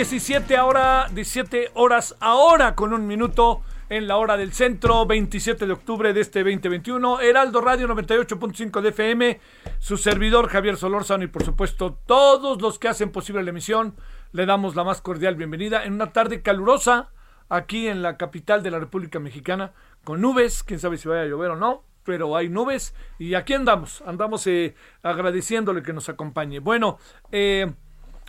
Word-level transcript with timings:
17 0.00 0.56
ahora, 0.56 1.08
17 1.12 1.72
horas 1.74 2.16
ahora 2.20 2.74
con 2.74 2.94
un 2.94 3.06
minuto 3.06 3.60
en 3.90 4.08
la 4.08 4.16
hora 4.16 4.38
del 4.38 4.54
centro, 4.54 5.04
27 5.04 5.66
de 5.66 5.72
octubre 5.74 6.14
de 6.14 6.22
este 6.22 6.38
2021, 6.38 7.20
Heraldo 7.20 7.60
Radio 7.60 7.86
98.5 7.86 8.80
de 8.80 8.88
FM, 8.88 9.40
su 9.78 9.98
servidor 9.98 10.48
Javier 10.48 10.78
Solórzano 10.78 11.24
y 11.24 11.26
por 11.26 11.44
supuesto 11.44 11.98
todos 12.06 12.62
los 12.62 12.78
que 12.78 12.88
hacen 12.88 13.12
posible 13.12 13.42
la 13.42 13.50
emisión, 13.50 13.94
le 14.32 14.46
damos 14.46 14.74
la 14.74 14.84
más 14.84 15.02
cordial 15.02 15.34
bienvenida 15.34 15.84
en 15.84 15.92
una 15.92 16.14
tarde 16.14 16.40
calurosa 16.40 17.10
aquí 17.50 17.86
en 17.86 18.00
la 18.00 18.16
capital 18.16 18.62
de 18.62 18.70
la 18.70 18.78
República 18.78 19.20
Mexicana, 19.20 19.74
con 20.02 20.22
nubes, 20.22 20.62
quién 20.62 20.80
sabe 20.80 20.96
si 20.96 21.08
vaya 21.08 21.20
a 21.20 21.26
llover 21.26 21.50
o 21.50 21.56
no, 21.56 21.84
pero 22.04 22.34
hay 22.34 22.48
nubes 22.48 22.94
y 23.18 23.34
aquí 23.34 23.52
andamos, 23.52 24.02
andamos 24.06 24.46
eh, 24.46 24.74
agradeciéndole 25.02 25.82
que 25.82 25.92
nos 25.92 26.08
acompañe. 26.08 26.60
Bueno, 26.60 26.98
eh, 27.30 27.70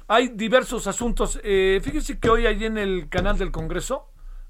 hay 0.07 0.29
diversos 0.29 0.87
asuntos. 0.87 1.39
Eh, 1.43 1.79
fíjese 1.83 2.19
que 2.19 2.29
hoy 2.29 2.45
allí 2.45 2.65
en 2.65 2.77
el 2.77 3.09
canal 3.09 3.37
del 3.37 3.51
Congreso, 3.51 4.09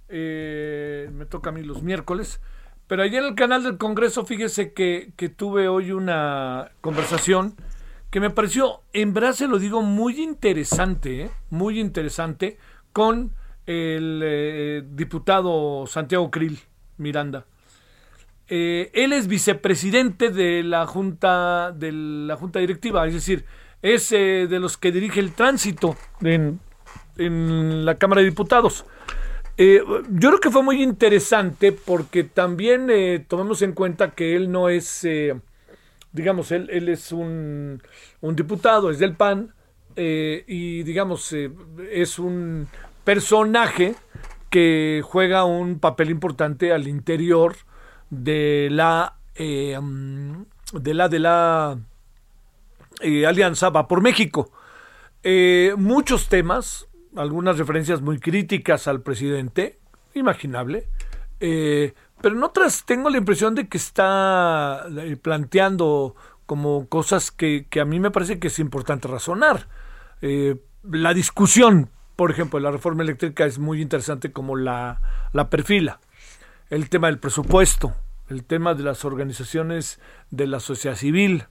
eh, 0.10 1.10
me 1.14 1.26
toca 1.26 1.50
a 1.50 1.54
mí 1.54 1.64
los 1.64 1.84
miércoles, 1.84 2.42
pero 2.88 3.04
allí 3.04 3.18
en 3.18 3.26
el 3.26 3.36
canal 3.36 3.64
del 3.64 3.78
Congreso, 3.78 4.26
fíjese 4.26 4.74
que, 4.74 5.14
que 5.16 5.30
tuve 5.30 5.68
hoy 5.68 5.92
una 5.92 6.72
conversación 6.82 7.56
que 8.12 8.20
me 8.20 8.30
pareció, 8.30 8.82
en 8.92 9.14
verdad 9.14 9.32
se 9.32 9.48
lo 9.48 9.58
digo, 9.58 9.82
muy 9.82 10.22
interesante, 10.22 11.22
¿eh? 11.22 11.32
muy 11.50 11.80
interesante, 11.80 12.58
con 12.92 13.34
el 13.66 14.22
eh, 14.24 14.84
diputado 14.86 15.88
Santiago 15.88 16.30
Krill 16.30 16.60
Miranda. 16.98 17.46
Eh, 18.50 18.92
él 18.94 19.14
es 19.14 19.28
vicepresidente 19.28 20.30
de 20.30 20.62
la 20.62 20.86
junta 20.86 21.72
de 21.72 21.94
la 21.94 22.36
junta 22.36 22.60
directiva, 22.60 23.08
es 23.08 23.14
decir, 23.14 23.46
es 23.82 24.12
eh, 24.12 24.48
de 24.50 24.60
los 24.60 24.78
que 24.78 24.92
dirige 24.92 25.20
el 25.20 25.34
tránsito 25.34 25.96
en, 26.22 26.60
en 27.18 27.86
la 27.86 27.96
Cámara 27.96 28.22
de 28.22 28.30
Diputados. 28.30 28.86
Eh, 29.58 29.84
yo 30.10 30.30
creo 30.30 30.40
que 30.40 30.50
fue 30.50 30.64
muy 30.64 30.82
interesante 30.82 31.72
porque 31.72 32.24
también 32.24 32.88
eh, 32.90 33.24
tomemos 33.28 33.62
en 33.62 33.74
cuenta 33.74 34.12
que 34.12 34.36
él 34.36 34.52
no 34.52 34.70
es, 34.70 35.04
eh, 35.04 35.40
digamos, 36.12 36.52
él, 36.52 36.68
él 36.72 36.90
es 36.90 37.12
un, 37.12 37.82
un 38.22 38.36
diputado, 38.36 38.90
es 38.90 39.00
del 39.00 39.16
PAN, 39.16 39.54
y 39.98 40.84
digamos, 40.84 41.36
es 41.92 42.18
un 42.18 42.68
personaje 43.04 43.94
que 44.50 45.02
juega 45.04 45.44
un 45.44 45.80
papel 45.80 46.10
importante 46.10 46.72
al 46.72 46.88
interior 46.88 47.56
de 48.10 48.70
la 48.72 49.18
mm, 49.38 50.42
de 50.74 50.94
la 50.94 51.10
de 51.10 51.20
la 51.20 51.78
alianza 53.26 53.70
va 53.70 53.88
por 53.88 54.02
México. 54.02 54.52
Eh, 55.24 55.74
muchos 55.78 56.30
temas, 56.30 56.88
algunas 57.16 57.58
referencias 57.58 58.02
muy 58.02 58.20
críticas 58.20 58.88
al 58.88 59.02
presidente, 59.02 59.80
imaginable, 60.16 60.88
eh, 61.40 61.94
pero 62.22 62.36
en 62.36 62.44
otras 62.44 62.86
tengo 62.86 63.10
la 63.10 63.18
impresión 63.18 63.54
de 63.54 63.68
que 63.68 63.78
está 63.78 64.86
eh, 64.98 65.18
planteando 65.18 66.16
como 66.46 66.88
cosas 66.88 67.32
que, 67.32 67.68
que 67.70 67.80
a 67.80 67.86
mí 67.86 68.00
me 68.00 68.12
parece 68.12 68.40
que 68.40 68.48
es 68.48 68.60
importante 68.60 69.08
razonar. 69.08 69.68
La 70.84 71.14
discusión, 71.14 71.90
por 72.16 72.30
ejemplo, 72.30 72.60
de 72.60 72.64
la 72.64 72.72
reforma 72.72 73.04
eléctrica 73.04 73.46
es 73.46 73.58
muy 73.58 73.82
interesante 73.82 74.32
como 74.32 74.56
la, 74.56 75.02
la 75.34 75.50
perfila. 75.50 76.00
El 76.70 76.90
tema 76.90 77.08
del 77.08 77.20
presupuesto, 77.20 77.96
el 78.30 78.44
tema 78.44 78.74
de 78.74 78.84
las 78.84 79.06
organizaciones 79.06 80.00
de 80.30 80.48
la 80.48 80.60
sociedad 80.60 80.96
civil, 80.96 81.46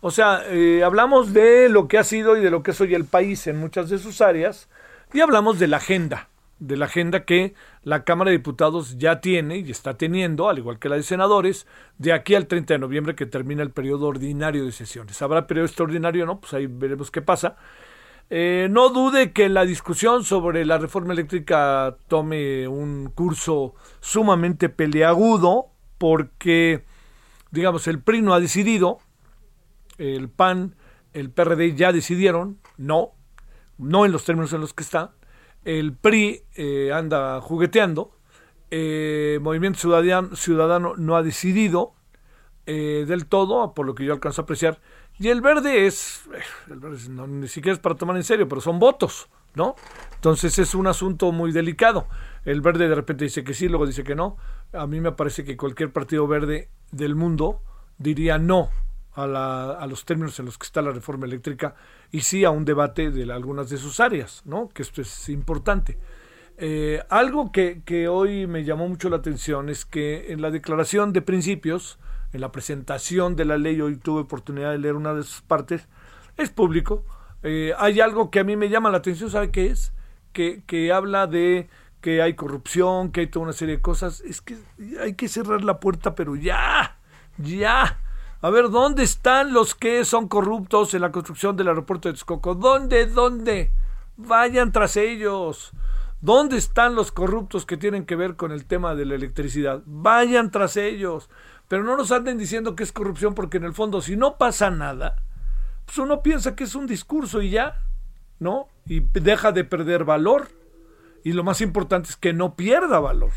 o 0.00 0.10
sea, 0.10 0.42
eh, 0.48 0.82
hablamos 0.84 1.32
de 1.32 1.68
lo 1.68 1.88
que 1.88 1.98
ha 1.98 2.04
sido 2.04 2.36
y 2.36 2.40
de 2.40 2.50
lo 2.50 2.62
que 2.62 2.72
es 2.72 2.80
hoy 2.80 2.94
el 2.94 3.04
país 3.04 3.46
en 3.46 3.58
muchas 3.58 3.88
de 3.88 3.98
sus 3.98 4.20
áreas 4.20 4.68
y 5.12 5.20
hablamos 5.20 5.58
de 5.58 5.68
la 5.68 5.78
agenda, 5.78 6.28
de 6.58 6.76
la 6.76 6.86
agenda 6.86 7.24
que 7.24 7.54
la 7.82 8.04
Cámara 8.04 8.30
de 8.30 8.38
Diputados 8.38 8.98
ya 8.98 9.20
tiene 9.20 9.58
y 9.58 9.70
está 9.70 9.94
teniendo, 9.94 10.48
al 10.48 10.58
igual 10.58 10.78
que 10.78 10.88
la 10.88 10.96
de 10.96 11.02
senadores, 11.02 11.66
de 11.98 12.12
aquí 12.12 12.34
al 12.34 12.46
30 12.46 12.74
de 12.74 12.78
noviembre 12.78 13.14
que 13.14 13.26
termina 13.26 13.62
el 13.62 13.70
periodo 13.70 14.06
ordinario 14.08 14.64
de 14.64 14.72
sesiones. 14.72 15.20
¿Habrá 15.22 15.46
periodo 15.46 15.66
extraordinario? 15.66 16.26
No, 16.26 16.40
pues 16.40 16.54
ahí 16.54 16.66
veremos 16.66 17.10
qué 17.10 17.22
pasa. 17.22 17.56
Eh, 18.28 18.66
no 18.70 18.88
dude 18.88 19.32
que 19.32 19.48
la 19.48 19.64
discusión 19.64 20.24
sobre 20.24 20.64
la 20.64 20.78
reforma 20.78 21.12
eléctrica 21.12 21.96
tome 22.08 22.66
un 22.66 23.10
curso 23.14 23.74
sumamente 24.00 24.68
peleagudo 24.68 25.66
porque, 25.96 26.84
digamos, 27.52 27.86
el 27.86 28.00
PRI 28.00 28.22
no 28.22 28.34
ha 28.34 28.40
decidido, 28.40 28.98
el 29.98 30.28
PAN, 30.28 30.74
el 31.12 31.30
PRD 31.30 31.74
ya 31.74 31.92
decidieron, 31.92 32.58
no, 32.76 33.12
no 33.78 34.04
en 34.04 34.12
los 34.12 34.24
términos 34.24 34.52
en 34.52 34.60
los 34.60 34.74
que 34.74 34.82
está. 34.82 35.12
El 35.64 35.94
PRI 35.94 36.42
eh, 36.54 36.92
anda 36.92 37.40
jugueteando. 37.40 38.12
Eh, 38.70 39.38
Movimiento 39.40 39.78
Ciudadano, 39.78 40.36
Ciudadano 40.36 40.94
no 40.96 41.16
ha 41.16 41.22
decidido 41.22 41.94
eh, 42.66 43.04
del 43.06 43.26
todo, 43.26 43.74
por 43.74 43.86
lo 43.86 43.94
que 43.94 44.04
yo 44.04 44.12
alcanzo 44.12 44.42
a 44.42 44.44
apreciar. 44.44 44.80
Y 45.18 45.28
el 45.28 45.40
verde 45.40 45.86
es, 45.86 46.22
eh, 46.34 46.76
ni 47.28 47.48
siquiera 47.48 47.74
es 47.74 47.78
para 47.78 47.94
tomar 47.94 48.16
en 48.16 48.24
serio, 48.24 48.48
pero 48.48 48.60
son 48.60 48.78
votos, 48.78 49.28
¿no? 49.54 49.76
Entonces 50.16 50.58
es 50.58 50.74
un 50.74 50.86
asunto 50.86 51.32
muy 51.32 51.52
delicado. 51.52 52.06
El 52.44 52.60
verde 52.60 52.88
de 52.88 52.94
repente 52.94 53.24
dice 53.24 53.42
que 53.42 53.54
sí, 53.54 53.68
luego 53.68 53.86
dice 53.86 54.04
que 54.04 54.14
no. 54.14 54.36
A 54.72 54.86
mí 54.86 55.00
me 55.00 55.12
parece 55.12 55.44
que 55.44 55.56
cualquier 55.56 55.92
partido 55.92 56.26
verde 56.26 56.68
del 56.90 57.14
mundo 57.14 57.62
diría 57.98 58.38
no 58.38 58.70
a, 59.16 59.86
los 59.88 60.04
términos 60.04 60.38
en 60.38 60.46
los 60.46 60.58
que 60.58 60.66
está 60.66 60.82
la 60.82 60.92
reforma 60.92 61.26
eléctrica 61.26 61.74
y 62.12 62.20
sí 62.20 62.44
a 62.44 62.50
un 62.50 62.64
debate 62.64 63.10
de 63.10 63.30
algunas 63.32 63.70
de 63.70 63.78
sus 63.78 64.00
áreas, 64.00 64.42
¿no? 64.44 64.68
Que 64.68 64.82
esto 64.82 65.00
es 65.00 65.28
importante. 65.28 65.98
Eh, 66.58 67.02
algo 67.10 67.52
que, 67.52 67.82
que 67.84 68.08
hoy 68.08 68.46
me 68.46 68.64
llamó 68.64 68.88
mucho 68.88 69.08
la 69.08 69.16
atención 69.16 69.68
es 69.68 69.84
que 69.84 70.32
en 70.32 70.40
la 70.40 70.50
declaración 70.50 71.12
de 71.12 71.22
principios, 71.22 71.98
en 72.32 72.40
la 72.40 72.52
presentación 72.52 73.36
de 73.36 73.44
la 73.44 73.58
ley, 73.58 73.80
hoy 73.80 73.96
tuve 73.96 74.22
oportunidad 74.22 74.72
de 74.72 74.78
leer 74.78 74.94
una 74.94 75.14
de 75.14 75.22
sus 75.22 75.42
partes, 75.42 75.88
es 76.36 76.50
público. 76.50 77.04
eh, 77.42 77.72
hay 77.78 78.00
algo 78.00 78.30
que 78.30 78.40
a 78.40 78.44
mí 78.44 78.56
me 78.56 78.68
llama 78.68 78.90
la 78.90 78.98
atención, 78.98 79.30
¿sabe 79.30 79.50
qué 79.50 79.66
es? 79.66 79.92
Que, 80.32 80.62
que 80.66 80.92
habla 80.92 81.26
de 81.26 81.68
que 82.00 82.22
hay 82.22 82.34
corrupción, 82.34 83.10
que 83.10 83.20
hay 83.20 83.26
toda 83.28 83.44
una 83.44 83.52
serie 83.52 83.76
de 83.76 83.82
cosas. 83.82 84.20
Es 84.20 84.40
que 84.40 84.56
hay 85.00 85.14
que 85.14 85.28
cerrar 85.28 85.64
la 85.64 85.80
puerta, 85.80 86.14
pero 86.14 86.36
ya, 86.36 86.98
ya. 87.38 87.98
A 88.46 88.50
ver, 88.50 88.70
¿dónde 88.70 89.02
están 89.02 89.52
los 89.52 89.74
que 89.74 90.04
son 90.04 90.28
corruptos 90.28 90.94
en 90.94 91.00
la 91.00 91.10
construcción 91.10 91.56
del 91.56 91.66
aeropuerto 91.66 92.08
de 92.08 92.12
Texcoco? 92.12 92.54
¿Dónde, 92.54 93.06
dónde? 93.06 93.72
Vayan 94.16 94.70
tras 94.70 94.96
ellos. 94.96 95.72
¿Dónde 96.20 96.56
están 96.56 96.94
los 96.94 97.10
corruptos 97.10 97.66
que 97.66 97.76
tienen 97.76 98.06
que 98.06 98.14
ver 98.14 98.36
con 98.36 98.52
el 98.52 98.64
tema 98.64 98.94
de 98.94 99.04
la 99.04 99.16
electricidad? 99.16 99.82
Vayan 99.84 100.52
tras 100.52 100.76
ellos. 100.76 101.28
Pero 101.66 101.82
no 101.82 101.96
nos 101.96 102.12
anden 102.12 102.38
diciendo 102.38 102.76
que 102.76 102.84
es 102.84 102.92
corrupción 102.92 103.34
porque 103.34 103.56
en 103.56 103.64
el 103.64 103.74
fondo 103.74 104.00
si 104.00 104.14
no 104.14 104.38
pasa 104.38 104.70
nada, 104.70 105.16
pues 105.84 105.98
uno 105.98 106.22
piensa 106.22 106.54
que 106.54 106.62
es 106.62 106.76
un 106.76 106.86
discurso 106.86 107.42
y 107.42 107.50
ya, 107.50 107.82
¿no? 108.38 108.68
Y 108.86 109.00
deja 109.00 109.50
de 109.50 109.64
perder 109.64 110.04
valor. 110.04 110.50
Y 111.24 111.32
lo 111.32 111.42
más 111.42 111.60
importante 111.60 112.10
es 112.10 112.16
que 112.16 112.32
no 112.32 112.54
pierda 112.54 113.00
valor. 113.00 113.32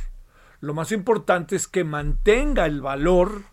Lo 0.59 0.75
más 0.75 0.91
importante 0.91 1.55
es 1.55 1.67
que 1.67 1.83
mantenga 1.83 2.67
el 2.67 2.81
valor 2.81 3.45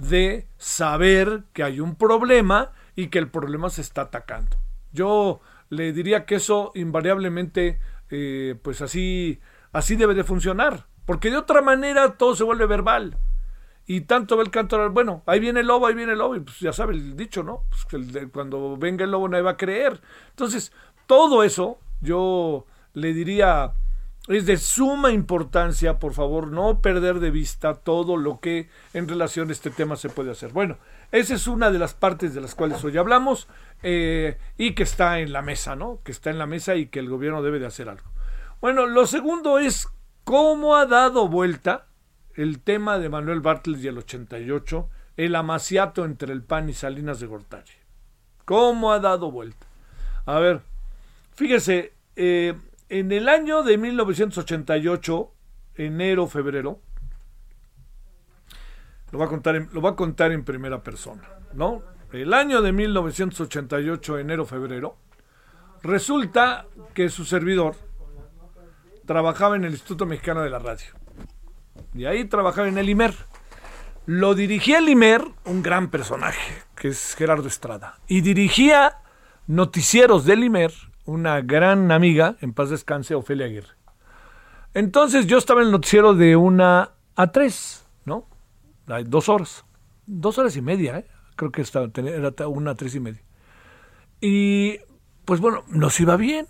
de 0.00 0.48
saber 0.56 1.44
que 1.52 1.62
hay 1.62 1.80
un 1.80 1.94
problema 1.94 2.72
y 2.96 3.08
que 3.08 3.18
el 3.18 3.28
problema 3.28 3.70
se 3.70 3.82
está 3.82 4.02
atacando. 4.02 4.56
Yo 4.92 5.40
le 5.68 5.92
diría 5.92 6.26
que 6.26 6.36
eso 6.36 6.72
invariablemente, 6.74 7.78
eh, 8.10 8.56
pues 8.62 8.80
así, 8.82 9.40
así 9.72 9.96
debe 9.96 10.14
de 10.14 10.24
funcionar, 10.24 10.86
porque 11.06 11.30
de 11.30 11.36
otra 11.36 11.62
manera 11.62 12.14
todo 12.14 12.34
se 12.34 12.44
vuelve 12.44 12.66
verbal. 12.66 13.16
Y 13.86 14.02
tanto 14.02 14.36
ve 14.36 14.44
el 14.44 14.50
canto, 14.50 14.90
bueno, 14.90 15.22
ahí 15.26 15.40
viene 15.40 15.60
el 15.60 15.66
lobo, 15.66 15.86
ahí 15.86 15.94
viene 15.94 16.12
el 16.12 16.18
lobo, 16.18 16.36
y 16.36 16.40
pues 16.40 16.60
ya 16.60 16.72
sabe 16.72 16.94
el 16.94 17.16
dicho, 17.16 17.42
¿no? 17.42 17.64
Pues 17.70 17.84
que 17.84 18.28
cuando 18.28 18.76
venga 18.76 19.04
el 19.04 19.10
lobo 19.10 19.28
nadie 19.28 19.42
va 19.42 19.52
a 19.52 19.56
creer. 19.56 20.00
Entonces, 20.30 20.72
todo 21.06 21.42
eso, 21.42 21.78
yo 22.00 22.66
le 22.92 23.12
diría, 23.12 23.72
es 24.28 24.46
de 24.46 24.56
suma 24.58 25.10
importancia, 25.10 25.98
por 25.98 26.12
favor, 26.12 26.48
no 26.48 26.80
perder 26.80 27.20
de 27.20 27.30
vista 27.30 27.74
todo 27.74 28.16
lo 28.16 28.38
que 28.40 28.68
en 28.92 29.08
relación 29.08 29.48
a 29.48 29.52
este 29.52 29.70
tema 29.70 29.96
se 29.96 30.08
puede 30.08 30.30
hacer. 30.30 30.52
Bueno, 30.52 30.78
esa 31.10 31.34
es 31.34 31.46
una 31.46 31.70
de 31.70 31.78
las 31.78 31.94
partes 31.94 32.34
de 32.34 32.40
las 32.40 32.54
cuales 32.54 32.84
hoy 32.84 32.96
hablamos 32.98 33.48
eh, 33.82 34.38
y 34.56 34.74
que 34.74 34.82
está 34.82 35.20
en 35.20 35.32
la 35.32 35.42
mesa, 35.42 35.74
¿no? 35.74 36.00
Que 36.04 36.12
está 36.12 36.30
en 36.30 36.38
la 36.38 36.46
mesa 36.46 36.76
y 36.76 36.86
que 36.86 37.00
el 37.00 37.08
gobierno 37.08 37.42
debe 37.42 37.58
de 37.58 37.66
hacer 37.66 37.88
algo. 37.88 38.08
Bueno, 38.60 38.86
lo 38.86 39.06
segundo 39.06 39.58
es 39.58 39.88
cómo 40.24 40.76
ha 40.76 40.86
dado 40.86 41.28
vuelta 41.28 41.86
el 42.34 42.60
tema 42.60 42.98
de 42.98 43.08
Manuel 43.08 43.40
Bartlett 43.40 43.82
y 43.82 43.88
el 43.88 43.98
88, 43.98 44.88
el 45.16 45.34
amaciato 45.34 46.04
entre 46.04 46.32
el 46.32 46.42
PAN 46.42 46.68
y 46.68 46.74
Salinas 46.74 47.20
de 47.20 47.26
Gortari. 47.26 47.72
¿Cómo 48.44 48.92
ha 48.92 49.00
dado 49.00 49.30
vuelta? 49.30 49.66
A 50.26 50.38
ver, 50.38 50.60
fíjese, 51.34 51.94
eh, 52.16 52.54
en 52.90 53.12
el 53.12 53.28
año 53.28 53.62
de 53.62 53.78
1988, 53.78 55.32
enero, 55.76 56.26
febrero, 56.26 56.80
lo 59.12 59.18
va 59.18 59.26
a 59.26 59.28
contar 59.28 59.54
en, 59.56 59.68
lo 59.72 59.80
va 59.80 59.90
a 59.90 59.96
contar 59.96 60.32
en 60.32 60.44
primera 60.44 60.82
persona, 60.82 61.22
¿no? 61.54 61.82
El 62.12 62.34
año 62.34 62.60
de 62.60 62.72
1988, 62.72 64.18
enero, 64.18 64.44
febrero, 64.44 64.96
resulta 65.84 66.66
que 66.92 67.08
su 67.08 67.24
servidor 67.24 67.76
trabajaba 69.06 69.54
en 69.54 69.64
el 69.64 69.72
Instituto 69.72 70.04
Mexicano 70.04 70.42
de 70.42 70.50
la 70.50 70.58
Radio. 70.58 70.88
Y 71.94 72.06
ahí 72.06 72.24
trabajaba 72.24 72.66
en 72.66 72.78
el 72.78 72.88
IMER. 72.88 73.14
Lo 74.06 74.34
dirigía 74.34 74.78
el 74.78 74.88
IMER, 74.88 75.24
un 75.44 75.62
gran 75.62 75.90
personaje, 75.90 76.64
que 76.74 76.88
es 76.88 77.14
Gerardo 77.14 77.46
Estrada. 77.46 78.00
Y 78.08 78.22
dirigía 78.22 78.98
noticieros 79.46 80.24
del 80.24 80.42
IMER, 80.42 80.72
una 81.04 81.40
gran 81.40 81.90
amiga, 81.92 82.36
en 82.40 82.52
paz 82.52 82.70
descanse, 82.70 83.14
Ofelia 83.14 83.46
Aguirre. 83.46 83.74
Entonces 84.74 85.26
yo 85.26 85.38
estaba 85.38 85.60
en 85.60 85.66
el 85.66 85.72
noticiero 85.72 86.14
de 86.14 86.36
una 86.36 86.92
a 87.16 87.32
tres, 87.32 87.86
¿no? 88.04 88.26
Dos 89.06 89.28
horas. 89.28 89.64
Dos 90.06 90.38
horas 90.38 90.56
y 90.56 90.62
media, 90.62 90.98
¿eh? 90.98 91.06
Creo 91.36 91.50
que 91.50 91.62
estaba, 91.62 91.88
era 91.94 92.48
una 92.48 92.72
a 92.72 92.74
tres 92.74 92.94
y 92.94 93.00
media. 93.00 93.22
Y 94.20 94.78
pues 95.24 95.40
bueno, 95.40 95.64
nos 95.68 95.98
iba 96.00 96.16
bien. 96.16 96.46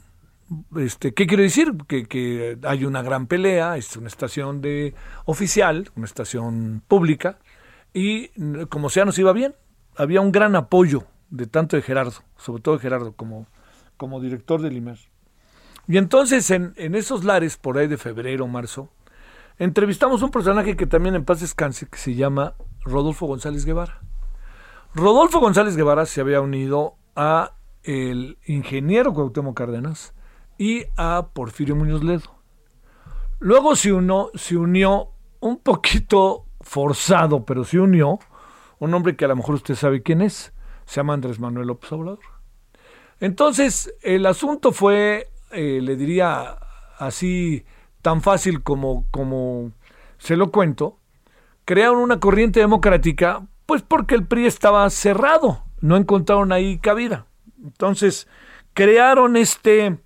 Este, 0.77 1.15
¿Qué 1.15 1.27
quiero 1.27 1.43
decir? 1.43 1.73
Que, 1.87 2.07
que, 2.07 2.59
hay 2.65 2.85
una 2.85 3.03
gran 3.03 3.27
pelea, 3.27 3.77
es 3.77 3.97
una 3.97 4.09
estación 4.09 4.61
de 4.61 4.95
oficial, 5.25 5.91
una 5.95 6.07
estación 6.07 6.83
pública, 6.89 7.39
y 7.95 8.29
como 8.67 8.91
sea 8.91 9.05
nos 9.05 9.19
iba 9.19 9.33
bien. 9.33 9.55
Había 9.97 10.21
un 10.21 10.33
gran 10.33 10.57
apoyo 10.57 11.05
de 11.31 11.47
tanto 11.47 11.77
de 11.77 11.83
Gerardo, 11.83 12.23
sobre 12.37 12.63
todo 12.63 12.77
de 12.77 12.81
Gerardo, 12.81 13.13
como, 13.13 13.47
como 14.01 14.19
director 14.19 14.63
del 14.63 14.79
IMER. 14.79 14.99
Y 15.87 15.99
entonces 15.99 16.51
en, 16.51 16.73
esos 16.95 17.23
lares, 17.23 17.59
por 17.59 17.77
ahí 17.77 17.87
de 17.87 17.99
febrero, 17.99 18.47
marzo, 18.47 18.89
entrevistamos 19.59 20.23
un 20.23 20.31
personaje 20.31 20.75
que 20.75 20.87
también 20.87 21.17
en 21.17 21.27
paz 21.27 21.41
descanse, 21.41 21.87
que 21.87 21.99
se 21.99 22.15
llama 22.15 22.55
Rodolfo 22.81 23.27
González 23.27 23.67
Guevara. 23.67 24.01
Rodolfo 24.95 25.39
González 25.39 25.77
Guevara 25.77 26.07
se 26.07 26.23
había 26.23 26.41
unido 26.41 26.95
a 27.15 27.57
el 27.83 28.39
ingeniero 28.47 29.13
Cuauhtémoc 29.13 29.55
Cárdenas, 29.55 30.15
y 30.57 30.85
a 30.97 31.29
Porfirio 31.35 31.77
Muñoz 31.77 32.03
Ledo. 32.03 32.39
Luego 33.39 33.77
se, 33.77 33.93
uno, 33.93 34.29
se 34.35 34.57
unió 34.57 35.09
un 35.41 35.59
poquito 35.59 36.47
forzado, 36.61 37.45
pero 37.45 37.65
se 37.65 37.79
unió 37.79 38.19
un 38.79 38.95
hombre 38.95 39.15
que 39.15 39.27
a 39.27 39.29
lo 39.29 39.37
mejor 39.37 39.57
usted 39.57 39.75
sabe 39.75 40.03
quién 40.03 40.23
es. 40.23 40.55
Se 40.87 40.97
llama 40.97 41.15
Andrés 41.15 41.39
Manuel 41.39 41.67
López 41.67 41.93
Obrador. 41.93 42.40
Entonces, 43.21 43.95
el 44.03 44.27
asunto 44.27 44.73
fue, 44.73 45.29
eh, 45.53 45.81
le 45.83 45.97
diría 45.97 46.59
así, 46.99 47.65
tan 48.03 48.23
fácil 48.23 48.63
como, 48.63 49.07
como 49.11 49.73
se 50.19 50.37
lo 50.37 50.51
cuento. 50.51 50.99
Crearon 51.67 51.99
una 51.99 52.19
corriente 52.19 52.61
democrática, 52.61 53.47
pues 53.67 53.83
porque 53.83 54.15
el 54.15 54.27
PRI 54.27 54.47
estaba 54.47 54.89
cerrado, 54.91 55.63
no 55.81 55.97
encontraron 55.97 56.51
ahí 56.51 56.79
cabida. 56.79 57.27
Entonces, 57.63 58.27
crearon 58.73 59.37
este 59.37 59.87
eh, 59.87 59.97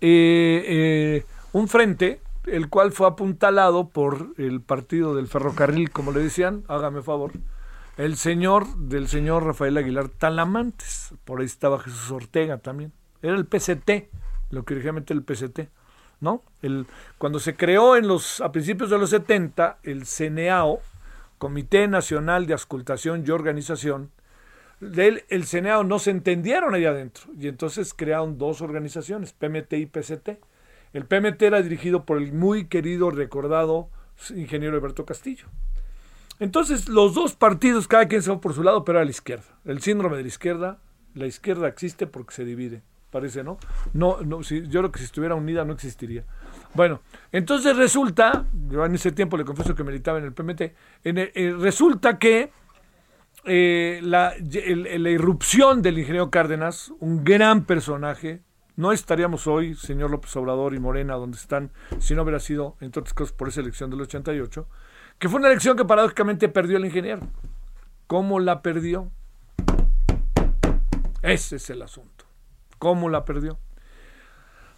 eh, 0.00 1.26
un 1.52 1.68
frente, 1.68 2.20
el 2.46 2.68
cual 2.68 2.92
fue 2.92 3.06
apuntalado 3.06 3.88
por 3.88 4.34
el 4.36 4.60
partido 4.60 5.14
del 5.14 5.28
ferrocarril, 5.28 5.90
como 5.90 6.12
le 6.12 6.20
decían, 6.20 6.64
hágame 6.68 7.02
favor, 7.02 7.32
el 7.98 8.16
señor 8.16 8.76
del 8.76 9.08
señor 9.08 9.44
Rafael 9.44 9.76
Aguilar 9.76 10.08
Talamantes, 10.08 11.12
por 11.24 11.40
ahí 11.40 11.46
estaba 11.46 11.80
Jesús 11.80 12.10
Ortega 12.12 12.58
también, 12.58 12.92
era 13.22 13.34
el 13.34 13.44
PCT, 13.44 14.08
lo 14.50 14.64
que 14.64 14.74
originalmente 14.74 15.12
el 15.12 15.24
PCT, 15.24 15.68
¿no? 16.20 16.44
El, 16.62 16.86
cuando 17.18 17.40
se 17.40 17.56
creó 17.56 17.96
en 17.96 18.06
los, 18.06 18.40
a 18.40 18.52
principios 18.52 18.90
de 18.90 18.98
los 18.98 19.10
70 19.10 19.78
el 19.82 20.06
CNAO, 20.06 20.80
Comité 21.38 21.88
Nacional 21.88 22.46
de 22.46 22.54
Ascultación 22.54 23.24
y 23.26 23.30
Organización, 23.30 24.12
del 24.80 25.24
el 25.28 25.44
Senado 25.44 25.82
no 25.82 25.98
se 25.98 26.12
entendieron 26.12 26.74
ahí 26.74 26.84
adentro 26.84 27.24
y 27.36 27.48
entonces 27.48 27.94
crearon 27.94 28.38
dos 28.38 28.62
organizaciones, 28.62 29.32
PMT 29.32 29.72
y 29.72 29.86
PCT. 29.86 30.38
El 30.92 31.04
PMT 31.04 31.42
era 31.42 31.62
dirigido 31.62 32.04
por 32.04 32.18
el 32.18 32.32
muy 32.32 32.66
querido, 32.66 33.10
recordado 33.10 33.90
ingeniero 34.30 34.76
Alberto 34.76 35.04
Castillo. 35.04 35.46
Entonces 36.40 36.88
los 36.88 37.14
dos 37.14 37.34
partidos, 37.34 37.88
cada 37.88 38.06
quien 38.06 38.22
se 38.22 38.30
va 38.30 38.40
por 38.40 38.54
su 38.54 38.62
lado, 38.62 38.84
pero 38.84 39.00
a 39.00 39.04
la 39.04 39.10
izquierda. 39.10 39.46
El 39.64 39.80
síndrome 39.80 40.16
de 40.16 40.22
la 40.22 40.28
izquierda, 40.28 40.78
la 41.14 41.26
izquierda 41.26 41.68
existe 41.68 42.06
porque 42.06 42.34
se 42.34 42.44
divide, 42.44 42.82
parece, 43.10 43.42
¿no? 43.42 43.58
No, 43.92 44.20
no 44.22 44.42
si, 44.42 44.62
yo 44.68 44.80
creo 44.80 44.92
que 44.92 44.98
si 45.00 45.06
estuviera 45.06 45.34
unida 45.34 45.64
no 45.64 45.72
existiría. 45.72 46.24
Bueno, 46.74 47.00
entonces 47.32 47.76
resulta, 47.76 48.46
yo 48.68 48.84
en 48.84 48.94
ese 48.94 49.12
tiempo 49.12 49.36
le 49.36 49.44
confieso 49.44 49.74
que 49.74 49.84
militaba 49.84 50.18
en 50.18 50.24
el 50.24 50.32
PMT, 50.32 50.60
en 51.04 51.18
eh, 51.18 51.56
resulta 51.58 52.18
que 52.18 52.50
eh, 53.44 54.00
la, 54.02 54.34
la 54.38 55.10
irrupción 55.10 55.82
del 55.82 55.98
ingeniero 55.98 56.30
Cárdenas, 56.30 56.92
un 57.00 57.24
gran 57.24 57.64
personaje, 57.64 58.42
no 58.76 58.92
estaríamos 58.92 59.48
hoy, 59.48 59.74
señor 59.74 60.10
López 60.10 60.36
Obrador 60.36 60.72
y 60.72 60.78
Morena, 60.78 61.14
donde 61.14 61.36
están, 61.36 61.72
si 61.98 62.14
no 62.14 62.22
hubiera 62.22 62.38
sido, 62.38 62.76
entre 62.80 63.00
otras 63.00 63.12
cosas, 63.12 63.32
por 63.32 63.48
esa 63.48 63.60
elección 63.60 63.90
del 63.90 64.02
88, 64.02 64.68
que 65.18 65.28
fue 65.28 65.40
una 65.40 65.48
elección 65.48 65.76
que 65.76 65.84
paradójicamente 65.84 66.48
perdió 66.48 66.76
el 66.76 66.84
ingeniero. 66.84 67.22
¿Cómo 68.06 68.40
la 68.40 68.62
perdió? 68.62 69.10
Ese 71.22 71.56
es 71.56 71.70
el 71.70 71.82
asunto. 71.82 72.24
¿Cómo 72.78 73.08
la 73.08 73.24
perdió? 73.24 73.58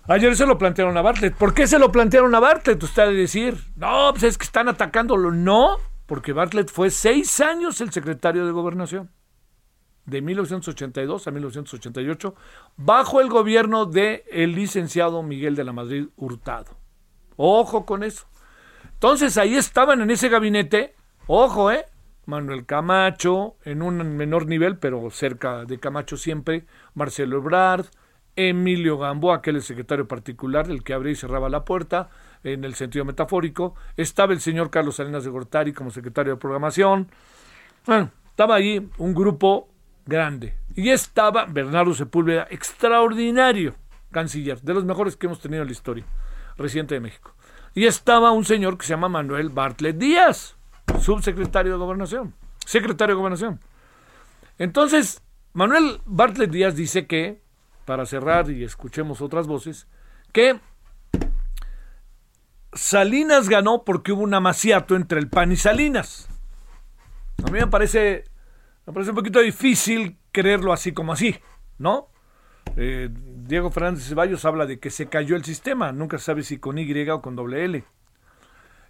Ayer 0.09 0.35
se 0.35 0.47
lo 0.47 0.59
plantearon 0.59 0.97
a 0.97 1.02
Bartlett. 1.02 1.35
¿Por 1.35 1.54
qué 1.54 1.66
se 1.66 1.78
lo 1.78 1.92
plantearon 1.92 2.35
a 2.35 2.40
Bartlett? 2.40 2.82
Usted 2.82 3.02
ha 3.02 3.06
de 3.06 3.14
decir, 3.14 3.62
no, 3.76 4.09
pues 4.12 4.25
es 4.25 4.38
que 4.38 4.44
están 4.44 4.68
atacándolo. 4.68 5.30
No, 5.30 5.76
porque 6.06 6.32
Bartlett 6.32 6.70
fue 6.70 6.90
seis 6.90 7.40
años 7.40 7.80
el 7.80 7.92
secretario 7.92 8.47
de 8.47 8.52
Gobernación, 8.52 9.11
de 10.06 10.23
1982 10.23 11.28
a 11.28 11.30
1988, 11.30 12.35
bajo 12.76 13.20
el 13.20 13.28
gobierno 13.28 13.85
del 13.85 14.23
el 14.32 14.54
licenciado 14.54 15.23
Miguel 15.23 15.54
de 15.54 15.64
la 15.64 15.73
Madrid 15.73 16.09
Hurtado. 16.16 16.76
Ojo 17.37 17.85
con 17.85 18.02
eso. 18.02 18.26
Entonces 19.00 19.38
ahí 19.38 19.57
estaban 19.57 20.02
en 20.02 20.11
ese 20.11 20.28
gabinete, 20.28 20.95
ojo, 21.26 21.73
¿eh? 21.73 21.87
Manuel 22.26 22.66
Camacho, 22.66 23.57
en 23.64 23.80
un 23.80 23.97
menor 24.14 24.45
nivel, 24.45 24.76
pero 24.76 25.09
cerca 25.09 25.64
de 25.64 25.78
Camacho 25.78 26.19
siempre, 26.19 26.66
Marcelo 26.92 27.38
Ebrard, 27.38 27.87
Emilio 28.37 28.99
Gamboa, 28.99 29.40
que 29.40 29.49
el 29.49 29.62
secretario 29.62 30.07
particular, 30.07 30.71
el 30.71 30.85
que 30.85 30.92
abría 30.92 31.12
y 31.12 31.16
cerraba 31.16 31.49
la 31.49 31.64
puerta, 31.64 32.11
en 32.45 32.62
el 32.62 32.75
sentido 32.75 33.07
metafórico. 33.07 33.75
Estaba 33.97 34.35
el 34.35 34.42
señor 34.42 34.69
Carlos 34.69 34.97
Salinas 34.97 35.25
de 35.25 35.30
Gortari 35.30 35.73
como 35.73 35.90
secretario 35.90 36.35
de 36.35 36.38
programación. 36.38 37.09
Bueno, 37.87 38.11
estaba 38.28 38.57
ahí 38.57 38.87
un 38.99 39.14
grupo 39.14 39.71
grande. 40.04 40.59
Y 40.76 40.90
estaba 40.90 41.47
Bernardo 41.47 41.95
Sepúlveda, 41.95 42.49
extraordinario 42.50 43.76
canciller, 44.11 44.61
de 44.61 44.75
los 44.75 44.85
mejores 44.85 45.16
que 45.16 45.25
hemos 45.25 45.40
tenido 45.40 45.62
en 45.62 45.69
la 45.69 45.73
historia 45.73 46.04
reciente 46.57 46.95
de 46.95 47.00
México. 47.00 47.35
Y 47.75 47.87
estaba 47.87 48.33
un 48.33 48.45
señor 48.45 48.76
que 48.76 48.87
se 48.87 48.90
llama 48.90 49.09
Manuel 49.09 49.49
Bartlett 49.49 49.97
Díaz, 49.97 50.57
subsecretario 51.00 51.73
de 51.73 51.78
Gobernación, 51.78 52.35
secretario 52.64 53.14
de 53.14 53.19
Gobernación. 53.19 53.61
Entonces, 54.59 55.23
Manuel 55.52 56.00
Bartlett 56.04 56.50
Díaz 56.50 56.76
dice 56.76 57.07
que, 57.07 57.42
para 57.85 58.07
cerrar 58.07 58.50
y 58.50 58.64
escuchemos 58.64 59.21
otras 59.21 59.47
voces, 59.47 59.87
que 60.33 60.61
Salinas 62.73 63.49
ganó 63.49 63.85
porque 63.85 64.12
hubo 64.12 64.23
un 64.23 64.35
amaciato 64.35 64.95
entre 64.95 65.19
el 65.19 65.28
PAN 65.28 65.52
y 65.52 65.57
Salinas. 65.57 66.28
A 67.45 67.50
mí 67.50 67.59
me 67.59 67.66
parece, 67.66 68.25
me 68.87 68.92
parece 68.92 69.11
un 69.11 69.16
poquito 69.16 69.40
difícil 69.40 70.19
creerlo 70.30 70.73
así 70.73 70.92
como 70.92 71.12
así, 71.12 71.37
¿no? 71.78 72.09
Eh, 72.76 73.08
Diego 73.46 73.70
Fernández 73.70 74.06
Ceballos 74.06 74.44
habla 74.44 74.66
de 74.66 74.78
que 74.78 74.90
se 74.90 75.06
cayó 75.06 75.36
el 75.36 75.44
sistema, 75.44 75.92
nunca 75.92 76.18
sabe 76.18 76.42
si 76.42 76.58
con 76.58 76.78
Y 76.78 77.08
o 77.08 77.20
con 77.20 77.36
doble 77.36 77.64
L. 77.64 77.84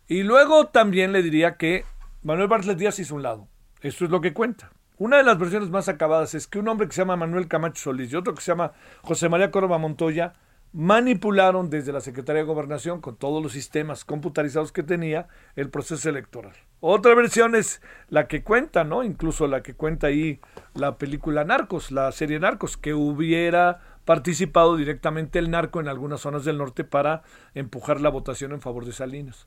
Y 0.06 0.22
luego 0.22 0.66
también 0.66 1.12
le 1.12 1.22
diría 1.22 1.56
que 1.56 1.84
Manuel 2.22 2.48
Bartlett 2.48 2.78
Díaz 2.78 2.98
hizo 2.98 3.14
un 3.14 3.22
lado. 3.22 3.48
Eso 3.80 4.04
es 4.04 4.10
lo 4.10 4.20
que 4.20 4.32
cuenta. 4.32 4.70
Una 4.98 5.16
de 5.16 5.22
las 5.22 5.38
versiones 5.38 5.70
más 5.70 5.88
acabadas 5.88 6.34
es 6.34 6.46
que 6.46 6.58
un 6.58 6.68
hombre 6.68 6.86
que 6.86 6.92
se 6.92 7.00
llama 7.00 7.16
Manuel 7.16 7.48
Camacho 7.48 7.80
Solís 7.80 8.12
y 8.12 8.16
otro 8.16 8.34
que 8.34 8.42
se 8.42 8.52
llama 8.52 8.72
José 9.02 9.30
María 9.30 9.50
Córdoba 9.50 9.78
Montoya 9.78 10.34
manipularon 10.72 11.70
desde 11.70 11.92
la 11.92 12.00
Secretaría 12.00 12.42
de 12.42 12.46
Gobernación 12.46 13.00
con 13.00 13.16
todos 13.16 13.42
los 13.42 13.52
sistemas 13.52 14.04
computarizados 14.04 14.72
que 14.72 14.82
tenía 14.82 15.28
el 15.56 15.70
proceso 15.70 16.08
electoral. 16.10 16.52
Otra 16.80 17.14
versión 17.14 17.54
es 17.54 17.82
la 18.08 18.26
que 18.26 18.42
cuenta, 18.42 18.84
¿no? 18.84 19.04
Incluso 19.04 19.46
la 19.46 19.62
que 19.62 19.74
cuenta 19.74 20.06
ahí 20.06 20.40
la 20.74 20.96
película 20.96 21.44
Narcos, 21.44 21.90
la 21.90 22.10
serie 22.10 22.40
Narcos, 22.40 22.78
que 22.78 22.94
hubiera 22.94 23.80
participado 24.06 24.76
directamente 24.76 25.38
el 25.38 25.50
narco 25.50 25.78
en 25.78 25.88
algunas 25.88 26.22
zonas 26.22 26.44
del 26.44 26.58
norte 26.58 26.82
para 26.84 27.22
empujar 27.54 28.00
la 28.00 28.08
votación 28.08 28.52
en 28.52 28.60
favor 28.60 28.86
de 28.86 28.92
Salinas. 28.92 29.46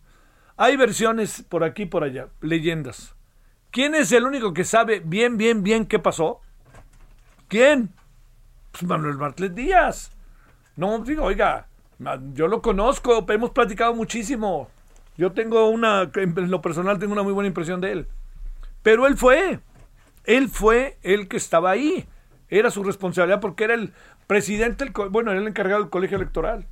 Hay 0.57 0.77
versiones 0.77 1.43
por 1.49 1.63
aquí 1.63 1.83
y 1.83 1.87
por 1.87 2.03
allá, 2.03 2.27
leyendas. 2.39 3.15
¿Quién 3.71 3.95
es 3.95 4.11
el 4.11 4.25
único 4.25 4.53
que 4.53 4.63
sabe 4.63 5.01
bien, 5.03 5.35
bien, 5.35 5.63
bien 5.63 5.87
qué 5.87 5.97
pasó? 5.97 6.39
¿Quién? 7.47 7.89
Pues 8.71 8.83
Manuel 8.83 9.17
Bartlett 9.17 9.53
Díaz. 9.53 10.11
No, 10.75 10.99
digo, 10.99 11.23
oiga, 11.23 11.67
yo 12.33 12.47
lo 12.47 12.61
conozco, 12.61 13.25
hemos 13.29 13.49
platicado 13.49 13.95
muchísimo. 13.95 14.69
Yo 15.17 15.31
tengo 15.33 15.69
una, 15.69 16.11
en 16.15 16.51
lo 16.51 16.61
personal 16.61 16.99
tengo 16.99 17.13
una 17.13 17.23
muy 17.23 17.33
buena 17.33 17.47
impresión 17.47 17.81
de 17.81 17.91
él. 17.91 18.07
Pero 18.81 19.07
él 19.07 19.17
fue, 19.17 19.59
él 20.25 20.49
fue 20.49 20.97
el 21.03 21.27
que 21.27 21.37
estaba 21.37 21.71
ahí. 21.71 22.07
Era 22.49 22.71
su 22.71 22.83
responsabilidad 22.83 23.39
porque 23.39 23.63
era 23.63 23.73
el 23.73 23.93
presidente, 24.27 24.91
bueno, 25.09 25.31
era 25.31 25.39
el 25.39 25.47
encargado 25.47 25.81
del 25.81 25.89
colegio 25.89 26.17
electoral. 26.17 26.67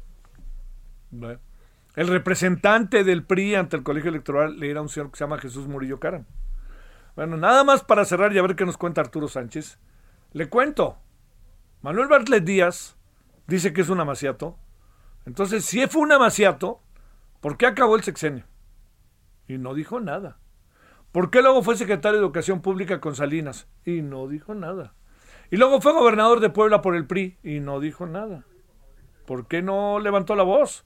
El 1.95 2.07
representante 2.07 3.03
del 3.03 3.23
PRI 3.23 3.55
ante 3.55 3.77
el 3.77 3.83
colegio 3.83 4.09
electoral 4.09 4.61
era 4.63 4.81
un 4.81 4.89
señor 4.89 5.11
que 5.11 5.17
se 5.17 5.23
llama 5.23 5.39
Jesús 5.39 5.67
Murillo 5.67 5.99
Caram. 5.99 6.25
Bueno, 7.15 7.37
nada 7.37 7.63
más 7.63 7.83
para 7.83 8.05
cerrar 8.05 8.33
y 8.33 8.39
a 8.39 8.41
ver 8.41 8.55
qué 8.55 8.65
nos 8.65 8.77
cuenta 8.77 9.01
Arturo 9.01 9.27
Sánchez. 9.27 9.77
Le 10.33 10.47
cuento. 10.49 10.97
Manuel 11.81 12.07
Bartlett 12.07 12.43
Díaz 12.43 12.95
dice 13.47 13.73
que 13.73 13.81
es 13.81 13.89
un 13.89 13.99
amaciato. 13.99 14.57
Entonces, 15.25 15.65
si 15.65 15.85
fue 15.87 16.01
un 16.01 16.11
amaciato, 16.11 16.81
¿por 17.41 17.57
qué 17.57 17.65
acabó 17.65 17.97
el 17.97 18.03
sexenio? 18.03 18.45
Y 19.47 19.57
no 19.57 19.73
dijo 19.73 19.99
nada. 19.99 20.39
¿Por 21.11 21.29
qué 21.29 21.41
luego 21.41 21.61
fue 21.61 21.75
secretario 21.75 22.19
de 22.19 22.25
Educación 22.25 22.61
Pública 22.61 23.01
con 23.01 23.15
Salinas? 23.15 23.67
Y 23.83 24.01
no 24.01 24.29
dijo 24.29 24.53
nada. 24.53 24.93
Y 25.49 25.57
luego 25.57 25.81
fue 25.81 25.91
gobernador 25.91 26.39
de 26.39 26.49
Puebla 26.49 26.81
por 26.81 26.95
el 26.95 27.05
PRI 27.05 27.37
y 27.43 27.59
no 27.59 27.81
dijo 27.81 28.05
nada. 28.05 28.45
¿Por 29.27 29.47
qué 29.47 29.61
no 29.61 29.99
levantó 29.99 30.35
la 30.37 30.43
voz? 30.43 30.85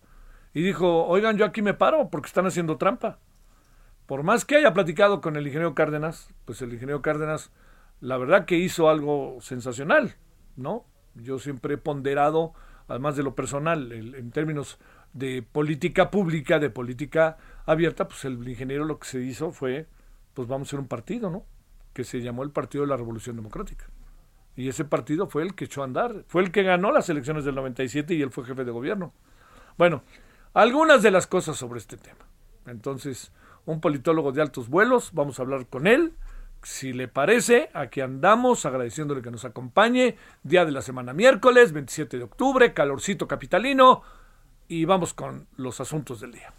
Y 0.55 0.63
dijo, 0.63 1.05
oigan, 1.05 1.37
yo 1.37 1.45
aquí 1.45 1.61
me 1.61 1.75
paro 1.75 2.09
porque 2.09 2.27
están 2.27 2.47
haciendo 2.47 2.77
trampa 2.77 3.19
por 4.05 4.23
más 4.23 4.45
que 4.45 4.55
haya 4.55 4.73
platicado 4.73 5.21
con 5.21 5.35
el 5.35 5.47
ingeniero 5.47 5.73
Cárdenas, 5.73 6.29
pues 6.45 6.61
el 6.61 6.73
ingeniero 6.73 7.01
Cárdenas, 7.01 7.51
la 8.01 8.17
verdad 8.17 8.45
que 8.45 8.57
hizo 8.57 8.89
algo 8.89 9.37
sensacional, 9.41 10.15
¿no? 10.55 10.85
Yo 11.15 11.39
siempre 11.39 11.75
he 11.75 11.77
ponderado, 11.77 12.53
además 12.87 13.15
de 13.15 13.23
lo 13.23 13.35
personal, 13.35 13.91
en 13.91 14.31
términos 14.31 14.79
de 15.15 15.41
política 15.41 16.11
pública, 16.11 16.59
de 16.59 16.69
política 16.69 17.37
abierta, 17.65 18.07
pues 18.07 18.25
el 18.25 18.47
ingeniero 18.47 18.83
lo 18.83 18.99
que 18.99 19.07
se 19.07 19.21
hizo 19.21 19.51
fue, 19.51 19.87
pues 20.33 20.47
vamos 20.47 20.67
a 20.67 20.71
ser 20.71 20.79
un 20.79 20.87
partido, 20.87 21.31
¿no? 21.31 21.45
Que 21.93 22.03
se 22.03 22.21
llamó 22.21 22.43
el 22.43 22.51
Partido 22.51 22.83
de 22.83 22.89
la 22.89 22.97
Revolución 22.97 23.37
Democrática. 23.37 23.85
Y 24.57 24.67
ese 24.67 24.83
partido 24.83 25.27
fue 25.27 25.43
el 25.43 25.55
que 25.55 25.65
echó 25.65 25.81
a 25.81 25.85
andar, 25.85 26.25
fue 26.27 26.43
el 26.43 26.51
que 26.51 26.63
ganó 26.63 26.91
las 26.91 27.09
elecciones 27.09 27.45
del 27.45 27.55
97 27.55 28.13
y 28.13 28.21
él 28.21 28.29
fue 28.29 28.45
jefe 28.45 28.65
de 28.65 28.71
gobierno. 28.71 29.13
Bueno, 29.77 30.03
algunas 30.53 31.01
de 31.01 31.11
las 31.11 31.27
cosas 31.27 31.55
sobre 31.55 31.79
este 31.79 31.95
tema. 31.95 32.25
Entonces, 32.65 33.31
un 33.65 33.79
politólogo 33.79 34.33
de 34.33 34.41
altos 34.41 34.67
vuelos. 34.67 35.11
Vamos 35.13 35.39
a 35.39 35.43
hablar 35.43 35.67
con 35.67 35.87
él. 35.87 36.13
Si 36.61 36.91
le 36.91 37.07
parece, 37.07 37.69
aquí 37.73 38.01
andamos 38.01 38.65
agradeciéndole 38.65 39.21
que 39.21 39.31
nos 39.31 39.45
acompañe. 39.45 40.17
Día 40.43 40.65
de 40.65 40.71
la 40.71 40.81
semana 40.81 41.13
miércoles, 41.13 41.71
27 41.71 42.17
de 42.17 42.23
octubre, 42.23 42.73
calorcito 42.73 43.27
capitalino. 43.27 44.03
Y 44.67 44.85
vamos 44.85 45.13
con 45.13 45.47
los 45.57 45.79
asuntos 45.79 46.21
del 46.21 46.31
día. 46.33 46.51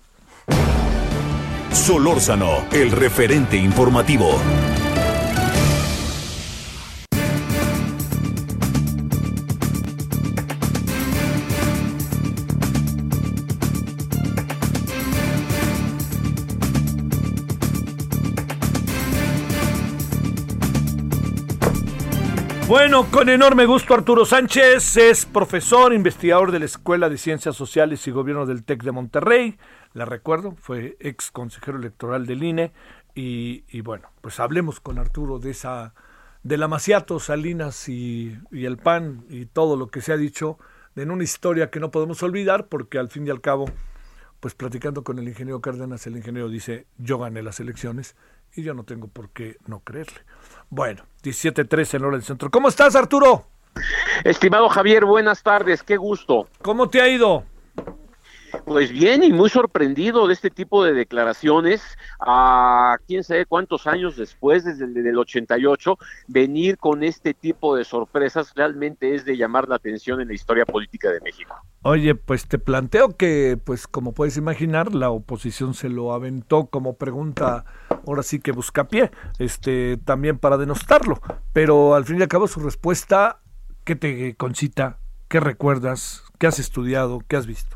Solórzano, 1.72 2.64
el 2.72 2.90
referente 2.90 3.56
informativo. 3.56 4.40
Bueno, 22.68 23.08
con 23.12 23.28
enorme 23.28 23.64
gusto 23.64 23.94
Arturo 23.94 24.24
Sánchez 24.24 24.96
es 24.96 25.24
profesor, 25.24 25.94
investigador 25.94 26.50
de 26.50 26.58
la 26.58 26.64
Escuela 26.64 27.08
de 27.08 27.16
Ciencias 27.16 27.54
Sociales 27.54 28.04
y 28.08 28.10
Gobierno 28.10 28.44
del 28.44 28.64
TEC 28.64 28.82
de 28.82 28.90
Monterrey. 28.90 29.56
La 29.94 30.04
recuerdo, 30.04 30.56
fue 30.58 30.96
ex 30.98 31.30
consejero 31.30 31.78
electoral 31.78 32.26
del 32.26 32.42
INE. 32.42 32.72
Y, 33.14 33.80
bueno, 33.82 34.10
pues 34.20 34.40
hablemos 34.40 34.80
con 34.80 34.98
Arturo 34.98 35.38
de 35.38 35.52
esa, 35.52 35.94
de 36.42 36.56
la 36.56 36.66
Maciato, 36.66 37.20
Salinas 37.20 37.88
y, 37.88 38.36
y 38.50 38.64
el 38.64 38.78
PAN 38.78 39.24
y 39.30 39.46
todo 39.46 39.76
lo 39.76 39.86
que 39.86 40.00
se 40.00 40.12
ha 40.12 40.16
dicho 40.16 40.58
en 40.96 41.12
una 41.12 41.22
historia 41.22 41.70
que 41.70 41.78
no 41.78 41.92
podemos 41.92 42.20
olvidar 42.24 42.66
porque 42.66 42.98
al 42.98 43.10
fin 43.10 43.28
y 43.28 43.30
al 43.30 43.40
cabo, 43.40 43.66
pues 44.40 44.54
platicando 44.54 45.04
con 45.04 45.20
el 45.20 45.28
ingeniero 45.28 45.60
Cárdenas, 45.60 46.04
el 46.08 46.16
ingeniero 46.16 46.48
dice, 46.48 46.88
yo 46.98 47.18
gané 47.18 47.44
las 47.44 47.60
elecciones 47.60 48.16
y 48.54 48.62
yo 48.62 48.74
no 48.74 48.84
tengo 48.84 49.08
por 49.08 49.30
qué 49.30 49.56
no 49.66 49.80
creerle. 49.80 50.20
Bueno, 50.70 51.04
17.13 51.22 51.94
en 51.94 52.04
hora 52.04 52.16
del 52.16 52.24
centro. 52.24 52.50
¿Cómo 52.50 52.68
estás, 52.68 52.96
Arturo? 52.96 53.46
Estimado 54.24 54.68
Javier, 54.68 55.04
buenas 55.04 55.42
tardes, 55.42 55.82
qué 55.82 55.96
gusto. 55.96 56.48
¿Cómo 56.62 56.88
te 56.88 57.00
ha 57.00 57.08
ido? 57.08 57.44
Pues 58.64 58.90
bien 58.90 59.22
y 59.22 59.32
muy 59.32 59.48
sorprendido 59.48 60.26
de 60.26 60.32
este 60.32 60.50
tipo 60.50 60.84
de 60.84 60.92
declaraciones 60.92 61.82
a 62.20 62.96
quién 63.06 63.24
sabe 63.24 63.46
cuántos 63.46 63.86
años 63.86 64.16
después, 64.16 64.64
desde 64.64 64.84
el 64.84 65.18
88, 65.18 65.98
venir 66.28 66.78
con 66.78 67.02
este 67.02 67.34
tipo 67.34 67.76
de 67.76 67.84
sorpresas 67.84 68.52
realmente 68.54 69.14
es 69.14 69.24
de 69.24 69.36
llamar 69.36 69.68
la 69.68 69.76
atención 69.76 70.20
en 70.20 70.28
la 70.28 70.34
historia 70.34 70.64
política 70.64 71.10
de 71.10 71.20
México. 71.20 71.54
Oye, 71.82 72.14
pues 72.14 72.48
te 72.48 72.58
planteo 72.58 73.16
que, 73.16 73.58
pues 73.62 73.86
como 73.86 74.12
puedes 74.12 74.36
imaginar, 74.36 74.94
la 74.94 75.10
oposición 75.10 75.74
se 75.74 75.88
lo 75.88 76.12
aventó 76.12 76.66
como 76.66 76.96
pregunta, 76.96 77.64
ahora 78.06 78.22
sí 78.22 78.40
que 78.40 78.52
busca 78.52 78.88
pie, 78.88 79.10
este, 79.38 79.96
también 79.98 80.38
para 80.38 80.56
denostarlo, 80.56 81.20
pero 81.52 81.94
al 81.94 82.04
fin 82.04 82.18
y 82.18 82.22
al 82.22 82.28
cabo 82.28 82.48
su 82.48 82.60
respuesta, 82.60 83.40
¿qué 83.84 83.96
te 83.96 84.34
concita? 84.34 84.98
¿Qué 85.28 85.40
recuerdas? 85.40 86.24
¿Qué 86.38 86.46
has 86.46 86.58
estudiado? 86.58 87.20
¿Qué 87.26 87.36
has 87.36 87.46
visto? 87.46 87.75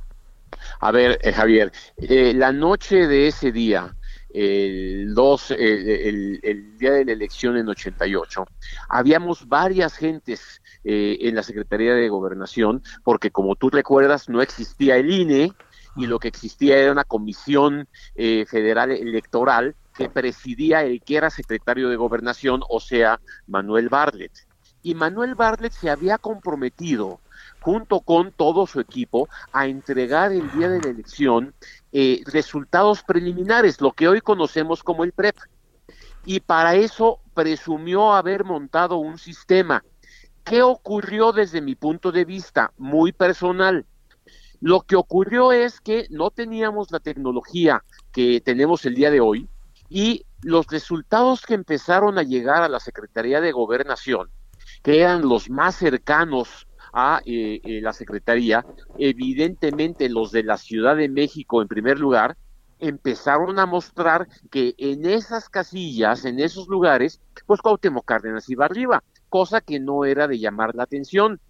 A 0.81 0.90
ver, 0.90 1.19
eh, 1.23 1.33
Javier, 1.33 1.73
eh, 1.97 2.33
la 2.35 2.52
noche 2.52 3.07
de 3.07 3.29
ese 3.29 3.52
día, 3.52 3.95
el, 4.33 5.12
el, 5.12 6.79
día 6.79 6.93
de 6.93 7.05
la 7.05 7.12
elección 7.12 7.57
en 7.57 7.69
88, 7.69 8.47
habíamos 8.88 9.49
varias 9.49 9.97
gentes 9.97 10.62
eh, 10.85 11.19
en 11.21 11.35
la 11.35 11.43
Secretaría 11.43 11.95
de 11.95 12.09
Gobernación, 12.09 12.83
porque 13.02 13.31
como 13.31 13.57
tú 13.57 13.71
recuerdas, 13.71 14.29
no 14.29 14.40
existía 14.40 14.97
el 14.97 15.11
INE 15.11 15.52
y 15.97 16.07
lo 16.07 16.21
que 16.21 16.29
existía 16.29 16.79
era 16.79 16.93
una 16.93 17.02
comisión 17.05 17.88
federal 18.14 18.93
electoral 18.93 19.75
que 19.97 20.09
presidía 20.09 20.85
el 20.85 21.02
que 21.02 21.17
era 21.17 21.31
secretario 21.31 21.88
de 21.88 21.97
Gobernación, 21.97 22.62
o 22.69 22.79
sea, 22.79 23.21
Manuel 23.49 23.88
Bartlett. 23.88 24.33
Y 24.83 24.95
Manuel 24.95 25.35
Bartlett 25.35 25.73
se 25.73 25.90
había 25.90 26.17
comprometido 26.17 27.21
junto 27.61 28.00
con 28.00 28.33
todo 28.33 28.67
su 28.67 28.81
equipo, 28.81 29.29
a 29.52 29.67
entregar 29.67 30.33
el 30.33 30.50
día 30.52 30.69
de 30.69 30.81
la 30.81 30.90
elección 30.90 31.55
eh, 31.93 32.23
resultados 32.26 33.02
preliminares, 33.02 33.81
lo 33.81 33.93
que 33.93 34.09
hoy 34.09 34.21
conocemos 34.21 34.83
como 34.83 35.05
el 35.05 35.12
PREP. 35.12 35.37
Y 36.25 36.40
para 36.40 36.75
eso 36.75 37.21
presumió 37.35 38.12
haber 38.12 38.45
montado 38.45 38.97
un 38.97 39.19
sistema. 39.19 39.83
¿Qué 40.45 40.62
ocurrió 40.62 41.33
desde 41.33 41.61
mi 41.61 41.75
punto 41.75 42.12
de 42.12 42.25
vista 42.25 42.73
muy 42.76 43.12
personal? 43.12 43.87
Lo 44.61 44.83
que 44.83 44.97
ocurrió 44.97 45.52
es 45.52 45.81
que 45.81 46.07
no 46.11 46.31
teníamos 46.31 46.90
la 46.90 47.00
tecnología 47.00 47.83
que 48.12 48.40
tenemos 48.40 48.85
el 48.85 48.95
día 48.95 49.11
de 49.11 49.21
hoy 49.21 49.49
y 49.88 50.26
los 50.43 50.67
resultados 50.67 51.47
que 51.47 51.55
empezaron 51.55 52.19
a 52.19 52.23
llegar 52.23 52.62
a 52.62 52.69
la 52.69 52.81
Secretaría 52.81 53.40
de 53.40 53.52
Gobernación, 53.52 54.31
que 54.83 55.00
eran 55.00 55.29
los 55.29 55.50
más 55.50 55.76
cercanos 55.76 56.67
a 56.92 57.20
eh, 57.25 57.61
eh, 57.62 57.80
la 57.80 57.92
Secretaría, 57.92 58.64
evidentemente 58.99 60.09
los 60.09 60.32
de 60.32 60.42
la 60.42 60.56
Ciudad 60.56 60.97
de 60.97 61.09
México 61.09 61.62
en 61.62 61.68
primer 61.68 61.99
lugar, 61.99 62.37
empezaron 62.78 63.59
a 63.59 63.66
mostrar 63.66 64.26
que 64.50 64.75
en 64.78 65.04
esas 65.04 65.49
casillas, 65.49 66.25
en 66.25 66.40
esos 66.40 66.68
lugares, 66.68 67.20
pues 67.47 67.61
Cuauhtémoc 67.61 68.04
Cárdenas 68.04 68.49
iba 68.49 68.64
arriba, 68.64 69.04
cosa 69.28 69.61
que 69.61 69.78
no 69.78 70.04
era 70.04 70.26
de 70.26 70.38
llamar 70.38 70.75
la 70.75 70.85
atención. 70.85 71.40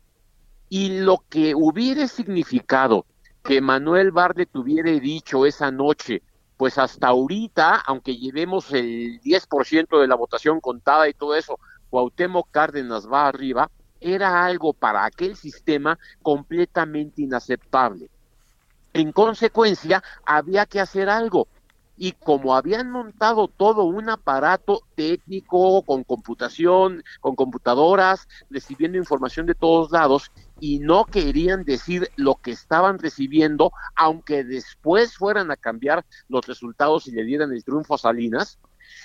Y 0.69 1.01
lo 1.01 1.25
que 1.29 1.55
hubiera 1.55 2.07
significado 2.09 3.07
que 3.43 3.61
Manuel 3.61 4.13
Barlet 4.13 4.55
hubiera 4.55 4.91
dicho 4.91 5.47
esa 5.47 5.71
noche, 5.71 6.23
pues 6.57 6.79
hasta 6.79 7.09
ahorita, 7.09 7.77
aunque 7.87 8.17
llevemos 8.17 8.73
el 8.73 9.21
10% 9.23 10.01
de 10.01 10.07
la 10.07 10.15
votación 10.15 10.61
contada 10.61 11.09
y 11.09 11.15
todo 11.15 11.35
eso, 11.35 11.59
Cuauhtémoc 11.89 12.49
Cárdenas 12.51 13.09
va 13.11 13.27
arriba, 13.27 13.71
era 14.01 14.45
algo 14.45 14.73
para 14.73 15.05
aquel 15.05 15.37
sistema 15.37 15.99
completamente 16.23 17.23
inaceptable. 17.23 18.11
En 18.93 19.13
consecuencia, 19.13 20.03
había 20.25 20.67
que 20.67 20.81
hacer 20.81 21.09
algo. 21.09 21.49
Y 21.97 22.13
como 22.13 22.57
habían 22.57 22.91
montado 22.91 23.47
todo 23.47 23.85
un 23.85 24.09
aparato 24.09 24.81
técnico 24.95 25.83
con 25.83 26.03
computación, 26.03 27.05
con 27.21 27.37
computadoras, 27.37 28.27
recibiendo 28.49 28.97
información 28.97 29.45
de 29.45 29.55
todos 29.55 29.93
lados, 29.93 30.31
y 30.59 30.79
no 30.79 31.05
querían 31.05 31.65
decir 31.65 32.11
lo 32.17 32.37
que 32.37 32.53
estaban 32.53 32.99
recibiendo, 32.99 33.73
aunque 33.97 34.45
después 34.45 35.15
fueran 35.15 35.51
a 35.51 35.57
cambiar 35.57 36.07
los 36.29 36.47
resultados 36.47 37.07
y 37.07 37.13
le 37.13 37.25
dieran 37.25 37.53
el 37.53 37.65
triunfo 37.65 37.95
a 37.95 37.99
Salinas, 37.99 38.59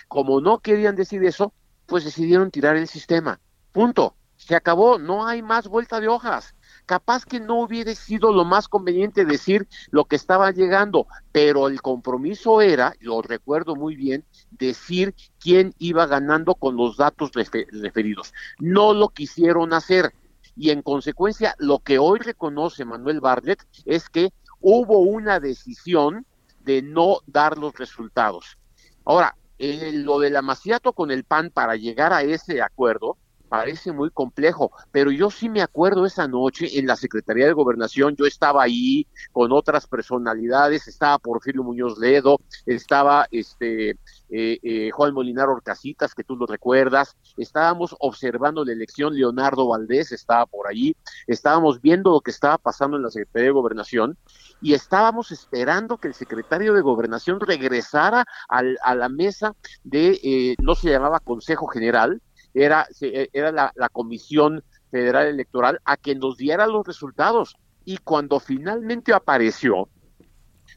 como 0.07 0.39
no 0.39 0.59
querían 0.59 0.95
decir 0.95 1.23
eso, 1.25 1.53
pues 1.85 2.05
decidieron 2.05 2.49
tirar 2.49 2.75
el 2.75 2.87
sistema. 2.87 3.39
Punto. 3.71 4.15
Se 4.45 4.55
acabó, 4.55 4.99
no 4.99 5.25
hay 5.25 5.41
más 5.41 5.67
vuelta 5.67 5.99
de 5.99 6.07
hojas 6.07 6.53
capaz 6.85 7.25
que 7.25 7.39
no 7.39 7.61
hubiera 7.61 7.93
sido 7.95 8.31
lo 8.31 8.45
más 8.45 8.67
conveniente 8.67 9.25
decir 9.25 9.67
lo 9.89 10.05
que 10.05 10.15
estaba 10.15 10.51
llegando, 10.51 11.07
pero 11.31 11.67
el 11.67 11.81
compromiso 11.81 12.61
era, 12.61 12.93
lo 12.99 13.21
recuerdo 13.21 13.75
muy 13.75 13.95
bien, 13.95 14.23
decir 14.51 15.15
quién 15.39 15.73
iba 15.79 16.05
ganando 16.05 16.55
con 16.55 16.75
los 16.75 16.97
datos 16.97 17.31
referidos. 17.33 18.33
No 18.59 18.93
lo 18.93 19.09
quisieron 19.09 19.73
hacer 19.73 20.13
y 20.55 20.69
en 20.69 20.81
consecuencia 20.81 21.55
lo 21.57 21.79
que 21.79 21.99
hoy 21.99 22.19
reconoce 22.19 22.85
Manuel 22.85 23.19
Bartlett 23.19 23.65
es 23.85 24.09
que 24.09 24.31
hubo 24.61 24.99
una 24.99 25.39
decisión 25.39 26.25
de 26.59 26.81
no 26.81 27.19
dar 27.25 27.57
los 27.57 27.73
resultados. 27.73 28.57
Ahora, 29.05 29.35
eh, 29.57 29.91
lo 29.93 30.19
del 30.19 30.35
amaciato 30.35 30.93
con 30.93 31.11
el 31.11 31.23
PAN 31.23 31.49
para 31.49 31.75
llegar 31.75 32.11
a 32.13 32.23
ese 32.23 32.61
acuerdo, 32.61 33.17
parece 33.47 33.91
muy 33.91 34.09
complejo, 34.09 34.71
pero 34.91 35.11
yo 35.11 35.29
sí 35.29 35.49
me 35.49 35.61
acuerdo 35.61 36.05
esa 36.05 36.27
noche 36.27 36.79
en 36.79 36.87
la 36.87 36.95
Secretaría 36.95 37.45
de 37.45 37.53
Gobernación, 37.53 38.15
yo 38.15 38.25
estaba 38.25 38.63
ahí 38.63 39.07
con 39.31 39.51
otras 39.51 39.87
personalidades, 39.87 40.87
estaba 40.87 41.19
Porfirio 41.19 41.63
Muñoz 41.63 41.97
Ledo, 41.97 42.39
estaba 42.65 43.27
este 43.31 43.91
eh, 44.29 44.59
eh, 44.63 44.89
Juan 44.91 45.13
Molinar 45.13 45.49
Orcasitas, 45.49 46.13
que 46.13 46.23
tú 46.23 46.35
lo 46.35 46.45
recuerdas, 46.45 47.15
estábamos 47.37 47.95
observando 47.99 48.65
la 48.65 48.73
elección, 48.73 49.15
Leonardo 49.15 49.67
Valdés 49.67 50.11
estaba 50.11 50.45
por 50.45 50.67
allí, 50.67 50.95
estábamos 51.27 51.81
viendo 51.81 52.11
lo 52.11 52.21
que 52.21 52.31
estaba 52.31 52.57
pasando 52.57 52.97
en 52.97 53.03
la 53.03 53.11
Secretaría 53.11 53.47
de 53.47 53.53
Gobernación 53.53 54.17
y 54.61 54.73
estábamos 54.73 55.31
esperando 55.31 55.97
que 55.97 56.07
el 56.07 56.13
secretario 56.13 56.73
de 56.73 56.81
Gobernación 56.81 57.39
regresara 57.39 58.25
al, 58.49 58.77
a 58.83 58.95
la 58.95 59.09
mesa 59.09 59.55
de, 59.83 60.19
eh, 60.23 60.55
no 60.59 60.75
se 60.75 60.89
llamaba 60.89 61.19
Consejo 61.19 61.67
General, 61.67 62.21
era, 62.55 62.87
e, 63.01 63.29
era 63.33 63.51
la, 63.51 63.89
Comisión 63.91 64.63
Federal 64.89 65.27
Electoral 65.27 65.79
a 65.85 65.97
que 65.97 66.15
nos 66.15 66.37
diera 66.37 66.65
los 66.65 66.87
resultados. 66.87 67.55
Y 67.83 67.97
cuando 67.97 68.39
finalmente 68.39 69.13
apareció, 69.13 69.89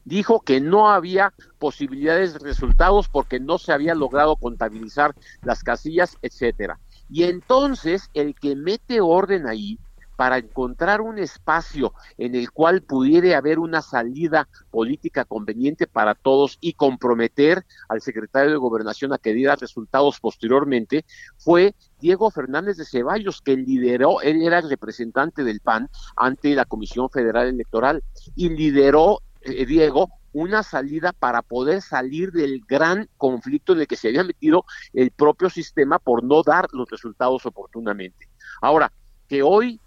dijo 0.05 0.41
que 0.41 0.61
no 0.61 0.89
había 0.91 1.33
posibilidades 1.57 2.33
de 2.33 2.39
resultados 2.39 3.07
porque 3.09 3.39
no 3.39 3.57
se 3.57 3.71
había 3.71 3.95
logrado 3.95 4.35
contabilizar 4.35 5.15
las 5.41 5.63
casillas, 5.63 6.17
etcétera. 6.21 6.79
Y 7.09 7.23
entonces 7.23 8.09
el 8.13 8.35
que 8.35 8.55
mete 8.55 9.01
orden 9.01 9.47
ahí 9.47 9.79
para 10.19 10.37
encontrar 10.37 10.99
un 10.99 11.17
espacio 11.17 11.93
en 12.17 12.35
el 12.35 12.51
cual 12.51 12.81
pudiera 12.81 13.37
haber 13.37 13.57
una 13.57 13.81
salida 13.81 14.49
política 14.69 15.23
conveniente 15.23 15.87
para 15.87 16.13
todos 16.13 16.57
y 16.59 16.73
comprometer 16.73 17.65
al 17.87 18.01
secretario 18.01 18.51
de 18.51 18.57
Gobernación 18.57 19.13
a 19.13 19.17
que 19.17 19.33
diera 19.33 19.55
resultados 19.55 20.19
posteriormente, 20.19 21.05
fue 21.37 21.73
Diego 22.01 22.29
Fernández 22.31 22.75
de 22.75 22.83
Ceballos, 22.83 23.41
que 23.41 23.55
lideró, 23.55 24.19
él 24.19 24.41
era 24.41 24.59
el 24.59 24.69
representante 24.69 25.45
del 25.45 25.61
PAN 25.61 25.89
ante 26.17 26.53
la 26.53 26.65
Comisión 26.65 27.09
Federal 27.09 27.47
Electoral 27.47 28.03
y 28.35 28.49
lideró 28.49 29.21
eh, 29.39 29.65
Diego 29.65 30.09
una 30.33 30.63
salida 30.63 31.13
para 31.13 31.43
poder 31.43 31.81
salir 31.81 32.33
del 32.33 32.59
gran 32.67 33.07
conflicto 33.15 33.71
en 33.71 33.79
el 33.79 33.87
que 33.87 33.95
se 33.95 34.09
había 34.09 34.25
metido 34.25 34.65
el 34.91 35.11
propio 35.11 35.49
sistema 35.49 35.97
por 35.97 36.25
no 36.25 36.43
dar 36.43 36.67
los 36.73 36.89
resultados 36.89 37.45
oportunamente. 37.45 38.27
Ahora, 38.61 38.91
que 39.29 39.43
hoy 39.43 39.79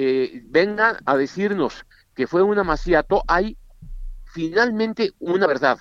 eh, 0.00 0.42
vengan 0.44 0.96
a 1.06 1.16
decirnos 1.16 1.84
que 2.14 2.28
fue 2.28 2.40
un 2.40 2.56
amaciato, 2.56 3.24
hay 3.26 3.58
finalmente 4.26 5.10
una 5.18 5.48
verdad. 5.48 5.76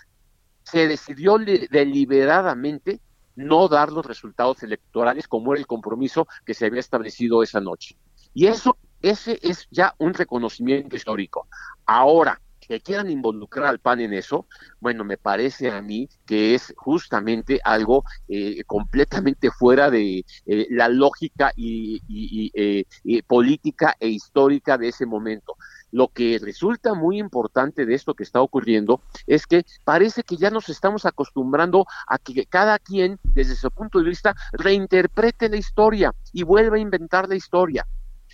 Se 0.63 0.87
decidió 0.87 1.37
deliberadamente 1.37 2.99
no 3.35 3.67
dar 3.67 3.91
los 3.91 4.03
resultados 4.03 4.63
electorales 4.63 5.27
como 5.27 5.53
era 5.53 5.59
el 5.59 5.67
compromiso 5.67 6.27
que 6.43 6.55
se 6.55 6.65
había 6.65 6.79
establecido 6.79 7.43
esa 7.43 7.61
noche. 7.61 7.95
Y 8.33 8.47
eso, 8.47 8.79
ese 9.03 9.37
es 9.43 9.67
ya 9.69 9.93
un 9.99 10.15
reconocimiento 10.15 10.95
histórico. 10.95 11.47
Ahora, 11.85 12.41
que 12.67 12.81
quieran 12.81 13.09
involucrar 13.09 13.67
al 13.67 13.79
PAN 13.79 14.01
en 14.01 14.13
eso, 14.13 14.45
bueno, 14.79 15.03
me 15.03 15.17
parece 15.17 15.71
a 15.71 15.81
mí 15.81 16.09
que 16.25 16.53
es 16.53 16.73
justamente 16.77 17.59
algo 17.63 18.03
eh, 18.27 18.63
completamente 18.65 19.51
fuera 19.51 19.89
de 19.89 20.25
eh, 20.45 20.67
la 20.69 20.89
lógica 20.89 21.49
eh, 21.55 21.99
y, 22.07 23.21
política 23.23 23.95
e 23.99 24.09
histórica 24.09 24.77
de 24.77 24.89
ese 24.89 25.05
momento. 25.05 25.55
Lo 25.91 26.09
que 26.09 26.39
resulta 26.41 26.93
muy 26.93 27.19
importante 27.19 27.85
de 27.85 27.93
esto 27.95 28.13
que 28.13 28.23
está 28.23 28.41
ocurriendo 28.41 29.01
es 29.25 29.47
que 29.47 29.65
parece 29.85 30.23
que 30.23 30.35
ya 30.35 30.49
nos 30.49 30.69
estamos 30.69 31.05
acostumbrando 31.05 31.85
a 32.07 32.17
que 32.17 32.45
cada 32.45 32.77
quien, 32.77 33.19
desde 33.23 33.55
su 33.55 33.71
punto 33.71 33.99
de 33.99 34.09
vista, 34.09 34.35
reinterprete 34.51 35.49
la 35.49 35.57
historia 35.57 36.13
y 36.33 36.43
vuelva 36.43 36.75
a 36.75 36.79
inventar 36.79 37.29
la 37.29 37.35
historia. 37.35 37.87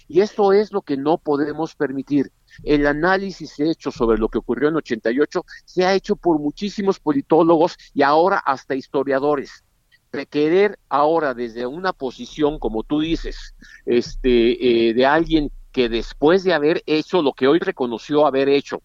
Y 0.07 0.21
eso 0.21 0.53
es 0.53 0.71
lo 0.71 0.81
que 0.81 0.97
no 0.97 1.17
podemos 1.17 1.75
permitir. 1.75 2.31
El 2.61 2.85
análisis 2.85 3.59
hecho 3.59 3.91
sobre 3.91 4.17
lo 4.17 4.29
que 4.29 4.37
ocurrió 4.37 4.69
en 4.69 4.75
88 4.75 5.45
se 5.65 5.85
ha 5.85 5.93
hecho 5.93 6.15
por 6.15 6.39
muchísimos 6.39 6.99
politólogos 6.99 7.77
y 7.93 8.01
ahora 8.03 8.37
hasta 8.37 8.75
historiadores. 8.75 9.63
Requerer 10.11 10.77
ahora 10.89 11.33
desde 11.33 11.65
una 11.65 11.91
posición, 11.91 12.59
como 12.59 12.83
tú 12.83 12.99
dices, 12.99 13.55
este, 13.85 14.89
eh, 14.89 14.93
de 14.93 15.05
alguien 15.05 15.51
que 15.71 15.89
después 15.89 16.43
de 16.43 16.53
haber 16.53 16.83
hecho 16.85 17.23
lo 17.23 17.33
que 17.33 17.47
hoy 17.47 17.57
reconoció 17.57 18.27
haber 18.27 18.47
hecho, 18.47 18.83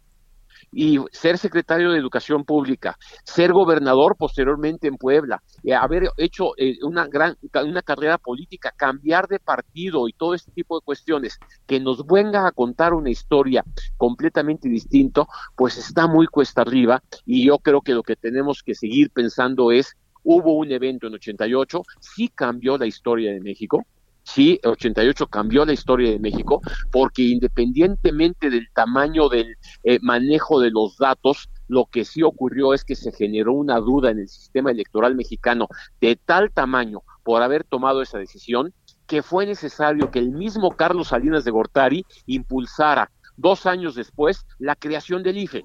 y 0.73 0.99
ser 1.13 1.39
secretario 1.39 1.91
de 1.91 1.99
Educación 1.99 2.45
Pública, 2.45 2.99
ser 3.25 3.53
gobernador 3.53 4.17
posteriormente 4.17 4.89
en 4.89 4.97
Puebla, 4.97 5.43
y 5.63 5.73
haber 5.73 6.11
hecho 6.17 6.53
eh, 6.57 6.79
una 6.83 7.07
gran 7.07 7.37
una 7.65 7.83
carrera 7.83 8.19
política, 8.19 8.73
cambiar 8.77 9.29
de 9.29 9.39
partido 9.39 10.09
y 10.09 10.13
todo 10.13 10.35
este 10.35 10.53
tipo 10.53 10.79
de 10.79 10.85
cuestiones, 10.85 11.39
que 11.67 11.81
nos 11.81 12.07
venga 12.07 12.47
a 12.47 12.53
contar 12.53 12.95
una 12.95 13.11
historia 13.11 13.65
completamente 13.97 14.69
distinto, 14.69 15.27
pues 15.57 15.79
está 15.79 16.07
muy 16.07 16.27
cuesta 16.27 16.63
arriba 16.63 17.03
y 17.25 17.47
yo 17.47 17.59
creo 17.59 17.81
que 17.81 17.95
lo 17.95 18.03
que 18.03 18.17
tenemos 18.17 18.63
que 18.63 18.75
seguir 18.75 19.11
pensando 19.11 19.73
es 19.73 19.97
hubo 20.23 20.57
un 20.57 20.71
evento 20.71 21.07
en 21.07 21.15
88, 21.15 21.83
sí 22.01 22.29
cambió 22.29 22.77
la 22.77 22.87
historia 22.87 23.33
de 23.33 23.41
México, 23.41 23.87
sí, 24.29 24.61
88 24.63 25.27
cambió 25.29 25.65
la 25.65 25.73
historia 25.73 26.11
de 26.11 26.19
México, 26.19 26.61
porque 26.93 27.23
independientemente 27.23 28.51
del 28.51 28.69
tamaño 28.75 29.29
del 29.29 29.57
eh, 29.85 29.99
manejo 30.03 30.61
de 30.61 30.71
los 30.71 30.99
datos, 30.99 31.49
lo 31.67 31.87
que 31.87 32.05
sí 32.05 32.23
ocurrió 32.23 32.75
es 32.75 32.85
que 32.85 32.95
se 32.95 33.13
generó 33.13 33.55
una 33.55 33.79
duda 33.79 34.11
en 34.11 34.19
el 34.19 34.29
sistema 34.29 34.71
electoral 34.71 35.15
mexicano 35.15 35.69
de 36.01 36.17
tal 36.17 36.51
tamaño 36.53 37.03
por 37.23 37.43
haber 37.43 37.65
tomado 37.65 38.03
esa 38.03 38.19
decisión 38.19 38.75
que 39.07 39.23
fue 39.23 39.47
necesario 39.47 40.11
que 40.11 40.19
el 40.19 40.31
mismo 40.31 40.77
Carlos 40.77 41.09
Salinas 41.09 41.45
de 41.45 41.51
Gortari 41.51 42.05
impulsara 42.27 43.11
dos 43.37 43.65
años 43.65 43.95
después 43.95 44.47
la 44.59 44.77
creación 44.77 45.23
del 45.23 45.39
IFE. 45.39 45.65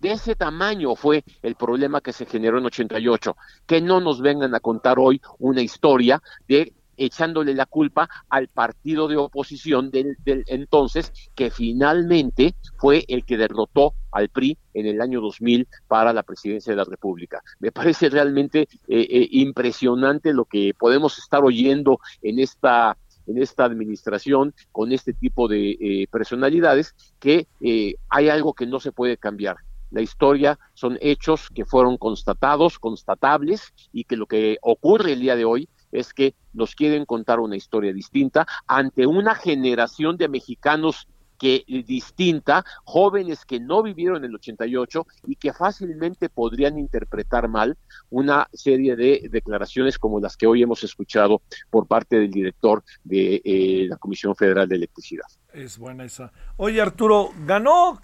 De 0.00 0.12
ese 0.12 0.34
tamaño 0.34 0.96
fue 0.96 1.24
el 1.42 1.54
problema 1.54 2.00
que 2.00 2.12
se 2.12 2.26
generó 2.26 2.58
en 2.58 2.66
88. 2.66 3.36
Que 3.66 3.80
no 3.80 4.00
nos 4.00 4.20
vengan 4.20 4.54
a 4.54 4.60
contar 4.60 4.98
hoy 4.98 5.20
una 5.38 5.62
historia 5.62 6.20
de 6.48 6.74
echándole 6.96 7.54
la 7.54 7.66
culpa 7.66 8.08
al 8.28 8.48
partido 8.48 9.08
de 9.08 9.16
oposición 9.16 9.90
del, 9.90 10.16
entonces, 10.24 11.12
que 11.34 11.50
finalmente 11.50 12.54
fue 12.76 13.04
el 13.08 13.24
que 13.24 13.36
derrotó 13.36 13.94
al 14.12 14.28
PRI 14.28 14.56
en 14.74 14.86
el 14.86 15.00
año 15.00 15.20
2000 15.20 15.66
para 15.88 16.12
la 16.12 16.22
presidencia 16.22 16.72
de 16.72 16.76
la 16.76 16.84
República. 16.84 17.42
Me 17.58 17.72
parece 17.72 18.08
realmente 18.08 18.62
eh, 18.62 18.68
eh, 18.88 19.28
impresionante 19.32 20.32
lo 20.32 20.44
que 20.44 20.72
podemos 20.78 21.18
estar 21.18 21.42
oyendo 21.42 21.98
en 22.22 22.38
esta 22.38 22.96
en 23.26 23.38
esta 23.38 23.64
administración 23.64 24.54
con 24.72 24.92
este 24.92 25.12
tipo 25.12 25.48
de 25.48 25.70
eh, 25.70 26.06
personalidades 26.10 26.94
que 27.18 27.46
eh, 27.60 27.94
hay 28.08 28.28
algo 28.28 28.54
que 28.54 28.66
no 28.66 28.80
se 28.80 28.92
puede 28.92 29.16
cambiar. 29.16 29.56
La 29.90 30.02
historia 30.02 30.58
son 30.74 30.98
hechos 31.00 31.48
que 31.54 31.64
fueron 31.64 31.96
constatados, 31.98 32.78
constatables, 32.78 33.72
y 33.92 34.04
que 34.04 34.16
lo 34.16 34.26
que 34.26 34.58
ocurre 34.60 35.12
el 35.12 35.20
día 35.20 35.36
de 35.36 35.44
hoy 35.44 35.68
es 35.94 36.12
que 36.12 36.34
nos 36.52 36.74
quieren 36.74 37.04
contar 37.06 37.40
una 37.40 37.56
historia 37.56 37.92
distinta 37.92 38.46
ante 38.66 39.06
una 39.06 39.34
generación 39.34 40.16
de 40.16 40.28
mexicanos 40.28 41.08
que 41.38 41.64
distinta, 41.86 42.64
jóvenes 42.84 43.44
que 43.44 43.60
no 43.60 43.82
vivieron 43.82 44.24
el 44.24 44.34
88 44.34 45.06
y 45.26 45.36
que 45.36 45.52
fácilmente 45.52 46.28
podrían 46.28 46.78
interpretar 46.78 47.48
mal 47.48 47.76
una 48.10 48.48
serie 48.52 48.96
de 48.96 49.28
declaraciones 49.30 49.98
como 49.98 50.20
las 50.20 50.36
que 50.36 50.46
hoy 50.46 50.62
hemos 50.62 50.84
escuchado 50.84 51.42
por 51.70 51.86
parte 51.86 52.18
del 52.18 52.30
director 52.30 52.82
de 53.02 53.42
eh, 53.44 53.86
la 53.88 53.96
Comisión 53.96 54.34
Federal 54.36 54.68
de 54.68 54.76
Electricidad. 54.76 55.26
Es 55.52 55.78
buena 55.78 56.04
esa. 56.04 56.32
Oye, 56.56 56.80
Arturo, 56.80 57.30
ganó 57.46 58.00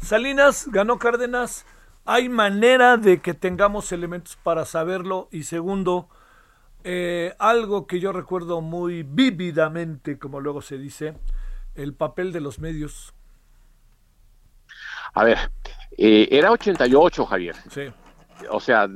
Salinas, 0.00 0.68
ganó 0.70 0.98
Cárdenas. 0.98 1.66
¿Hay 2.04 2.28
manera 2.28 2.96
de 2.96 3.20
que 3.20 3.34
tengamos 3.34 3.90
elementos 3.92 4.36
para 4.42 4.64
saberlo? 4.64 5.28
Y 5.32 5.42
segundo, 5.42 6.08
eh, 6.88 7.34
algo 7.40 7.84
que 7.88 7.98
yo 7.98 8.12
recuerdo 8.12 8.60
muy 8.60 9.02
vívidamente, 9.02 10.20
como 10.20 10.38
luego 10.38 10.62
se 10.62 10.78
dice, 10.78 11.14
el 11.74 11.94
papel 11.94 12.30
de 12.30 12.40
los 12.40 12.60
medios. 12.60 13.12
A 15.12 15.24
ver, 15.24 15.50
eh, 15.98 16.28
era 16.30 16.52
88, 16.52 17.26
Javier. 17.26 17.56
Sí. 17.72 17.82
O 18.50 18.60
sea, 18.60 18.88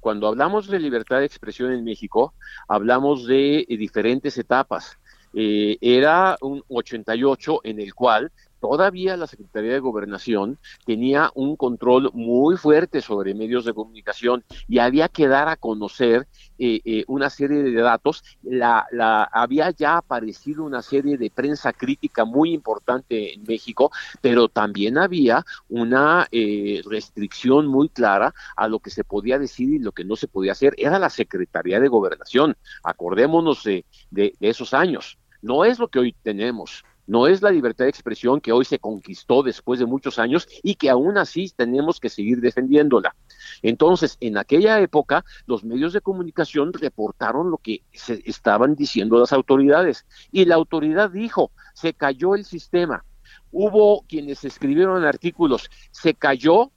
cuando 0.00 0.26
hablamos 0.26 0.66
de 0.66 0.80
libertad 0.80 1.20
de 1.20 1.26
expresión 1.26 1.70
en 1.70 1.84
México, 1.84 2.34
hablamos 2.66 3.24
de 3.28 3.60
eh, 3.60 3.76
diferentes 3.76 4.36
etapas. 4.36 4.98
era 5.32 6.36
un 6.40 6.64
88 6.66 7.60
en 7.62 7.80
el 7.80 7.94
cual 7.94 8.32
todavía 8.60 9.16
la 9.16 9.26
Secretaría 9.26 9.72
de 9.72 9.80
Gobernación 9.80 10.58
tenía 10.84 11.30
un 11.34 11.56
control 11.56 12.10
muy 12.12 12.56
fuerte 12.56 13.00
sobre 13.00 13.34
medios 13.34 13.64
de 13.64 13.74
comunicación 13.74 14.44
y 14.68 14.78
había 14.78 15.08
que 15.08 15.28
dar 15.28 15.48
a 15.48 15.56
conocer 15.56 16.26
eh, 16.58 16.80
eh, 16.84 17.04
una 17.06 17.30
serie 17.30 17.62
de 17.62 17.72
datos. 17.80 18.22
La, 18.42 18.86
la, 18.90 19.24
había 19.24 19.70
ya 19.70 19.98
aparecido 19.98 20.64
una 20.64 20.82
serie 20.82 21.16
de 21.16 21.30
prensa 21.30 21.72
crítica 21.72 22.24
muy 22.24 22.52
importante 22.52 23.34
en 23.34 23.44
México, 23.44 23.90
pero 24.20 24.48
también 24.48 24.98
había 24.98 25.44
una 25.68 26.26
eh, 26.32 26.82
restricción 26.84 27.66
muy 27.66 27.88
clara 27.88 28.34
a 28.56 28.68
lo 28.68 28.80
que 28.80 28.90
se 28.90 29.04
podía 29.04 29.38
decir 29.38 29.68
y 29.70 29.78
lo 29.78 29.92
que 29.92 30.04
no 30.04 30.16
se 30.16 30.28
podía 30.28 30.52
hacer. 30.52 30.74
Era 30.76 30.98
la 30.98 31.10
Secretaría 31.10 31.80
de 31.80 31.88
Gobernación. 31.88 32.56
Acordémonos 32.82 33.62
de, 33.64 33.84
de 34.10 34.34
esos 34.40 34.74
años. 34.74 35.18
No 35.40 35.64
es 35.64 35.78
lo 35.78 35.88
que 35.88 36.00
hoy 36.00 36.16
tenemos 36.22 36.84
no 37.08 37.26
es 37.26 37.40
la 37.40 37.50
libertad 37.50 37.86
de 37.86 37.90
expresión 37.90 38.40
que 38.40 38.52
hoy 38.52 38.66
se 38.66 38.78
conquistó 38.78 39.42
después 39.42 39.80
de 39.80 39.86
muchos 39.86 40.18
años 40.18 40.46
y 40.62 40.74
que 40.74 40.90
aún 40.90 41.16
así 41.16 41.50
tenemos 41.56 42.00
que 42.00 42.10
seguir 42.10 42.40
defendiéndola. 42.40 43.16
Entonces, 43.62 44.18
en 44.20 44.36
aquella 44.36 44.78
época, 44.78 45.24
los 45.46 45.64
medios 45.64 45.94
de 45.94 46.02
comunicación 46.02 46.72
reportaron 46.74 47.50
lo 47.50 47.56
que 47.56 47.82
se 47.92 48.22
estaban 48.26 48.76
diciendo 48.76 49.18
las 49.18 49.32
autoridades 49.32 50.06
y 50.30 50.44
la 50.44 50.56
autoridad 50.56 51.10
dijo, 51.10 51.50
se 51.74 51.94
cayó 51.94 52.34
el 52.34 52.44
sistema. 52.44 53.04
Hubo 53.50 54.02
quienes 54.02 54.44
escribieron 54.44 55.02
artículos, 55.04 55.70
se 55.90 56.12
cayó 56.12 56.72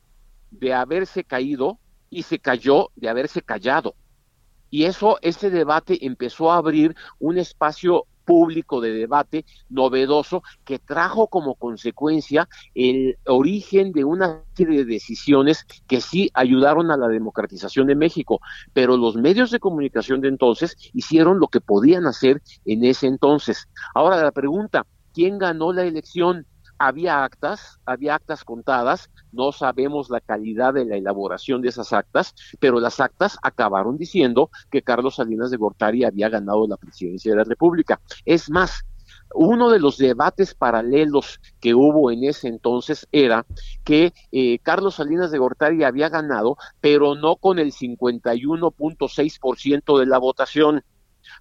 de 0.49 0.73
haberse 0.73 1.25
caído 1.25 1.77
y 2.09 2.23
se 2.23 2.39
cayó 2.39 2.89
de 2.95 3.09
haberse 3.09 3.41
callado. 3.41 3.95
Y 4.69 4.85
eso, 4.85 5.19
ese 5.21 5.49
debate 5.49 6.05
empezó 6.05 6.53
a 6.53 6.57
abrir 6.57 6.95
un 7.19 7.37
espacio 7.37 8.05
público 8.25 8.81
de 8.81 8.91
debate 8.91 9.45
novedoso 9.69 10.43
que 10.63 10.79
trajo 10.79 11.27
como 11.27 11.55
consecuencia 11.55 12.47
el 12.75 13.17
origen 13.25 13.91
de 13.91 14.03
una 14.03 14.41
serie 14.53 14.79
de 14.79 14.85
decisiones 14.85 15.65
que 15.87 16.01
sí 16.01 16.29
ayudaron 16.33 16.91
a 16.91 16.97
la 16.97 17.07
democratización 17.07 17.87
de 17.87 17.95
México, 17.95 18.39
pero 18.73 18.97
los 18.97 19.15
medios 19.15 19.51
de 19.51 19.59
comunicación 19.59 20.21
de 20.21 20.29
entonces 20.29 20.75
hicieron 20.93 21.39
lo 21.39 21.47
que 21.47 21.61
podían 21.61 22.05
hacer 22.05 22.41
en 22.65 22.85
ese 22.85 23.07
entonces. 23.07 23.67
Ahora 23.93 24.21
la 24.21 24.31
pregunta, 24.31 24.85
¿quién 25.13 25.37
ganó 25.37 25.73
la 25.73 25.83
elección? 25.83 26.45
Había 26.81 27.23
actas, 27.23 27.79
había 27.85 28.15
actas 28.15 28.43
contadas, 28.43 29.11
no 29.31 29.51
sabemos 29.51 30.09
la 30.09 30.19
calidad 30.19 30.73
de 30.73 30.85
la 30.85 30.97
elaboración 30.97 31.61
de 31.61 31.69
esas 31.69 31.93
actas, 31.93 32.33
pero 32.59 32.79
las 32.79 32.99
actas 32.99 33.37
acabaron 33.43 33.99
diciendo 33.99 34.49
que 34.71 34.81
Carlos 34.81 35.13
Salinas 35.15 35.51
de 35.51 35.57
Gortari 35.57 36.03
había 36.03 36.29
ganado 36.29 36.67
la 36.67 36.77
presidencia 36.77 37.31
de 37.31 37.37
la 37.37 37.43
República. 37.43 38.01
Es 38.25 38.49
más, 38.49 38.83
uno 39.35 39.69
de 39.69 39.79
los 39.79 39.99
debates 39.99 40.55
paralelos 40.55 41.39
que 41.59 41.75
hubo 41.75 42.09
en 42.09 42.23
ese 42.23 42.47
entonces 42.47 43.07
era 43.11 43.45
que 43.83 44.11
eh, 44.31 44.57
Carlos 44.59 44.95
Salinas 44.95 45.29
de 45.29 45.37
Gortari 45.37 45.83
había 45.83 46.09
ganado, 46.09 46.57
pero 46.79 47.13
no 47.13 47.35
con 47.35 47.59
el 47.59 47.73
51.6% 47.73 49.99
de 49.99 50.05
la 50.07 50.17
votación. 50.17 50.83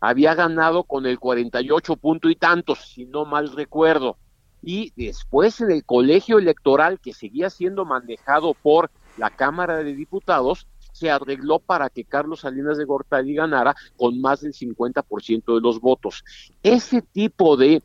Había 0.02 0.34
ganado 0.34 0.84
con 0.84 1.06
el 1.06 1.18
48 1.18 1.96
punto 1.96 2.28
y 2.28 2.36
tantos, 2.36 2.92
si 2.92 3.06
no 3.06 3.24
mal 3.24 3.50
recuerdo 3.52 4.18
y 4.62 4.92
después 4.96 5.60
en 5.60 5.70
el 5.70 5.84
colegio 5.84 6.38
electoral 6.38 7.00
que 7.00 7.12
seguía 7.12 7.50
siendo 7.50 7.84
manejado 7.84 8.54
por 8.54 8.90
la 9.16 9.30
Cámara 9.30 9.78
de 9.78 9.94
Diputados, 9.94 10.66
se 10.92 11.10
arregló 11.10 11.58
para 11.60 11.88
que 11.88 12.04
Carlos 12.04 12.40
Salinas 12.40 12.76
de 12.76 12.84
Gortari 12.84 13.34
ganara 13.34 13.74
con 13.96 14.20
más 14.20 14.40
del 14.40 14.52
50% 14.52 15.54
de 15.54 15.60
los 15.60 15.80
votos. 15.80 16.24
Ese 16.62 17.02
tipo 17.02 17.56
de 17.56 17.82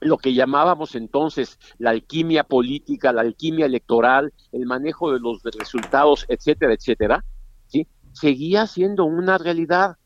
lo 0.00 0.16
que 0.18 0.34
llamábamos 0.34 0.94
entonces 0.94 1.58
la 1.78 1.90
alquimia 1.90 2.44
política, 2.44 3.12
la 3.12 3.22
alquimia 3.22 3.66
electoral, 3.66 4.32
el 4.52 4.66
manejo 4.66 5.12
de 5.12 5.20
los 5.20 5.42
resultados, 5.42 6.24
etcétera, 6.28 6.74
etcétera, 6.74 7.24
¿sí? 7.66 7.86
seguía 8.12 8.66
siendo 8.66 9.04
una 9.04 9.38
realidad. 9.38 9.96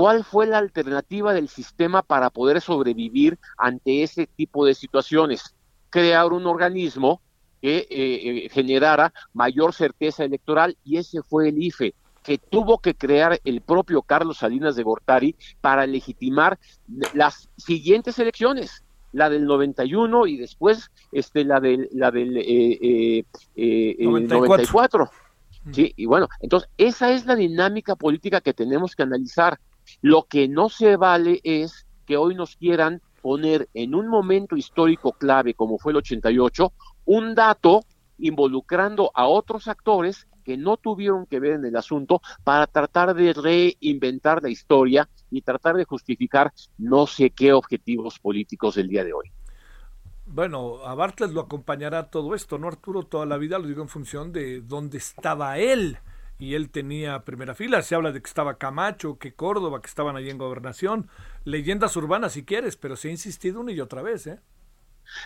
¿Cuál 0.00 0.24
fue 0.24 0.46
la 0.46 0.56
alternativa 0.56 1.34
del 1.34 1.50
sistema 1.50 2.00
para 2.00 2.30
poder 2.30 2.62
sobrevivir 2.62 3.38
ante 3.58 4.02
ese 4.02 4.26
tipo 4.26 4.64
de 4.64 4.72
situaciones? 4.72 5.54
Crear 5.90 6.32
un 6.32 6.46
organismo 6.46 7.20
que 7.60 7.80
eh, 7.80 7.86
eh, 7.90 8.48
generara 8.48 9.12
mayor 9.34 9.74
certeza 9.74 10.24
electoral 10.24 10.74
y 10.86 10.96
ese 10.96 11.22
fue 11.22 11.50
el 11.50 11.62
IFE 11.62 11.92
que 12.22 12.38
tuvo 12.38 12.78
que 12.78 12.94
crear 12.94 13.40
el 13.44 13.60
propio 13.60 14.00
Carlos 14.00 14.38
Salinas 14.38 14.74
de 14.74 14.84
Gortari 14.84 15.36
para 15.60 15.86
legitimar 15.86 16.58
las 17.12 17.50
siguientes 17.58 18.18
elecciones, 18.18 18.82
la 19.12 19.28
del 19.28 19.44
91 19.44 20.26
y 20.28 20.38
después 20.38 20.90
este 21.12 21.44
la 21.44 21.60
del 21.60 21.90
la 21.92 22.10
del 22.10 22.38
eh, 22.38 23.24
94. 23.98 25.10
Sí, 25.72 25.92
y 25.94 26.06
bueno, 26.06 26.26
entonces 26.40 26.70
esa 26.78 27.12
es 27.12 27.26
la 27.26 27.36
dinámica 27.36 27.96
política 27.96 28.40
que 28.40 28.54
tenemos 28.54 28.96
que 28.96 29.02
analizar. 29.02 29.60
Lo 30.02 30.24
que 30.24 30.48
no 30.48 30.68
se 30.68 30.96
vale 30.96 31.40
es 31.44 31.86
que 32.06 32.16
hoy 32.16 32.34
nos 32.34 32.56
quieran 32.56 33.00
poner 33.22 33.68
en 33.74 33.94
un 33.94 34.08
momento 34.08 34.56
histórico 34.56 35.12
clave 35.12 35.54
como 35.54 35.78
fue 35.78 35.92
el 35.92 35.98
88 35.98 36.72
un 37.04 37.34
dato 37.34 37.84
involucrando 38.18 39.10
a 39.14 39.26
otros 39.26 39.68
actores 39.68 40.26
que 40.44 40.56
no 40.56 40.76
tuvieron 40.76 41.26
que 41.26 41.38
ver 41.38 41.52
en 41.52 41.64
el 41.64 41.76
asunto 41.76 42.20
para 42.44 42.66
tratar 42.66 43.14
de 43.14 43.32
reinventar 43.32 44.42
la 44.42 44.48
historia 44.48 45.08
y 45.30 45.42
tratar 45.42 45.76
de 45.76 45.84
justificar 45.84 46.52
no 46.78 47.06
sé 47.06 47.30
qué 47.30 47.52
objetivos 47.52 48.18
políticos 48.18 48.74
del 48.74 48.88
día 48.88 49.04
de 49.04 49.12
hoy. 49.12 49.30
Bueno, 50.26 50.84
a 50.84 50.94
Bartlett 50.94 51.32
lo 51.32 51.40
acompañará 51.40 52.08
todo 52.08 52.34
esto, 52.34 52.56
¿no, 52.58 52.68
Arturo? 52.68 53.04
Toda 53.04 53.26
la 53.26 53.36
vida 53.36 53.58
lo 53.58 53.66
digo 53.66 53.82
en 53.82 53.88
función 53.88 54.32
de 54.32 54.60
dónde 54.60 54.98
estaba 54.98 55.58
él 55.58 55.98
y 56.40 56.54
él 56.54 56.70
tenía 56.70 57.20
primera 57.20 57.54
fila. 57.54 57.82
Se 57.82 57.94
habla 57.94 58.12
de 58.12 58.20
que 58.20 58.28
estaba 58.28 58.56
Camacho, 58.56 59.18
que 59.18 59.34
Córdoba, 59.34 59.80
que 59.80 59.88
estaban 59.88 60.16
allí 60.16 60.30
en 60.30 60.38
gobernación. 60.38 61.08
Leyendas 61.44 61.94
urbanas 61.96 62.32
si 62.32 62.44
quieres, 62.44 62.76
pero 62.76 62.96
se 62.96 63.08
ha 63.08 63.10
insistido 63.12 63.60
una 63.60 63.72
y 63.72 63.80
otra 63.80 64.02
vez, 64.02 64.26
¿eh? 64.26 64.40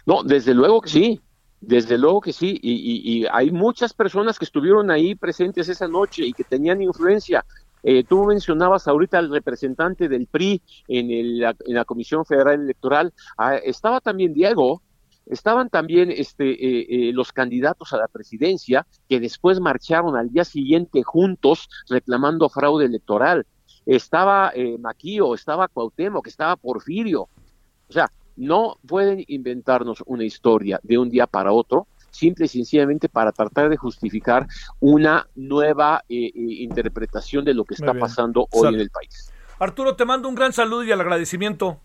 No, 0.06 0.24
desde 0.24 0.54
luego 0.54 0.80
que 0.80 0.88
sí, 0.88 1.20
desde 1.60 1.98
luego 1.98 2.20
que 2.20 2.32
sí. 2.32 2.58
Y, 2.60 3.20
y, 3.20 3.26
hay 3.30 3.52
muchas 3.52 3.94
personas 3.94 4.38
que 4.38 4.44
estuvieron 4.44 4.90
ahí 4.90 5.14
presentes 5.14 5.68
esa 5.68 5.86
noche 5.86 6.24
y 6.26 6.32
que 6.32 6.42
tenían 6.42 6.82
influencia. 6.82 7.44
Eh, 7.84 8.02
tú 8.02 8.24
mencionabas 8.24 8.88
ahorita 8.88 9.18
al 9.18 9.30
representante 9.30 10.08
del 10.08 10.26
PRI 10.26 10.62
en, 10.88 11.10
el, 11.10 11.42
en 11.42 11.74
la 11.74 11.84
Comisión 11.84 12.24
Federal 12.24 12.60
Electoral. 12.60 13.12
Ah, 13.36 13.56
estaba 13.56 14.00
también 14.00 14.32
Diego, 14.32 14.82
Estaban 15.26 15.70
también 15.70 16.10
este, 16.10 16.50
eh, 16.50 16.86
eh, 16.88 17.12
los 17.12 17.32
candidatos 17.32 17.92
a 17.92 17.96
la 17.96 18.08
presidencia 18.08 18.86
que 19.08 19.20
después 19.20 19.58
marcharon 19.58 20.16
al 20.16 20.30
día 20.30 20.44
siguiente 20.44 21.02
juntos 21.02 21.68
reclamando 21.88 22.48
fraude 22.48 22.84
electoral. 22.84 23.46
Estaba 23.86 24.52
eh, 24.54 24.76
Maquío, 24.78 25.34
estaba 25.34 25.68
Cuauhtémoc, 25.68 26.26
estaba 26.26 26.56
Porfirio. 26.56 27.28
O 27.88 27.92
sea, 27.92 28.10
no 28.36 28.76
pueden 28.86 29.24
inventarnos 29.28 30.02
una 30.06 30.24
historia 30.24 30.80
de 30.82 30.98
un 30.98 31.08
día 31.08 31.26
para 31.26 31.52
otro, 31.52 31.86
simple 32.10 32.46
y 32.46 32.48
sencillamente 32.48 33.08
para 33.08 33.32
tratar 33.32 33.68
de 33.68 33.76
justificar 33.76 34.46
una 34.80 35.26
nueva 35.34 36.04
eh, 36.08 36.30
interpretación 36.34 37.44
de 37.44 37.54
lo 37.54 37.64
que 37.64 37.74
está 37.74 37.94
pasando 37.94 38.46
hoy 38.52 38.74
en 38.74 38.80
el 38.80 38.90
país. 38.90 39.32
Arturo, 39.58 39.96
te 39.96 40.04
mando 40.04 40.28
un 40.28 40.34
gran 40.34 40.52
saludo 40.52 40.84
y 40.84 40.90
el 40.90 41.00
agradecimiento. 41.00 41.80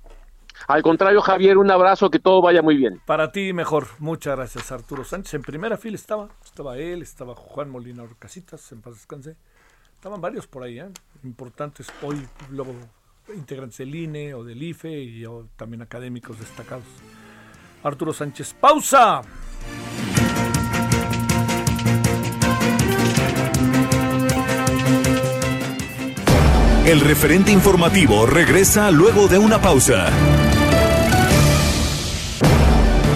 Al 0.68 0.84
contrario, 0.84 1.22
Javier, 1.22 1.58
un 1.58 1.72
abrazo, 1.72 2.10
que 2.10 2.20
todo 2.20 2.42
vaya 2.42 2.62
muy 2.62 2.76
bien. 2.76 3.02
Para 3.06 3.32
ti 3.32 3.54
mejor. 3.54 3.88
Muchas 4.00 4.36
gracias, 4.36 4.72
Arturo 4.72 5.04
Sánchez. 5.04 5.34
En 5.34 5.42
primera 5.42 5.78
fila 5.78 5.96
estaba, 5.96 6.30
estaba 6.44 6.78
él, 6.78 7.02
estaba 7.02 7.36
Juan 7.36 7.70
Molina 7.70 8.04
Orcasitas, 8.04 8.72
en 8.72 8.82
paz 8.82 8.94
descanse. 8.94 9.36
Estaban 9.96 10.22
varios 10.22 10.48
por 10.48 10.64
ahí, 10.64 10.80
¿eh? 10.80 10.90
importantes 11.24 11.88
hoy, 12.02 12.26
luego 12.52 12.74
integrantes 13.36 13.78
del 13.80 13.94
INE 13.94 14.34
o 14.34 14.44
del 14.44 14.62
IFE 14.62 15.02
y 15.02 15.26
o 15.26 15.48
también 15.56 15.82
académicos 15.82 16.40
destacados. 16.40 16.86
Arturo 17.84 18.14
Sánchez, 18.14 18.54
pausa. 18.54 19.22
El 26.86 27.02
referente 27.02 27.52
informativo 27.52 28.26
regresa 28.26 28.90
luego 28.90 29.28
de 29.28 29.38
una 29.38 29.62
pausa. 29.62 30.10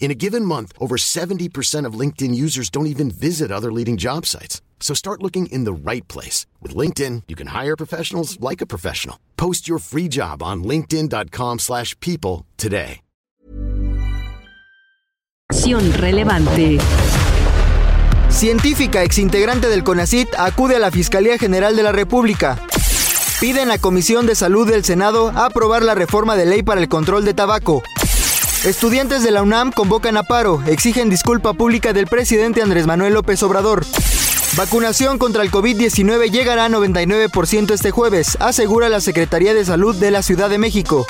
In 0.00 0.10
a 0.10 0.14
given 0.14 0.42
month, 0.42 0.72
over 0.80 0.96
70% 0.96 1.84
of 1.84 1.92
LinkedIn 1.92 2.34
users 2.34 2.70
don't 2.70 2.86
even 2.86 3.10
visit 3.10 3.52
other 3.52 3.70
leading 3.70 3.98
job 3.98 4.24
sites. 4.24 4.62
So 4.80 4.94
start 4.94 5.22
looking 5.22 5.52
in 5.52 5.64
the 5.64 5.74
right 5.74 6.08
place. 6.08 6.46
With 6.62 6.74
LinkedIn, 6.74 7.24
you 7.28 7.36
can 7.36 7.48
hire 7.48 7.76
professionals 7.76 8.40
like 8.40 8.62
a 8.62 8.66
professional. 8.66 9.16
Post 9.36 9.68
your 9.68 9.78
free 9.78 10.08
job 10.08 10.42
on 10.42 10.64
linkedin.com/people 10.64 11.58
slash 11.58 11.94
people 12.00 12.46
today. 12.56 13.00
relevante. 15.98 16.78
Científica 18.30 19.02
exintegrante 19.02 19.68
del 19.68 19.82
CONACIT 19.82 20.28
acude 20.38 20.76
a 20.76 20.78
la 20.78 20.90
Fiscalía 20.90 21.38
General 21.38 21.74
de 21.74 21.82
la 21.82 21.92
República. 21.92 22.58
Piden 23.40 23.70
a 23.70 23.78
Comisión 23.78 24.26
de 24.26 24.34
Salud 24.34 24.68
del 24.68 24.84
Senado 24.84 25.32
aprobar 25.34 25.82
la 25.82 25.94
reforma 25.94 26.36
de 26.36 26.46
ley 26.46 26.62
para 26.62 26.80
el 26.80 26.88
control 26.88 27.24
de 27.24 27.34
tabaco. 27.34 27.82
Estudiantes 28.64 29.22
de 29.22 29.30
la 29.30 29.42
UNAM 29.42 29.70
convocan 29.70 30.16
a 30.16 30.24
paro, 30.24 30.60
exigen 30.66 31.08
disculpa 31.08 31.54
pública 31.54 31.92
del 31.92 32.08
presidente 32.08 32.60
Andrés 32.60 32.88
Manuel 32.88 33.14
López 33.14 33.40
Obrador. 33.44 33.86
Vacunación 34.56 35.18
contra 35.18 35.44
el 35.44 35.52
COVID-19 35.52 36.30
llegará 36.30 36.64
a 36.64 36.68
99% 36.68 37.72
este 37.72 37.92
jueves, 37.92 38.36
asegura 38.40 38.88
la 38.88 39.00
Secretaría 39.00 39.54
de 39.54 39.64
Salud 39.64 39.94
de 39.94 40.10
la 40.10 40.22
Ciudad 40.24 40.50
de 40.50 40.58
México. 40.58 41.06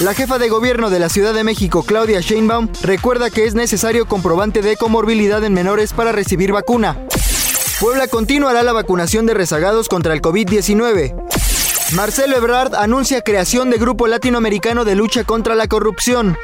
La 0.00 0.14
jefa 0.14 0.38
de 0.38 0.48
gobierno 0.48 0.88
de 0.88 0.98
la 0.98 1.10
Ciudad 1.10 1.34
de 1.34 1.44
México, 1.44 1.82
Claudia 1.82 2.20
Sheinbaum, 2.20 2.70
recuerda 2.82 3.28
que 3.28 3.44
es 3.44 3.54
necesario 3.54 4.06
comprobante 4.06 4.62
de 4.62 4.76
comorbilidad 4.76 5.44
en 5.44 5.52
menores 5.52 5.92
para 5.92 6.10
recibir 6.10 6.52
vacuna. 6.52 6.98
Puebla 7.80 8.08
continuará 8.08 8.62
la 8.62 8.72
vacunación 8.72 9.26
de 9.26 9.34
rezagados 9.34 9.88
contra 9.88 10.14
el 10.14 10.22
COVID-19. 10.22 11.41
Marcelo 11.94 12.38
Ebrard 12.38 12.74
anuncia 12.74 13.20
creación 13.20 13.68
de 13.68 13.76
Grupo 13.76 14.06
Latinoamericano 14.06 14.86
de 14.86 14.94
Lucha 14.94 15.24
contra 15.24 15.54
la 15.54 15.68
Corrupción. 15.68 16.38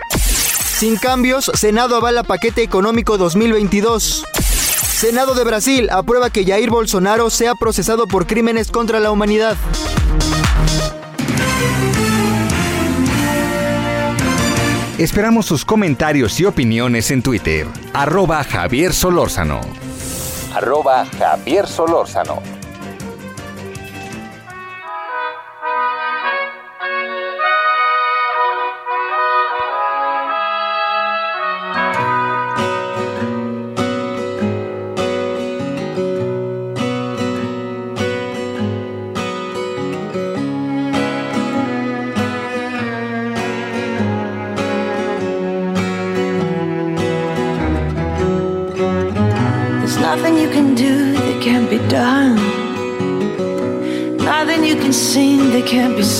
Sin 0.76 0.96
cambios, 0.96 1.50
Senado 1.54 1.96
avala 1.96 2.22
paquete 2.22 2.62
económico 2.62 3.16
2022. 3.16 4.26
Senado 4.34 5.34
de 5.34 5.44
Brasil 5.44 5.88
aprueba 5.90 6.28
que 6.28 6.44
Jair 6.44 6.68
Bolsonaro 6.68 7.30
sea 7.30 7.54
procesado 7.54 8.06
por 8.06 8.26
crímenes 8.26 8.70
contra 8.70 9.00
la 9.00 9.10
humanidad. 9.10 9.56
Esperamos 14.98 15.46
sus 15.46 15.64
comentarios 15.64 16.38
y 16.40 16.44
opiniones 16.44 17.10
en 17.10 17.22
Twitter. 17.22 17.66
Arroba 17.94 18.44
Javier 18.44 18.92
Solórzano. 18.92 19.60
Arroba 20.54 21.06
Javier 21.18 21.66
Solórzano. 21.66 22.57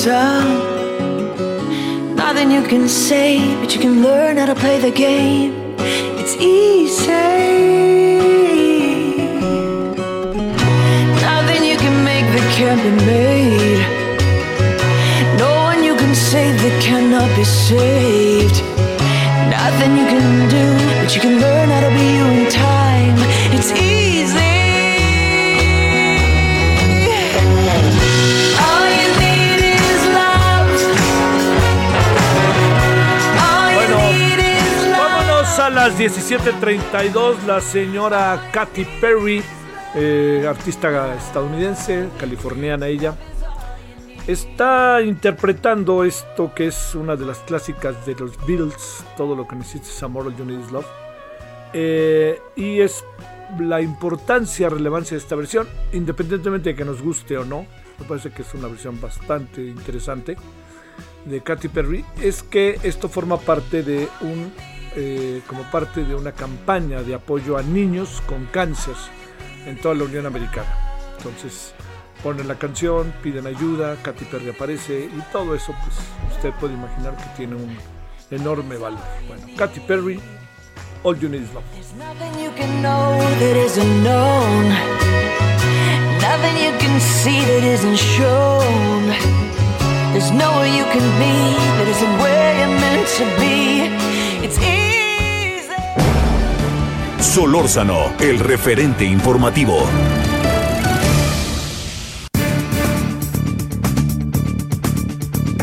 Sung. 0.09 0.51
Nothing 2.17 2.51
you 2.57 2.63
can 2.73 2.89
say, 2.89 3.31
but 3.61 3.69
you 3.75 3.81
can 3.87 3.95
learn 4.03 4.39
how 4.39 4.47
to 4.53 4.55
play 4.55 4.77
the 4.87 4.95
game. 5.07 5.53
It's 6.21 6.35
easy. 6.37 7.13
Nothing 11.29 11.63
you 11.71 11.77
can 11.85 11.97
make 12.11 12.27
that 12.35 12.47
can't 12.57 12.83
be 12.87 12.93
made. 13.13 13.85
No 15.43 15.51
one 15.69 15.81
you 15.89 15.95
can 16.03 16.15
save 16.31 16.57
that 16.65 16.77
cannot 16.89 17.31
be 17.39 17.45
saved. 17.69 18.59
Nothing 19.57 19.93
you 20.01 20.07
can 20.15 20.29
do, 20.57 20.65
but 21.01 21.11
you 21.15 21.21
can 21.27 21.35
learn 21.45 21.69
how 21.75 21.83
to 21.87 21.91
be 21.99 22.07
you 22.21 22.48
las 35.89 35.99
17:32. 35.99 37.47
La 37.47 37.63
señora 37.63 38.51
Katy 38.53 38.85
Perry, 39.01 39.43
eh, 39.95 40.45
artista 40.47 41.15
estadounidense, 41.15 42.11
californiana 42.19 42.89
ella, 42.89 43.17
está 44.27 45.01
interpretando 45.01 46.05
esto 46.05 46.53
que 46.55 46.67
es 46.67 46.95
una 46.95 47.17
de 47.17 47.25
las 47.25 47.39
clásicas 47.39 48.05
de 48.05 48.15
los 48.17 48.37
Beatles, 48.47 49.03
Todo 49.17 49.35
lo 49.35 49.49
que 49.49 49.57
necesites 49.57 49.89
es 49.89 50.03
amor, 50.03 50.35
you 50.37 50.45
need 50.45 50.69
love. 50.71 50.87
Eh, 51.73 52.39
y 52.55 52.81
es 52.81 53.03
la 53.59 53.81
importancia, 53.81 54.69
relevancia 54.69 55.17
de 55.17 55.23
esta 55.23 55.37
versión, 55.37 55.67
independientemente 55.93 56.71
de 56.71 56.77
que 56.77 56.85
nos 56.85 57.01
guste 57.01 57.39
o 57.39 57.47
no, 57.47 57.67
me 57.99 58.05
parece 58.07 58.31
que 58.31 58.43
es 58.43 58.53
una 58.53 58.69
versión 58.69 59.01
bastante 59.01 59.63
interesante 59.63 60.37
de 61.25 61.41
Katy 61.41 61.69
Perry, 61.69 62.05
es 62.21 62.43
que 62.43 62.79
esto 62.83 63.09
forma 63.09 63.39
parte 63.39 63.83
de 63.83 64.09
un, 64.21 64.53
eh, 64.97 65.43
como 65.47 65.63
parte 65.65 66.05
de 66.05 66.15
una 66.15 66.33
campaña 66.33 67.03
de 67.03 67.15
apoyo 67.15 67.57
a 67.57 67.63
niños 67.63 68.23
con 68.27 68.47
cáncer 68.47 68.95
en 69.67 69.81
toda 69.81 69.95
la 69.95 70.05
Unión 70.05 70.27
Americana. 70.27 70.69
Entonces 71.17 71.75
ponen 72.23 72.49
la 72.49 72.57
canción, 72.57 73.13
piden 73.23 73.47
ayuda, 73.47 73.97
Katy 74.03 74.25
Perry 74.27 74.51
aparece 74.51 75.05
y 75.05 75.23
todo 75.33 75.55
eso, 75.55 75.75
pues 75.85 75.97
usted 76.37 76.53
puede 76.61 76.75
imaginar 76.75 77.17
que 77.17 77.25
tiene 77.37 77.55
un 77.57 77.77
enorme 78.31 78.77
valor. 78.77 79.01
Bueno, 79.27 79.47
Katy 79.57 79.81
Perry, 79.81 80.21
All 81.03 81.19
You 81.19 81.29
Need 81.29 81.43
Is 81.43 81.55
Love. 81.55 81.65
Nothing 81.97 82.43
you 82.43 82.51
can 82.57 82.83
know 82.83 83.19
that 83.41 83.57
isn't 83.57 84.03
known. 84.03 84.69
Nothing 86.21 86.57
you 86.57 86.73
can 86.79 87.01
see 87.01 87.41
that 87.41 87.63
isn't 87.65 87.97
shown. 87.97 89.09
There's 90.13 90.31
nowhere 90.33 90.67
you 90.67 90.85
can 90.91 91.07
be 91.19 91.35
that 91.79 91.89
isn't 91.89 92.19
where 92.19 92.59
you're 92.59 92.81
meant 92.81 93.09
to 93.19 93.25
be. 93.39 94.28
It's 94.43 94.59
easy. 94.59 95.73
Solórzano, 97.21 98.15
el 98.21 98.39
referente 98.39 99.05
informativo. 99.05 99.85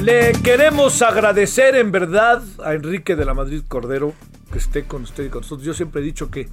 Le 0.02 0.34
queremos 0.44 1.02
agradecer 1.02 1.76
en 1.76 1.92
verdad 1.92 2.44
a 2.64 2.74
Enrique 2.74 3.16
de 3.16 3.26
la 3.26 3.34
Madrid 3.34 3.64
Cordero 3.68 4.14
que 4.52 4.60
esté 4.60 4.84
con 4.84 5.04
usted 5.04 5.26
y 5.26 5.30
con 5.30 5.42
nosotros. 5.42 5.66
Yo 5.66 5.74
siempre 5.74 6.02
he 6.02 6.04
dicho 6.06 6.30
que 6.30 6.48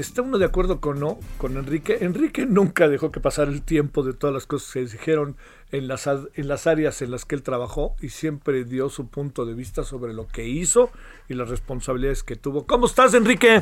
¿Está 0.00 0.22
uno 0.22 0.38
de 0.38 0.46
acuerdo 0.46 0.80
con 0.80 0.98
no? 0.98 1.18
Con 1.36 1.58
Enrique. 1.58 1.98
Enrique 2.00 2.46
nunca 2.46 2.88
dejó 2.88 3.12
que 3.12 3.20
pasara 3.20 3.50
el 3.50 3.60
tiempo 3.60 4.02
de 4.02 4.14
todas 4.14 4.32
las 4.32 4.46
cosas 4.46 4.72
que 4.72 4.86
se 4.86 4.96
dijeron 4.96 5.36
en 5.72 5.88
las, 5.88 6.06
en 6.06 6.48
las 6.48 6.66
áreas 6.66 7.02
en 7.02 7.10
las 7.10 7.26
que 7.26 7.34
él 7.34 7.42
trabajó 7.42 7.96
y 8.00 8.08
siempre 8.08 8.64
dio 8.64 8.88
su 8.88 9.08
punto 9.08 9.44
de 9.44 9.52
vista 9.52 9.84
sobre 9.84 10.14
lo 10.14 10.26
que 10.26 10.48
hizo 10.48 10.88
y 11.28 11.34
las 11.34 11.50
responsabilidades 11.50 12.22
que 12.22 12.34
tuvo. 12.34 12.66
¿Cómo 12.66 12.86
estás, 12.86 13.12
Enrique? 13.12 13.60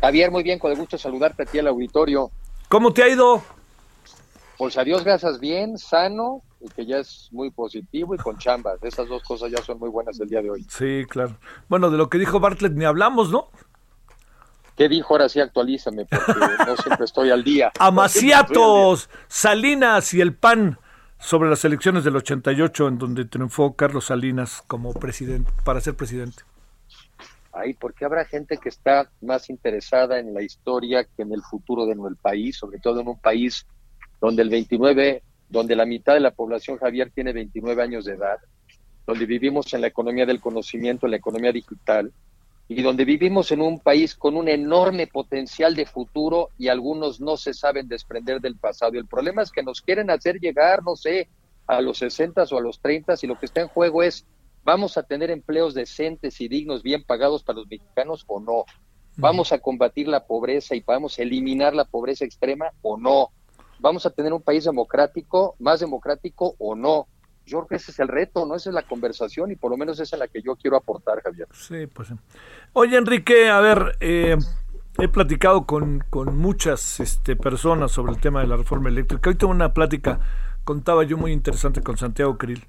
Javier, 0.00 0.30
muy 0.30 0.42
bien, 0.42 0.58
con 0.58 0.72
el 0.72 0.78
gusto 0.78 0.96
de 0.96 1.02
saludarte 1.02 1.42
aquí 1.42 1.58
al 1.58 1.66
auditorio. 1.66 2.30
¿Cómo 2.70 2.94
te 2.94 3.02
ha 3.02 3.10
ido? 3.10 3.42
Pues 4.56 4.78
adiós, 4.78 5.04
gracias, 5.04 5.38
bien, 5.38 5.76
sano, 5.76 6.40
y 6.62 6.68
que 6.70 6.86
ya 6.86 6.96
es 6.96 7.28
muy 7.30 7.50
positivo 7.50 8.14
y 8.14 8.18
con 8.18 8.38
chambas. 8.38 8.82
Esas 8.82 9.06
dos 9.06 9.22
cosas 9.22 9.50
ya 9.50 9.62
son 9.62 9.78
muy 9.78 9.90
buenas 9.90 10.18
el 10.18 10.30
día 10.30 10.40
de 10.40 10.48
hoy. 10.48 10.66
Sí, 10.70 11.04
claro. 11.10 11.36
Bueno, 11.68 11.90
de 11.90 11.98
lo 11.98 12.08
que 12.08 12.16
dijo 12.16 12.40
Bartlett 12.40 12.72
ni 12.72 12.86
hablamos, 12.86 13.30
¿no? 13.30 13.50
¿Qué 14.76 14.88
dijo? 14.88 15.14
Ahora 15.14 15.28
sí, 15.28 15.40
actualízame, 15.40 16.06
porque 16.06 16.32
no 16.66 16.76
siempre 16.76 17.04
estoy 17.04 17.30
al 17.30 17.44
día. 17.44 17.72
Amaciatos, 17.78 19.08
Salinas 19.28 20.14
y 20.14 20.20
el 20.20 20.34
PAN 20.34 20.78
sobre 21.18 21.48
las 21.48 21.64
elecciones 21.64 22.04
del 22.04 22.16
88 22.16 22.88
en 22.88 22.98
donde 22.98 23.24
triunfó 23.24 23.76
Carlos 23.76 24.06
Salinas 24.06 24.62
como 24.66 24.92
presidente, 24.92 25.50
para 25.64 25.80
ser 25.80 25.94
presidente. 25.94 26.42
Ay, 27.52 27.74
porque 27.74 28.04
habrá 28.04 28.24
gente 28.24 28.56
que 28.56 28.70
está 28.70 29.10
más 29.20 29.50
interesada 29.50 30.18
en 30.18 30.32
la 30.32 30.42
historia 30.42 31.04
que 31.04 31.22
en 31.22 31.32
el 31.32 31.42
futuro 31.42 31.84
de 31.86 31.94
nuestro 31.94 32.20
país, 32.22 32.56
sobre 32.56 32.78
todo 32.78 33.00
en 33.00 33.08
un 33.08 33.18
país 33.18 33.66
donde 34.20 34.42
el 34.42 34.48
29, 34.48 35.22
donde 35.50 35.76
la 35.76 35.84
mitad 35.84 36.14
de 36.14 36.20
la 36.20 36.30
población, 36.30 36.78
Javier, 36.78 37.10
tiene 37.14 37.32
29 37.32 37.82
años 37.82 38.06
de 38.06 38.14
edad, 38.14 38.38
donde 39.06 39.26
vivimos 39.26 39.72
en 39.74 39.82
la 39.82 39.88
economía 39.88 40.24
del 40.24 40.40
conocimiento, 40.40 41.06
en 41.06 41.10
la 41.10 41.18
economía 41.18 41.52
digital, 41.52 42.10
y 42.68 42.82
donde 42.82 43.04
vivimos 43.04 43.52
en 43.52 43.60
un 43.60 43.80
país 43.80 44.14
con 44.14 44.36
un 44.36 44.48
enorme 44.48 45.06
potencial 45.06 45.74
de 45.74 45.86
futuro 45.86 46.48
y 46.58 46.68
algunos 46.68 47.20
no 47.20 47.36
se 47.36 47.52
saben 47.54 47.88
desprender 47.88 48.40
del 48.40 48.56
pasado. 48.56 48.94
Y 48.94 48.98
el 48.98 49.06
problema 49.06 49.42
es 49.42 49.50
que 49.50 49.62
nos 49.62 49.82
quieren 49.82 50.10
hacer 50.10 50.38
llegar, 50.38 50.82
no 50.82 50.96
sé, 50.96 51.28
a 51.66 51.80
los 51.80 51.98
60 51.98 52.44
o 52.50 52.58
a 52.58 52.60
los 52.60 52.80
30 52.80 53.14
y 53.22 53.26
lo 53.26 53.38
que 53.38 53.46
está 53.46 53.60
en 53.60 53.68
juego 53.68 54.02
es, 54.02 54.26
¿vamos 54.64 54.96
a 54.96 55.02
tener 55.02 55.30
empleos 55.30 55.74
decentes 55.74 56.40
y 56.40 56.48
dignos, 56.48 56.82
bien 56.82 57.04
pagados 57.04 57.42
para 57.42 57.58
los 57.58 57.68
mexicanos 57.68 58.24
o 58.26 58.40
no? 58.40 58.64
¿Vamos 59.16 59.52
a 59.52 59.58
combatir 59.58 60.08
la 60.08 60.24
pobreza 60.24 60.74
y 60.74 60.80
vamos 60.80 61.18
a 61.18 61.22
eliminar 61.22 61.74
la 61.74 61.84
pobreza 61.84 62.24
extrema 62.24 62.70
o 62.80 62.96
no? 62.96 63.30
¿Vamos 63.78 64.06
a 64.06 64.10
tener 64.10 64.32
un 64.32 64.40
país 64.40 64.64
democrático, 64.64 65.54
más 65.58 65.80
democrático 65.80 66.54
o 66.58 66.74
no? 66.74 67.06
Yo 67.46 67.58
creo 67.58 67.68
que 67.68 67.76
ese 67.76 67.90
es 67.90 67.98
el 67.98 68.08
reto, 68.08 68.46
¿no? 68.46 68.54
Esa 68.54 68.70
es 68.70 68.74
la 68.74 68.82
conversación 68.82 69.50
y 69.50 69.56
por 69.56 69.70
lo 69.70 69.76
menos 69.76 69.98
esa 70.00 70.16
es 70.16 70.20
la 70.20 70.28
que 70.28 70.42
yo 70.42 70.56
quiero 70.56 70.76
aportar, 70.76 71.22
Javier. 71.22 71.48
Sí, 71.52 71.86
pues. 71.86 72.08
Oye, 72.72 72.96
Enrique, 72.96 73.48
a 73.48 73.60
ver, 73.60 73.96
eh, 74.00 74.36
he 74.98 75.08
platicado 75.08 75.66
con, 75.66 76.04
con 76.10 76.36
muchas 76.36 77.00
este, 77.00 77.36
personas 77.36 77.92
sobre 77.92 78.12
el 78.12 78.20
tema 78.20 78.40
de 78.40 78.46
la 78.46 78.56
reforma 78.56 78.88
eléctrica. 78.88 79.30
Hoy 79.30 79.36
tengo 79.36 79.52
una 79.52 79.72
plática, 79.72 80.20
contaba 80.64 81.04
yo, 81.04 81.16
muy 81.16 81.32
interesante 81.32 81.82
con 81.82 81.96
Santiago 81.96 82.38
Krill. 82.38 82.66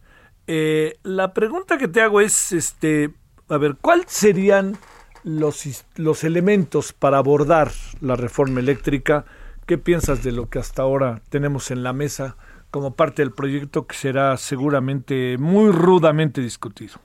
Eh, 0.48 0.98
la 1.04 1.34
pregunta 1.34 1.78
que 1.78 1.88
te 1.88 2.02
hago 2.02 2.22
es, 2.22 2.52
este, 2.52 3.14
a 3.50 3.58
ver, 3.58 3.78
¿cuáles 3.80 4.12
serían 4.12 4.78
los, 5.24 5.86
los 5.96 6.24
elementos 6.24 6.94
para 6.94 7.18
abordar 7.18 7.72
la 8.02 8.16
reforma 8.16 8.60
eléctrica? 8.60 9.26
¿Qué 9.66 9.78
piensas 9.78 10.24
de 10.24 10.34
lo 10.34 10.50
que 10.50 10.60
hasta 10.60 10.82
ahora 10.82 11.22
tenemos 11.30 11.72
en 11.72 11.84
la 11.84 11.94
mesa? 11.94 12.36
Como 12.74 12.96
parte 12.96 13.22
del 13.22 13.32
proyecto 13.32 13.86
que 13.86 13.96
será 13.96 14.36
seguramente 14.36 15.38
muy 15.38 15.72
rudamente 15.72 16.42
discutido? 16.42 16.96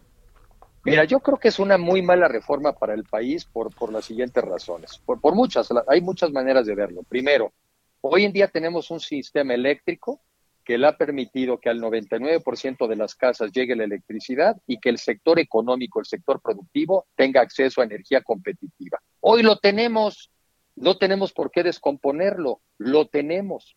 Mira, 0.82 1.04
yo 1.04 1.20
creo 1.20 1.36
que 1.36 1.48
es 1.48 1.58
una 1.58 1.76
muy 1.76 2.00
mala 2.00 2.26
reforma 2.26 2.72
para 2.72 2.94
el 2.94 3.04
país 3.04 3.44
por, 3.44 3.74
por 3.74 3.92
las 3.92 4.06
siguientes 4.06 4.42
razones. 4.42 4.98
Por, 5.04 5.20
por 5.20 5.34
muchas, 5.34 5.68
hay 5.86 6.00
muchas 6.00 6.32
maneras 6.32 6.64
de 6.64 6.74
verlo. 6.74 7.02
Primero, 7.02 7.52
hoy 8.00 8.24
en 8.24 8.32
día 8.32 8.48
tenemos 8.48 8.90
un 8.90 8.98
sistema 8.98 9.52
eléctrico 9.52 10.22
que 10.64 10.78
le 10.78 10.86
ha 10.86 10.96
permitido 10.96 11.58
que 11.58 11.68
al 11.68 11.82
99% 11.82 12.88
de 12.88 12.96
las 12.96 13.14
casas 13.14 13.52
llegue 13.52 13.76
la 13.76 13.84
electricidad 13.84 14.56
y 14.66 14.78
que 14.80 14.88
el 14.88 14.96
sector 14.96 15.38
económico, 15.38 16.00
el 16.00 16.06
sector 16.06 16.40
productivo, 16.40 17.08
tenga 17.14 17.42
acceso 17.42 17.82
a 17.82 17.84
energía 17.84 18.22
competitiva. 18.22 19.02
Hoy 19.20 19.42
lo 19.42 19.58
tenemos, 19.58 20.30
no 20.76 20.96
tenemos 20.96 21.34
por 21.34 21.50
qué 21.50 21.62
descomponerlo, 21.62 22.62
lo 22.78 23.06
tenemos. 23.08 23.76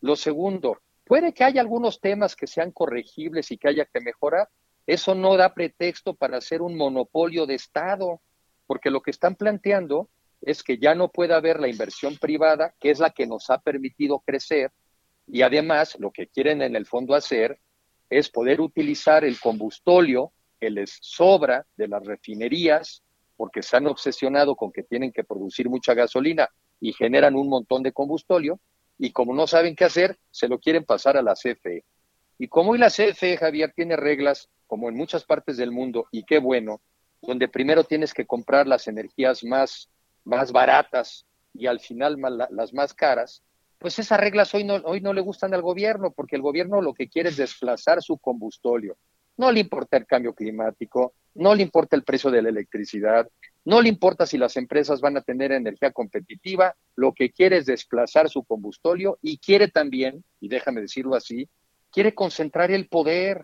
Lo 0.00 0.14
segundo, 0.14 0.78
Puede 1.04 1.32
que 1.32 1.44
haya 1.44 1.60
algunos 1.60 2.00
temas 2.00 2.36
que 2.36 2.46
sean 2.46 2.70
corregibles 2.70 3.50
y 3.50 3.58
que 3.58 3.68
haya 3.68 3.84
que 3.84 4.00
mejorar. 4.00 4.48
Eso 4.86 5.14
no 5.14 5.36
da 5.36 5.54
pretexto 5.54 6.14
para 6.14 6.38
hacer 6.38 6.62
un 6.62 6.76
monopolio 6.76 7.46
de 7.46 7.54
Estado, 7.54 8.20
porque 8.66 8.90
lo 8.90 9.00
que 9.00 9.10
están 9.10 9.34
planteando 9.34 10.08
es 10.40 10.62
que 10.62 10.78
ya 10.78 10.94
no 10.94 11.08
puede 11.08 11.34
haber 11.34 11.60
la 11.60 11.68
inversión 11.68 12.16
privada, 12.16 12.74
que 12.80 12.90
es 12.90 12.98
la 12.98 13.10
que 13.10 13.26
nos 13.26 13.48
ha 13.50 13.58
permitido 13.58 14.20
crecer, 14.20 14.72
y 15.26 15.42
además 15.42 15.96
lo 16.00 16.10
que 16.10 16.26
quieren 16.26 16.62
en 16.62 16.74
el 16.74 16.86
fondo 16.86 17.14
hacer 17.14 17.60
es 18.10 18.28
poder 18.28 18.60
utilizar 18.60 19.24
el 19.24 19.38
combustóleo 19.38 20.32
que 20.60 20.70
les 20.70 20.98
sobra 21.00 21.64
de 21.76 21.88
las 21.88 22.04
refinerías, 22.04 23.02
porque 23.36 23.62
se 23.62 23.76
han 23.76 23.86
obsesionado 23.86 24.54
con 24.56 24.72
que 24.72 24.82
tienen 24.82 25.12
que 25.12 25.24
producir 25.24 25.68
mucha 25.68 25.94
gasolina 25.94 26.48
y 26.80 26.92
generan 26.92 27.36
un 27.36 27.48
montón 27.48 27.82
de 27.82 27.92
combustóleo, 27.92 28.60
y 28.98 29.12
como 29.12 29.34
no 29.34 29.46
saben 29.46 29.74
qué 29.74 29.84
hacer, 29.84 30.18
se 30.30 30.48
lo 30.48 30.58
quieren 30.58 30.84
pasar 30.84 31.16
a 31.16 31.22
la 31.22 31.34
CFE. 31.34 31.84
Y 32.38 32.48
como 32.48 32.72
hoy 32.72 32.78
la 32.78 32.90
CFE, 32.90 33.36
Javier, 33.36 33.72
tiene 33.74 33.96
reglas, 33.96 34.48
como 34.66 34.88
en 34.88 34.96
muchas 34.96 35.24
partes 35.24 35.56
del 35.56 35.70
mundo, 35.70 36.06
y 36.10 36.24
qué 36.24 36.38
bueno, 36.38 36.80
donde 37.20 37.48
primero 37.48 37.84
tienes 37.84 38.12
que 38.12 38.26
comprar 38.26 38.66
las 38.66 38.88
energías 38.88 39.44
más, 39.44 39.88
más 40.24 40.52
baratas 40.52 41.26
y 41.54 41.66
al 41.66 41.80
final 41.80 42.16
las 42.50 42.72
más 42.72 42.94
caras, 42.94 43.42
pues 43.78 43.98
esas 43.98 44.20
reglas 44.20 44.54
hoy 44.54 44.64
no, 44.64 44.74
hoy 44.84 45.00
no 45.00 45.12
le 45.12 45.20
gustan 45.20 45.54
al 45.54 45.62
gobierno, 45.62 46.12
porque 46.12 46.36
el 46.36 46.42
gobierno 46.42 46.80
lo 46.80 46.94
que 46.94 47.08
quiere 47.08 47.30
es 47.30 47.36
desplazar 47.36 48.00
su 48.00 48.16
combustóleo. 48.16 48.96
No 49.36 49.50
le 49.50 49.60
importa 49.60 49.96
el 49.96 50.06
cambio 50.06 50.34
climático, 50.34 51.14
no 51.34 51.54
le 51.54 51.62
importa 51.62 51.96
el 51.96 52.04
precio 52.04 52.30
de 52.30 52.42
la 52.42 52.50
electricidad, 52.50 53.28
no 53.64 53.80
le 53.80 53.88
importa 53.88 54.26
si 54.26 54.38
las 54.38 54.56
empresas 54.56 55.00
van 55.00 55.16
a 55.16 55.22
tener 55.22 55.52
energía 55.52 55.92
competitiva, 55.92 56.74
lo 56.96 57.12
que 57.12 57.30
quiere 57.30 57.58
es 57.58 57.66
desplazar 57.66 58.28
su 58.28 58.42
combustóleo 58.42 59.18
y 59.22 59.38
quiere 59.38 59.68
también, 59.68 60.24
y 60.40 60.48
déjame 60.48 60.80
decirlo 60.80 61.14
así, 61.14 61.48
quiere 61.92 62.14
concentrar 62.14 62.70
el 62.72 62.88
poder, 62.88 63.42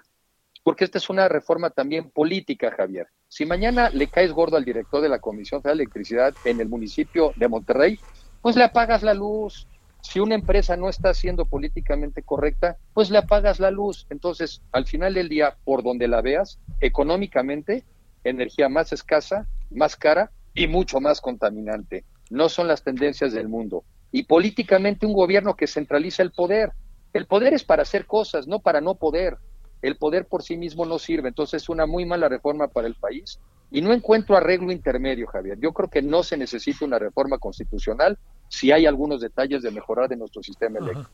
porque 0.64 0.84
esta 0.84 0.98
es 0.98 1.08
una 1.08 1.28
reforma 1.28 1.70
también 1.70 2.10
política, 2.10 2.72
Javier. 2.76 3.06
Si 3.28 3.46
mañana 3.46 3.90
le 3.90 4.08
caes 4.08 4.32
gordo 4.32 4.56
al 4.56 4.64
director 4.64 5.00
de 5.00 5.08
la 5.08 5.20
Comisión 5.20 5.62
de 5.62 5.70
Electricidad 5.70 6.34
en 6.44 6.60
el 6.60 6.68
municipio 6.68 7.32
de 7.36 7.48
Monterrey, 7.48 7.98
pues 8.42 8.56
le 8.56 8.64
apagas 8.64 9.02
la 9.02 9.14
luz. 9.14 9.68
Si 10.00 10.20
una 10.20 10.34
empresa 10.34 10.76
no 10.76 10.88
está 10.88 11.12
siendo 11.14 11.44
políticamente 11.44 12.22
correcta, 12.22 12.78
pues 12.94 13.10
le 13.10 13.18
apagas 13.18 13.60
la 13.60 13.70
luz. 13.70 14.06
Entonces, 14.10 14.62
al 14.72 14.86
final 14.86 15.14
del 15.14 15.28
día, 15.28 15.56
por 15.64 15.82
donde 15.82 16.08
la 16.08 16.22
veas, 16.22 16.58
económicamente, 16.80 17.84
energía 18.24 18.68
más 18.68 18.92
escasa, 18.92 19.46
más 19.70 19.96
cara 19.96 20.30
y 20.54 20.66
mucho 20.66 21.00
más 21.00 21.20
contaminante. 21.20 22.04
No 22.30 22.48
son 22.48 22.68
las 22.68 22.82
tendencias 22.82 23.32
del 23.32 23.48
mundo. 23.48 23.84
Y 24.10 24.24
políticamente 24.24 25.06
un 25.06 25.12
gobierno 25.12 25.54
que 25.54 25.66
centraliza 25.66 26.22
el 26.22 26.32
poder. 26.32 26.72
El 27.12 27.26
poder 27.26 27.54
es 27.54 27.64
para 27.64 27.82
hacer 27.82 28.06
cosas, 28.06 28.46
no 28.46 28.60
para 28.60 28.80
no 28.80 28.94
poder. 28.94 29.38
El 29.82 29.96
poder 29.96 30.26
por 30.26 30.42
sí 30.42 30.56
mismo 30.56 30.84
no 30.84 30.98
sirve. 30.98 31.28
Entonces 31.28 31.62
es 31.62 31.68
una 31.68 31.86
muy 31.86 32.04
mala 32.04 32.28
reforma 32.28 32.68
para 32.68 32.88
el 32.88 32.94
país. 32.94 33.38
Y 33.70 33.82
no 33.82 33.92
encuentro 33.92 34.36
arreglo 34.36 34.72
intermedio, 34.72 35.26
Javier. 35.26 35.58
Yo 35.60 35.72
creo 35.72 35.90
que 35.90 36.00
no 36.00 36.22
se 36.22 36.38
necesita 36.38 36.84
una 36.86 36.98
reforma 36.98 37.38
constitucional 37.38 38.18
si 38.48 38.72
hay 38.72 38.86
algunos 38.86 39.20
detalles 39.20 39.62
de 39.62 39.70
mejorar 39.70 40.08
de 40.08 40.16
nuestro 40.16 40.42
sistema 40.42 40.78
eléctrico. 40.78 41.10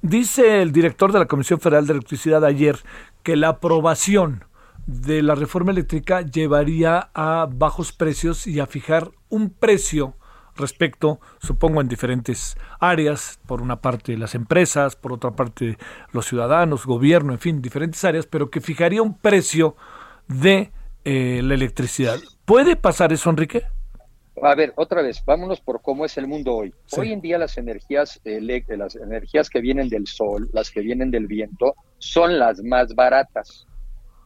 Dice 0.00 0.62
el 0.62 0.72
director 0.72 1.12
de 1.12 1.20
la 1.20 1.26
Comisión 1.26 1.60
Federal 1.60 1.86
de 1.86 1.92
Electricidad 1.92 2.44
ayer 2.44 2.76
que 3.22 3.36
la 3.36 3.50
aprobación 3.50 4.44
de 4.86 5.22
la 5.22 5.34
reforma 5.34 5.72
eléctrica 5.72 6.22
llevaría 6.22 7.10
a 7.14 7.48
bajos 7.50 7.92
precios 7.92 8.46
y 8.46 8.60
a 8.60 8.66
fijar 8.66 9.10
un 9.28 9.50
precio 9.50 10.16
respecto, 10.56 11.20
supongo, 11.40 11.80
en 11.80 11.88
diferentes 11.88 12.56
áreas, 12.78 13.40
por 13.46 13.62
una 13.62 13.80
parte 13.80 14.16
las 14.16 14.34
empresas, 14.34 14.96
por 14.96 15.12
otra 15.12 15.30
parte 15.30 15.78
los 16.12 16.26
ciudadanos, 16.26 16.84
gobierno, 16.84 17.32
en 17.32 17.38
fin, 17.38 17.62
diferentes 17.62 18.04
áreas, 18.04 18.26
pero 18.26 18.50
que 18.50 18.60
fijaría 18.60 19.02
un 19.02 19.16
precio 19.16 19.76
de 20.28 20.70
eh, 21.04 21.40
la 21.42 21.54
electricidad. 21.54 22.18
¿Puede 22.44 22.76
pasar 22.76 23.12
eso, 23.12 23.30
Enrique? 23.30 23.62
A 24.42 24.54
ver, 24.54 24.72
otra 24.76 25.02
vez, 25.02 25.22
vámonos 25.24 25.60
por 25.60 25.82
cómo 25.82 26.04
es 26.04 26.16
el 26.16 26.26
mundo 26.26 26.54
hoy. 26.54 26.74
Hoy 26.96 27.12
en 27.12 27.20
día 27.20 27.38
las 27.38 27.58
energías, 27.58 28.20
las 28.24 28.96
energías 28.96 29.50
que 29.50 29.60
vienen 29.60 29.88
del 29.88 30.06
sol, 30.06 30.48
las 30.52 30.70
que 30.70 30.80
vienen 30.80 31.10
del 31.10 31.26
viento, 31.26 31.74
son 31.98 32.38
las 32.38 32.62
más 32.62 32.94
baratas. 32.94 33.66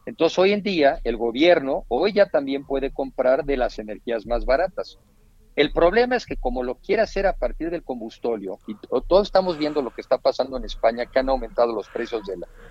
Entonces 0.07 0.39
hoy 0.39 0.53
en 0.53 0.63
día 0.63 1.01
el 1.03 1.17
gobierno 1.17 1.83
hoy 1.89 2.13
ya 2.13 2.27
también 2.27 2.65
puede 2.65 2.91
comprar 2.93 3.43
de 3.43 3.57
las 3.57 3.77
energías 3.77 4.25
más 4.25 4.45
baratas. 4.45 4.97
El 5.53 5.73
problema 5.73 6.15
es 6.15 6.25
que 6.25 6.37
como 6.37 6.63
lo 6.63 6.75
quiere 6.75 7.01
hacer 7.01 7.27
a 7.27 7.33
partir 7.33 7.69
del 7.69 7.83
combustóleo, 7.83 8.57
y 8.67 8.75
todos 9.09 9.27
estamos 9.27 9.57
viendo 9.57 9.81
lo 9.81 9.91
que 9.91 9.99
está 9.99 10.17
pasando 10.17 10.55
en 10.55 10.63
España, 10.63 11.05
que 11.05 11.19
han 11.19 11.27
aumentado 11.27 11.73
los 11.73 11.89
precios 11.89 12.21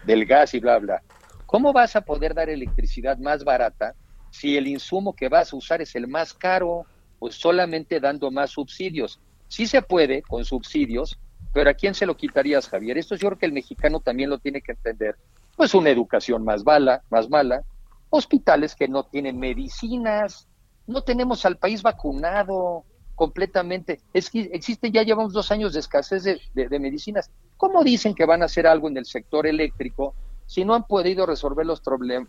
del 0.07 0.25
gas 0.25 0.55
y 0.55 0.61
bla, 0.61 0.79
bla, 0.79 1.03
¿cómo 1.45 1.75
vas 1.75 1.95
a 1.95 2.01
poder 2.01 2.33
dar 2.33 2.49
electricidad 2.49 3.19
más 3.19 3.45
barata 3.45 3.95
si 4.31 4.57
el 4.57 4.67
insumo 4.67 5.15
que 5.15 5.29
vas 5.29 5.53
a 5.53 5.57
usar 5.57 5.83
es 5.83 5.95
el 5.95 6.09
más 6.09 6.33
caro? 6.33 6.87
Pues 7.19 7.35
solamente 7.35 8.01
dando 8.01 8.31
más 8.31 8.53
subsidios. 8.53 9.21
Sí 9.49 9.67
se 9.67 9.83
puede 9.83 10.23
con 10.23 10.47
subsidios, 10.47 11.19
pero 11.53 11.69
¿a 11.69 11.75
quién 11.75 11.93
se 11.93 12.07
lo 12.07 12.17
quitarías, 12.17 12.67
Javier? 12.67 12.97
Esto 12.97 13.15
yo 13.15 13.29
creo 13.29 13.39
que 13.39 13.47
el 13.47 13.53
mexicano 13.53 14.01
también 14.01 14.31
lo 14.31 14.39
tiene 14.39 14.63
que 14.63 14.73
entender. 14.73 15.17
Pues 15.57 15.75
una 15.75 15.91
educación 15.91 16.45
más 16.45 16.65
mala, 16.65 17.03
más 17.11 17.31
mala, 17.31 17.65
hospitales 18.11 18.75
que 18.75 18.89
no 18.89 19.05
tienen 19.05 19.39
medicinas, 19.39 20.47
no 20.87 21.03
tenemos 21.03 21.45
al 21.45 21.57
país 21.57 21.83
vacunado 21.83 22.85
completamente. 23.15 24.01
Es 24.13 24.31
que 24.31 24.43
existe, 24.53 24.91
ya 24.91 25.03
llevamos 25.03 25.33
dos 25.33 25.51
años 25.51 25.73
de 25.73 25.81
escasez 25.81 26.23
de, 26.25 26.79
medicinas. 26.79 27.31
¿Cómo 27.57 27.83
dicen 27.83 28.15
que 28.15 28.27
van 28.27 28.43
a 28.43 28.45
hacer 28.45 28.67
algo 28.67 28.89
en 28.89 28.99
el 28.99 29.07
sector 29.07 29.47
eléctrico 29.47 30.15
si 30.47 30.65
no 30.65 30.75
han 30.75 30.85
podido 30.85 31.27
resolver 31.27 31.67
los, 31.67 31.83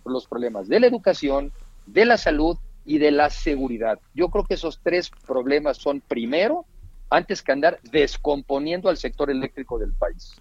los 0.06 0.28
problemas 0.28 0.68
de 0.68 0.80
la 0.80 0.88
educación, 0.88 1.52
de 1.86 2.06
la 2.06 2.18
salud 2.18 2.58
y 2.86 2.98
de 2.98 3.12
la 3.12 3.30
seguridad? 3.30 4.00
Yo 4.16 4.30
creo 4.30 4.46
que 4.46 4.56
esos 4.56 4.80
tres 4.82 5.12
problemas 5.28 5.78
son 5.78 6.02
primero, 6.02 6.66
antes 7.10 7.42
que 7.42 7.52
andar 7.52 7.80
descomponiendo 7.92 8.90
al 8.90 8.98
sector 8.98 9.30
eléctrico 9.30 9.78
del 9.78 9.94
país. 9.94 10.34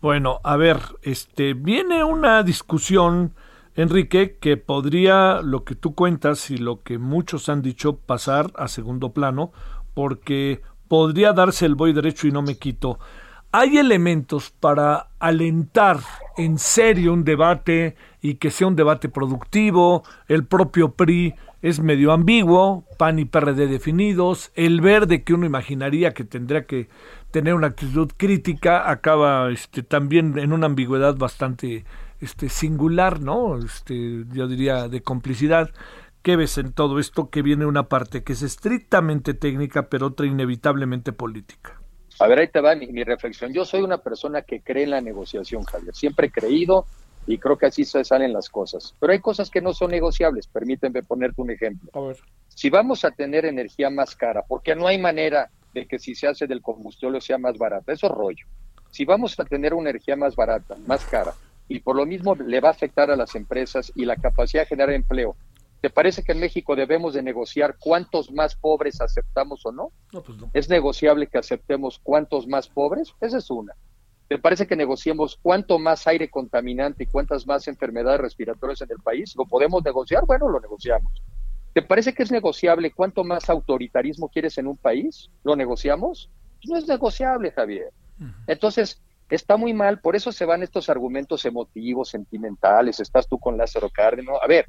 Bueno, 0.00 0.40
a 0.44 0.56
ver, 0.56 0.78
este 1.02 1.54
viene 1.54 2.04
una 2.04 2.42
discusión 2.42 3.34
Enrique, 3.78 4.38
que 4.40 4.56
podría, 4.56 5.40
lo 5.40 5.62
que 5.62 5.76
tú 5.76 5.94
cuentas 5.94 6.50
y 6.50 6.56
lo 6.56 6.82
que 6.82 6.98
muchos 6.98 7.48
han 7.48 7.62
dicho, 7.62 7.96
pasar 7.96 8.50
a 8.56 8.66
segundo 8.66 9.12
plano, 9.12 9.52
porque 9.94 10.62
podría 10.88 11.32
darse 11.32 11.64
el 11.64 11.76
voy 11.76 11.92
derecho 11.92 12.26
y 12.26 12.32
no 12.32 12.42
me 12.42 12.58
quito. 12.58 12.98
Hay 13.50 13.78
elementos 13.78 14.50
para 14.50 15.08
alentar 15.18 16.00
en 16.36 16.58
serio 16.58 17.14
un 17.14 17.24
debate 17.24 17.96
y 18.20 18.34
que 18.34 18.50
sea 18.50 18.66
un 18.66 18.76
debate 18.76 19.08
productivo. 19.08 20.02
El 20.28 20.44
propio 20.44 20.92
PRI 20.92 21.34
es 21.62 21.80
medio 21.80 22.12
ambiguo, 22.12 22.84
PAN 22.98 23.18
y 23.18 23.24
PRD 23.24 23.66
definidos. 23.66 24.52
El 24.54 24.82
verde 24.82 25.22
que 25.24 25.32
uno 25.32 25.46
imaginaría 25.46 26.12
que 26.12 26.24
tendría 26.24 26.66
que 26.66 26.90
tener 27.30 27.54
una 27.54 27.68
actitud 27.68 28.12
crítica 28.18 28.90
acaba 28.90 29.50
este, 29.50 29.82
también 29.82 30.38
en 30.38 30.52
una 30.52 30.66
ambigüedad 30.66 31.16
bastante 31.16 31.86
este 32.20 32.50
singular, 32.50 33.22
¿no? 33.22 33.56
Este, 33.56 34.26
yo 34.30 34.46
diría 34.46 34.88
de 34.88 35.00
complicidad. 35.00 35.70
¿Qué 36.20 36.36
ves 36.36 36.58
en 36.58 36.72
todo 36.74 36.98
esto? 36.98 37.30
Que 37.30 37.40
viene 37.40 37.64
una 37.64 37.84
parte 37.84 38.22
que 38.22 38.34
es 38.34 38.42
estrictamente 38.42 39.32
técnica, 39.32 39.88
pero 39.88 40.08
otra 40.08 40.26
inevitablemente 40.26 41.14
política. 41.14 41.78
A 42.20 42.26
ver, 42.26 42.40
ahí 42.40 42.48
te 42.48 42.60
va 42.60 42.74
mi, 42.74 43.04
reflexión. 43.04 43.52
Yo 43.52 43.64
soy 43.64 43.82
una 43.82 43.98
persona 43.98 44.42
que 44.42 44.60
cree 44.60 44.84
en 44.84 44.90
la 44.90 45.00
negociación, 45.00 45.62
Javier. 45.64 45.94
Siempre 45.94 46.28
he 46.28 46.30
creído 46.30 46.86
y 47.26 47.38
creo 47.38 47.56
que 47.56 47.66
así 47.66 47.84
se 47.84 48.04
salen 48.04 48.32
las 48.32 48.48
cosas. 48.48 48.94
Pero 48.98 49.12
hay 49.12 49.20
cosas 49.20 49.50
que 49.50 49.60
no 49.60 49.72
son 49.72 49.90
negociables. 49.90 50.46
Permíteme 50.46 51.02
ponerte 51.02 51.40
un 51.40 51.50
ejemplo. 51.50 51.90
A 51.94 52.00
ver. 52.00 52.16
Si 52.48 52.70
vamos 52.70 53.04
a 53.04 53.10
tener 53.10 53.44
energía 53.44 53.90
más 53.90 54.16
cara, 54.16 54.42
porque 54.46 54.74
no 54.74 54.86
hay 54.86 54.98
manera 54.98 55.50
de 55.74 55.86
que 55.86 55.98
si 55.98 56.14
se 56.14 56.26
hace 56.26 56.46
del 56.46 56.62
combustible 56.62 57.20
sea 57.20 57.38
más 57.38 57.56
barata, 57.56 57.92
eso 57.92 58.06
es 58.06 58.12
rollo. 58.12 58.46
Si 58.90 59.04
vamos 59.04 59.38
a 59.38 59.44
tener 59.44 59.74
una 59.74 59.90
energía 59.90 60.16
más 60.16 60.34
barata, 60.34 60.74
más 60.86 61.04
cara, 61.04 61.34
y 61.68 61.80
por 61.80 61.96
lo 61.96 62.06
mismo 62.06 62.34
le 62.34 62.60
va 62.60 62.68
a 62.68 62.72
afectar 62.72 63.10
a 63.10 63.16
las 63.16 63.34
empresas 63.34 63.92
y 63.94 64.06
la 64.06 64.16
capacidad 64.16 64.62
de 64.62 64.66
generar 64.66 64.94
empleo. 64.94 65.36
¿Te 65.80 65.90
parece 65.90 66.24
que 66.24 66.32
en 66.32 66.40
México 66.40 66.74
debemos 66.74 67.14
de 67.14 67.22
negociar 67.22 67.76
cuántos 67.78 68.32
más 68.32 68.56
pobres 68.56 69.00
aceptamos 69.00 69.64
o 69.64 69.72
no? 69.72 69.92
Pues 70.10 70.26
¿Es 70.52 70.68
negociable 70.68 71.28
que 71.28 71.38
aceptemos 71.38 72.00
cuántos 72.02 72.48
más 72.48 72.68
pobres? 72.68 73.14
Esa 73.20 73.38
es 73.38 73.50
una. 73.50 73.74
¿Te 74.28 74.38
parece 74.38 74.66
que 74.66 74.76
negociemos 74.76 75.38
cuánto 75.40 75.78
más 75.78 76.06
aire 76.06 76.28
contaminante 76.28 77.04
y 77.04 77.06
cuántas 77.06 77.46
más 77.46 77.68
enfermedades 77.68 78.20
respiratorias 78.20 78.82
en 78.82 78.90
el 78.90 78.98
país? 78.98 79.34
¿Lo 79.36 79.46
podemos 79.46 79.82
negociar? 79.84 80.24
Bueno, 80.26 80.48
lo 80.48 80.60
negociamos. 80.60 81.22
¿Te 81.72 81.82
parece 81.82 82.12
que 82.12 82.24
es 82.24 82.32
negociable 82.32 82.90
cuánto 82.90 83.22
más 83.22 83.48
autoritarismo 83.48 84.28
quieres 84.28 84.58
en 84.58 84.66
un 84.66 84.76
país? 84.76 85.30
¿Lo 85.44 85.54
negociamos? 85.54 86.28
No 86.66 86.76
es 86.76 86.88
negociable, 86.88 87.52
Javier. 87.52 87.92
Entonces, 88.48 89.00
está 89.30 89.56
muy 89.56 89.72
mal, 89.72 90.00
por 90.00 90.16
eso 90.16 90.32
se 90.32 90.44
van 90.44 90.62
estos 90.62 90.88
argumentos 90.88 91.44
emotivos, 91.44 92.08
sentimentales, 92.08 92.98
estás 92.98 93.28
tú 93.28 93.38
con 93.38 93.56
Lázaro 93.56 93.88
Cárdenas. 93.90 94.36
A 94.42 94.46
ver, 94.48 94.66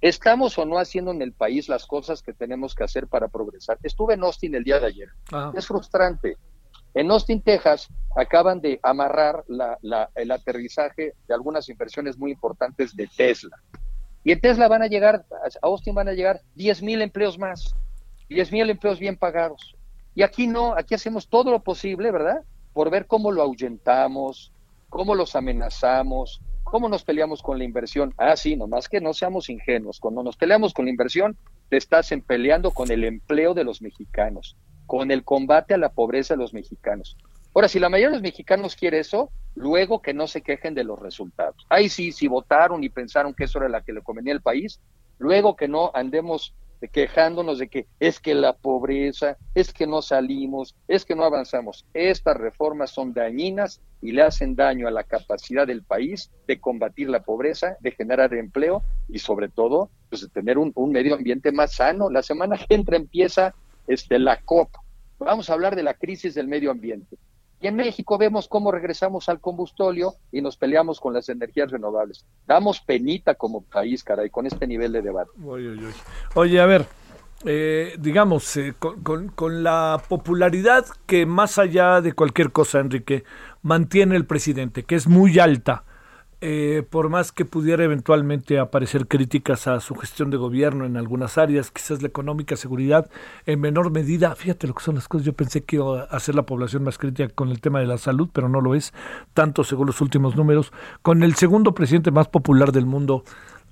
¿estamos 0.00 0.58
o 0.58 0.64
no 0.64 0.78
haciendo 0.78 1.10
en 1.10 1.22
el 1.22 1.32
país 1.32 1.68
las 1.68 1.86
cosas 1.86 2.22
que 2.22 2.32
tenemos 2.32 2.74
que 2.74 2.84
hacer 2.84 3.06
para 3.06 3.28
progresar? 3.28 3.78
Estuve 3.82 4.14
en 4.14 4.22
Austin 4.22 4.54
el 4.54 4.64
día 4.64 4.80
de 4.80 4.86
ayer. 4.86 5.08
Es 5.54 5.66
frustrante. 5.66 6.36
En 6.94 7.10
Austin, 7.10 7.40
Texas, 7.40 7.88
acaban 8.16 8.60
de 8.60 8.80
amarrar 8.82 9.44
el 10.14 10.30
aterrizaje 10.30 11.14
de 11.28 11.34
algunas 11.34 11.68
inversiones 11.68 12.18
muy 12.18 12.32
importantes 12.32 12.96
de 12.96 13.06
Tesla. 13.06 13.56
Y 14.24 14.32
en 14.32 14.40
Tesla 14.40 14.68
van 14.68 14.82
a 14.82 14.86
llegar, 14.86 15.24
a 15.30 15.66
Austin 15.66 15.94
van 15.94 16.08
a 16.08 16.12
llegar 16.12 16.40
10 16.56 16.82
mil 16.82 17.00
empleos 17.00 17.38
más, 17.38 17.74
10 18.28 18.52
mil 18.52 18.68
empleos 18.68 18.98
bien 18.98 19.16
pagados. 19.16 19.76
Y 20.14 20.22
aquí 20.22 20.46
no, 20.46 20.74
aquí 20.74 20.94
hacemos 20.94 21.28
todo 21.28 21.52
lo 21.52 21.62
posible, 21.62 22.10
¿verdad? 22.10 22.42
por 22.72 22.90
ver 22.90 23.06
cómo 23.06 23.32
lo 23.32 23.42
ahuyentamos, 23.42 24.52
cómo 24.88 25.14
los 25.14 25.36
amenazamos, 25.36 26.40
cómo 26.70 26.88
nos 26.88 27.04
peleamos 27.04 27.42
con 27.42 27.58
la 27.58 27.64
inversión. 27.64 28.14
Ah, 28.16 28.36
sí, 28.36 28.56
nomás 28.56 28.88
que 28.88 29.00
no 29.00 29.12
seamos 29.12 29.50
ingenuos. 29.50 30.00
Cuando 30.00 30.22
nos 30.22 30.36
peleamos 30.36 30.72
con 30.72 30.86
la 30.86 30.90
inversión, 30.90 31.36
te 31.68 31.76
estás 31.76 32.10
peleando 32.26 32.70
con 32.70 32.90
el 32.90 33.04
empleo 33.04 33.54
de 33.54 33.64
los 33.64 33.82
mexicanos, 33.82 34.56
con 34.86 35.10
el 35.10 35.24
combate 35.24 35.74
a 35.74 35.78
la 35.78 35.92
pobreza 35.92 36.34
de 36.34 36.38
los 36.38 36.54
mexicanos. 36.54 37.16
Ahora, 37.54 37.68
si 37.68 37.80
la 37.80 37.88
mayoría 37.88 38.10
de 38.10 38.16
los 38.16 38.22
mexicanos 38.22 38.76
quiere 38.76 39.00
eso, 39.00 39.30
luego 39.54 40.00
que 40.00 40.14
no 40.14 40.28
se 40.28 40.42
quejen 40.42 40.74
de 40.74 40.84
los 40.84 40.98
resultados. 40.98 41.66
Ahí 41.68 41.88
sí, 41.88 42.12
si 42.12 42.28
votaron 42.28 42.84
y 42.84 42.88
pensaron 42.88 43.34
que 43.34 43.44
eso 43.44 43.58
era 43.58 43.68
la 43.68 43.82
que 43.82 43.92
le 43.92 44.02
convenía 44.02 44.32
al 44.32 44.40
país, 44.40 44.80
luego 45.18 45.56
que 45.56 45.66
no 45.66 45.90
andemos 45.94 46.54
quejándonos 46.88 47.58
de 47.58 47.68
que 47.68 47.86
es 47.98 48.20
que 48.20 48.34
la 48.34 48.54
pobreza, 48.54 49.36
es 49.54 49.72
que 49.72 49.86
no 49.86 50.02
salimos, 50.02 50.74
es 50.88 51.04
que 51.04 51.14
no 51.14 51.24
avanzamos. 51.24 51.84
Estas 51.94 52.36
reformas 52.36 52.90
son 52.90 53.12
dañinas 53.12 53.80
y 54.02 54.12
le 54.12 54.22
hacen 54.22 54.56
daño 54.56 54.88
a 54.88 54.90
la 54.90 55.04
capacidad 55.04 55.66
del 55.66 55.82
país 55.82 56.30
de 56.46 56.58
combatir 56.60 57.08
la 57.08 57.22
pobreza, 57.22 57.76
de 57.80 57.90
generar 57.92 58.32
empleo 58.34 58.82
y 59.08 59.18
sobre 59.18 59.48
todo 59.48 59.90
pues, 60.08 60.22
de 60.22 60.28
tener 60.28 60.58
un, 60.58 60.72
medio 60.90 61.14
ambiente 61.14 61.52
más 61.52 61.74
sano. 61.74 62.10
La 62.10 62.22
semana 62.22 62.56
que 62.56 62.74
entra 62.74 62.96
empieza 62.96 63.54
este, 63.86 64.18
la 64.18 64.40
COP. 64.40 64.70
Vamos 65.18 65.50
a 65.50 65.52
hablar 65.52 65.76
de 65.76 65.82
la 65.82 65.94
crisis 65.94 66.34
del 66.34 66.48
medio 66.48 66.70
ambiente. 66.70 67.18
Y 67.60 67.66
en 67.66 67.76
México 67.76 68.16
vemos 68.16 68.48
cómo 68.48 68.72
regresamos 68.72 69.28
al 69.28 69.40
combustóleo 69.40 70.14
y 70.32 70.40
nos 70.40 70.56
peleamos 70.56 70.98
con 70.98 71.12
las 71.12 71.28
energías 71.28 71.70
renovables. 71.70 72.24
Damos 72.46 72.80
penita 72.80 73.34
como 73.34 73.62
país, 73.62 74.02
caray, 74.02 74.30
con 74.30 74.46
este 74.46 74.66
nivel 74.66 74.92
de 74.92 75.02
debate. 75.02 75.30
Oye, 76.34 76.60
a 76.60 76.66
ver, 76.66 76.86
eh, 77.44 77.94
digamos, 77.98 78.56
eh, 78.56 78.74
con, 78.78 79.28
con, 79.28 79.62
la 79.62 80.02
popularidad 80.08 80.86
que 81.06 81.26
más 81.26 81.58
allá 81.58 82.00
de 82.00 82.14
cualquier 82.14 82.50
cosa, 82.50 82.80
Enrique, 82.80 83.24
mantiene 83.62 84.16
el 84.16 84.24
presidente, 84.24 84.84
que 84.84 84.94
es 84.94 85.06
muy 85.06 85.38
alta, 85.38 85.84
eh, 86.42 86.82
por 86.88 87.10
más 87.10 87.32
que 87.32 87.44
pudiera 87.44 87.84
eventualmente 87.84 88.58
aparecer 88.58 89.06
críticas 89.06 89.66
a 89.66 89.78
su 89.80 89.94
gestión 89.94 90.30
de 90.30 90.38
gobierno 90.38 90.86
en 90.86 90.96
algunas 90.96 91.36
áreas, 91.36 91.70
quizás 91.70 92.00
la 92.00 92.08
económica, 92.08 92.56
seguridad, 92.56 93.10
en 93.44 93.60
menor 93.60 93.90
medida, 93.90 94.34
fíjate 94.34 94.66
lo 94.66 94.74
que 94.74 94.82
son 94.82 94.94
las 94.94 95.06
cosas, 95.06 95.26
yo 95.26 95.34
pensé 95.34 95.64
que 95.64 95.76
iba 95.76 96.04
a 96.04 96.20
ser 96.20 96.34
la 96.34 96.46
población 96.46 96.82
más 96.82 96.96
crítica 96.96 97.28
con 97.28 97.50
el 97.50 97.60
tema 97.60 97.80
de 97.80 97.86
la 97.86 97.98
salud, 97.98 98.30
pero 98.32 98.48
no 98.48 98.62
lo 98.62 98.74
es, 98.74 98.94
tanto 99.34 99.64
según 99.64 99.86
los 99.86 100.00
últimos 100.00 100.34
números, 100.34 100.72
con 101.02 101.22
el 101.22 101.34
segundo 101.34 101.74
presidente 101.74 102.10
más 102.10 102.28
popular 102.28 102.72
del 102.72 102.86
mundo, 102.86 103.22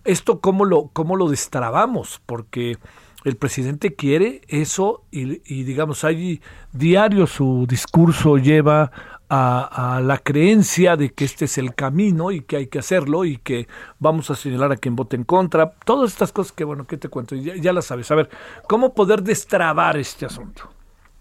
¿esto 0.05 0.41
cómo 0.41 0.67
lo, 0.67 0.91
cómo 0.93 1.17
lo 1.17 1.29
destrabamos? 1.29 2.21
Porque 2.27 2.77
el 3.25 3.37
presidente 3.37 3.95
quiere 3.95 4.43
eso 4.49 5.05
y, 5.11 5.41
y 5.53 5.65
digamos, 5.65 6.05
hay 6.05 6.43
diario 6.73 7.27
su 7.27 7.67
discurso 7.67 8.37
lleva 8.37 8.93
a, 9.31 10.01
la 10.03 10.19
creencia 10.19 10.97
de 10.97 11.11
que 11.11 11.25
este 11.25 11.45
es 11.45 11.59
el 11.59 11.75
camino 11.75 12.31
y 12.31 12.41
que 12.41 12.57
hay 12.57 12.67
que 12.69 12.79
hacerlo 12.79 13.25
y 13.25 13.39
que 13.39 13.69
vamos 13.99 14.31
a 14.31 14.35
señalar 14.35 14.73
a 14.73 14.77
quien 14.77 14.97
vote 14.97 15.17
en 15.17 15.25
contra. 15.25 15.73
Todas 15.85 16.13
estas 16.13 16.33
cosas 16.33 16.53
que, 16.53 16.65
bueno, 16.65 16.87
¿qué 16.87 16.97
te 16.97 17.09
cuento? 17.09 17.35
Ya, 17.35 17.55
ya 17.57 17.73
las 17.73 17.87
sabes. 17.87 18.11
A 18.11 18.15
ver, 18.15 18.31
¿cómo 18.69 18.95
poder 18.95 19.23
destrabar 19.23 19.97
este 19.97 20.27
asunto? 20.27 20.71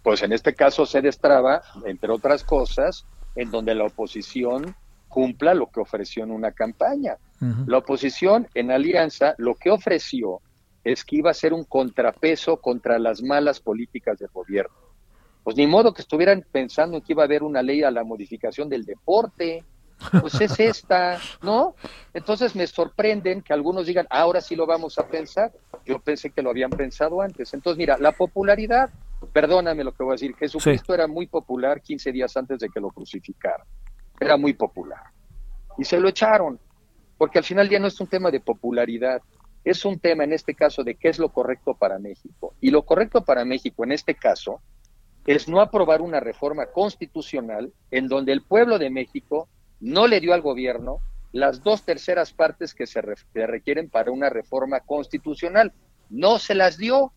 Pues 0.03 0.24
en 0.24 0.32
este 0.32 0.53
caso 0.53 0.86
se 0.86 1.01
destraba, 1.01 1.62
entre 1.86 2.12
otras 2.12 2.43
cosas, 2.43 3.05
en 3.36 3.51
donde 3.51 3.76
la 3.76 3.86
oposición 3.86 4.76
cumpla 5.10 5.53
lo 5.53 5.70
que 5.70 5.80
ofreció 5.80 6.24
en 6.24 6.32
una 6.32 6.51
campaña. 6.51 7.18
La 7.68 7.78
oposición 7.78 8.47
en 8.55 8.72
alianza 8.72 9.36
lo 9.38 9.53
que 9.55 9.70
ofreció 9.70 10.41
es 10.84 11.05
que 11.05 11.18
iba 11.18 11.30
a 11.30 11.36
ser 11.36 11.53
un 11.53 11.66
contrapeso 11.66 12.58
contra 12.58 12.97
las 12.97 13.22
malas 13.22 13.60
políticas 13.60 14.18
del 14.18 14.30
gobierno 14.34 14.86
pues 15.47 15.55
ni 15.55 15.65
modo 15.65 15.93
que 15.93 16.01
estuvieran 16.01 16.45
pensando 16.51 16.97
en 16.97 17.03
que 17.03 17.13
iba 17.13 17.23
a 17.23 17.25
haber 17.25 17.41
una 17.41 17.61
ley 17.61 17.81
a 17.81 17.89
la 17.89 18.03
modificación 18.03 18.67
del 18.67 18.83
deporte. 18.83 19.63
Pues 20.19 20.41
es 20.41 20.59
esta, 20.59 21.21
¿no? 21.41 21.73
Entonces 22.13 22.53
me 22.53 22.67
sorprenden 22.67 23.41
que 23.41 23.53
algunos 23.53 23.87
digan, 23.87 24.05
ahora 24.09 24.41
sí 24.41 24.57
lo 24.57 24.65
vamos 24.65 24.99
a 24.99 25.07
pensar. 25.07 25.53
Yo 25.85 25.99
pensé 25.99 26.31
que 26.31 26.41
lo 26.41 26.49
habían 26.49 26.69
pensado 26.69 27.21
antes. 27.21 27.53
Entonces, 27.53 27.77
mira, 27.77 27.97
la 27.97 28.11
popularidad, 28.11 28.89
perdóname 29.31 29.85
lo 29.85 29.93
que 29.93 30.03
voy 30.03 30.11
a 30.11 30.15
decir, 30.15 30.35
Jesucristo 30.35 30.93
era 30.93 31.07
muy 31.07 31.27
popular 31.27 31.81
15 31.81 32.11
días 32.11 32.35
antes 32.35 32.59
de 32.59 32.67
que 32.67 32.81
lo 32.81 32.89
crucificaran. 32.89 33.65
Era 34.19 34.35
muy 34.35 34.51
popular. 34.51 34.99
Y 35.77 35.85
se 35.85 35.97
lo 35.97 36.09
echaron, 36.09 36.59
porque 37.17 37.37
al 37.37 37.45
final 37.45 37.69
ya 37.69 37.79
no 37.79 37.87
es 37.87 38.01
un 38.01 38.07
tema 38.07 38.31
de 38.31 38.41
popularidad, 38.41 39.21
es 39.63 39.85
un 39.85 39.97
tema 39.97 40.25
en 40.25 40.33
este 40.33 40.53
caso 40.53 40.83
de 40.83 40.95
qué 40.95 41.07
es 41.07 41.19
lo 41.19 41.29
correcto 41.29 41.73
para 41.73 41.99
México. 41.99 42.53
Y 42.59 42.69
lo 42.69 42.81
correcto 42.81 43.23
para 43.23 43.45
México 43.45 43.85
en 43.85 43.93
este 43.93 44.13
caso 44.13 44.59
es 45.28 45.49
no 45.49 45.59
aprobar 45.59 46.01
una 46.01 46.21
reforma 46.21 46.67
constitucional 46.67 47.71
en 47.91 48.07
donde 48.07 48.32
el 48.32 48.41
pueblo 48.41 48.80
de 48.80 48.89
México 48.89 49.49
no 49.82 50.07
le 50.07 50.21
dio 50.21 50.34
al 50.34 50.41
gobierno 50.41 51.01
las 51.34 51.61
dos 51.61 51.84
terceras 51.84 52.32
partes 52.32 52.73
que 52.73 52.88
se 52.88 53.01
requieren 53.01 53.89
para 53.89 54.09
una 54.09 54.30
reforma 54.30 54.80
constitucional. 54.80 55.73
No 56.09 56.39
se 56.39 56.55
las 56.55 56.78
dio. 56.78 57.11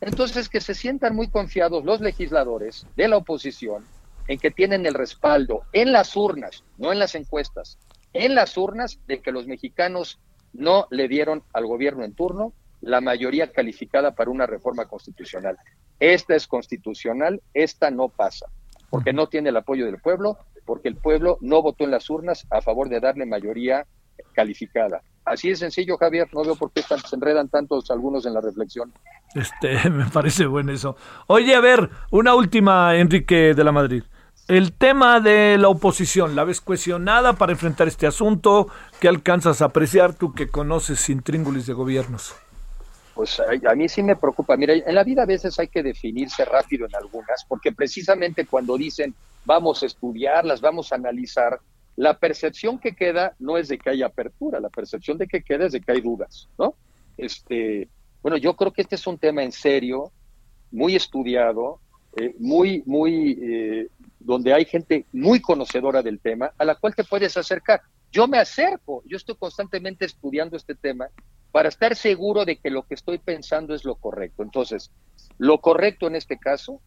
Entonces, 0.00 0.48
que 0.48 0.60
se 0.60 0.74
sientan 0.74 1.16
muy 1.16 1.28
confiados 1.28 1.84
los 1.84 2.00
legisladores 2.00 2.86
de 2.96 3.08
la 3.08 3.16
oposición 3.16 3.84
en 4.28 4.38
que 4.38 4.52
tienen 4.52 4.86
el 4.86 4.94
respaldo 4.94 5.62
en 5.72 5.90
las 5.90 6.14
urnas, 6.16 6.62
no 6.76 6.92
en 6.92 7.00
las 7.00 7.16
encuestas, 7.16 7.78
en 8.12 8.36
las 8.36 8.56
urnas 8.56 9.00
de 9.08 9.20
que 9.20 9.32
los 9.32 9.48
mexicanos 9.48 10.20
no 10.52 10.86
le 10.90 11.08
dieron 11.08 11.42
al 11.52 11.66
gobierno 11.66 12.04
en 12.04 12.14
turno 12.14 12.52
la 12.80 13.00
mayoría 13.00 13.50
calificada 13.50 14.14
para 14.14 14.30
una 14.30 14.46
reforma 14.46 14.86
constitucional. 14.86 15.58
Esta 16.00 16.34
es 16.34 16.46
constitucional, 16.46 17.42
esta 17.54 17.90
no 17.90 18.08
pasa, 18.08 18.46
porque 18.90 19.12
no 19.12 19.28
tiene 19.28 19.48
el 19.48 19.56
apoyo 19.56 19.86
del 19.86 19.98
pueblo, 19.98 20.38
porque 20.64 20.88
el 20.88 20.96
pueblo 20.96 21.38
no 21.40 21.62
votó 21.62 21.84
en 21.84 21.90
las 21.90 22.08
urnas 22.10 22.46
a 22.50 22.60
favor 22.60 22.88
de 22.88 23.00
darle 23.00 23.26
mayoría 23.26 23.86
calificada. 24.32 25.02
Así 25.24 25.48
de 25.50 25.56
sencillo, 25.56 25.96
Javier, 25.98 26.28
no 26.32 26.42
veo 26.42 26.56
por 26.56 26.72
qué 26.72 26.82
se 26.82 26.94
enredan 27.14 27.48
tantos 27.48 27.90
algunos 27.90 28.24
en 28.26 28.34
la 28.34 28.40
reflexión. 28.40 28.92
Este, 29.34 29.90
me 29.90 30.06
parece 30.06 30.46
bueno 30.46 30.72
eso. 30.72 30.96
Oye, 31.26 31.54
a 31.54 31.60
ver, 31.60 31.90
una 32.10 32.34
última, 32.34 32.96
Enrique 32.96 33.54
de 33.54 33.64
la 33.64 33.72
Madrid. 33.72 34.04
El 34.46 34.72
tema 34.72 35.20
de 35.20 35.58
la 35.58 35.68
oposición, 35.68 36.34
¿la 36.34 36.44
ves 36.44 36.62
cuestionada 36.62 37.34
para 37.34 37.52
enfrentar 37.52 37.86
este 37.86 38.06
asunto? 38.06 38.68
¿Qué 38.98 39.06
alcanzas 39.06 39.60
a 39.60 39.66
apreciar 39.66 40.14
tú 40.14 40.32
que 40.32 40.48
conoces 40.48 41.10
intríngulis 41.10 41.66
de 41.66 41.74
gobiernos? 41.74 42.34
Pues 43.18 43.40
a, 43.40 43.46
a, 43.68 43.74
mí 43.74 43.88
sí 43.88 44.00
me 44.00 44.14
preocupa. 44.14 44.56
Mira, 44.56 44.74
en 44.74 44.94
la 44.94 45.02
vida 45.02 45.24
a 45.24 45.26
veces 45.26 45.58
hay 45.58 45.66
que 45.66 45.82
definirse 45.82 46.44
rápido 46.44 46.86
en 46.86 46.94
algunas, 46.94 47.44
porque 47.48 47.72
precisamente 47.72 48.46
cuando 48.46 48.76
dicen 48.78 49.12
vamos 49.44 49.82
a 49.82 49.86
estudiarlas, 49.86 50.60
vamos 50.60 50.92
a 50.92 50.94
analizar, 50.94 51.58
la 51.96 52.16
percepción 52.16 52.78
que 52.78 52.94
queda 52.94 53.34
no 53.40 53.58
es 53.58 53.66
de 53.66 53.76
que 53.76 53.90
haya 53.90 54.06
apertura, 54.06 54.60
la 54.60 54.68
percepción 54.68 55.18
de 55.18 55.26
que 55.26 55.42
queda 55.42 55.66
es 55.66 55.72
de 55.72 55.80
que 55.80 55.90
hay 55.90 56.00
dudas, 56.00 56.48
¿no? 56.56 56.76
Este, 57.16 57.88
bueno, 58.22 58.36
yo 58.36 58.54
creo 58.54 58.72
que 58.72 58.82
este 58.82 58.94
es 58.94 59.04
un 59.08 59.18
tema 59.18 59.42
en 59.42 59.50
serio, 59.50 60.12
muy 60.70 60.94
estudiado, 60.94 61.80
eh, 62.16 62.36
muy, 62.38 62.84
muy 62.86 63.36
eh, 63.42 63.88
donde 64.20 64.54
hay 64.54 64.64
gente 64.64 65.06
muy 65.12 65.40
conocedora 65.40 66.04
del 66.04 66.20
tema 66.20 66.52
a 66.56 66.64
la 66.64 66.76
cual 66.76 66.94
te 66.94 67.02
puedes 67.02 67.36
acercar. 67.36 67.80
Yo 68.12 68.28
me 68.28 68.38
acerco, 68.38 69.02
yo 69.06 69.16
estoy 69.16 69.34
constantemente 69.34 70.04
estudiando 70.04 70.56
este 70.56 70.76
tema 70.76 71.08
para 71.52 71.68
estar 71.68 71.96
seguro 71.96 72.44
de 72.44 72.56
que 72.56 72.70
lo 72.70 72.86
que 72.86 72.94
estoy 72.94 73.18
pensando 73.18 73.74
es 73.74 73.84
lo 73.84 73.96
correcto. 73.96 74.42
Entonces, 74.42 74.90
lo 75.38 75.60
correcto 75.60 76.06
en 76.06 76.16
este 76.16 76.38
caso 76.38 76.80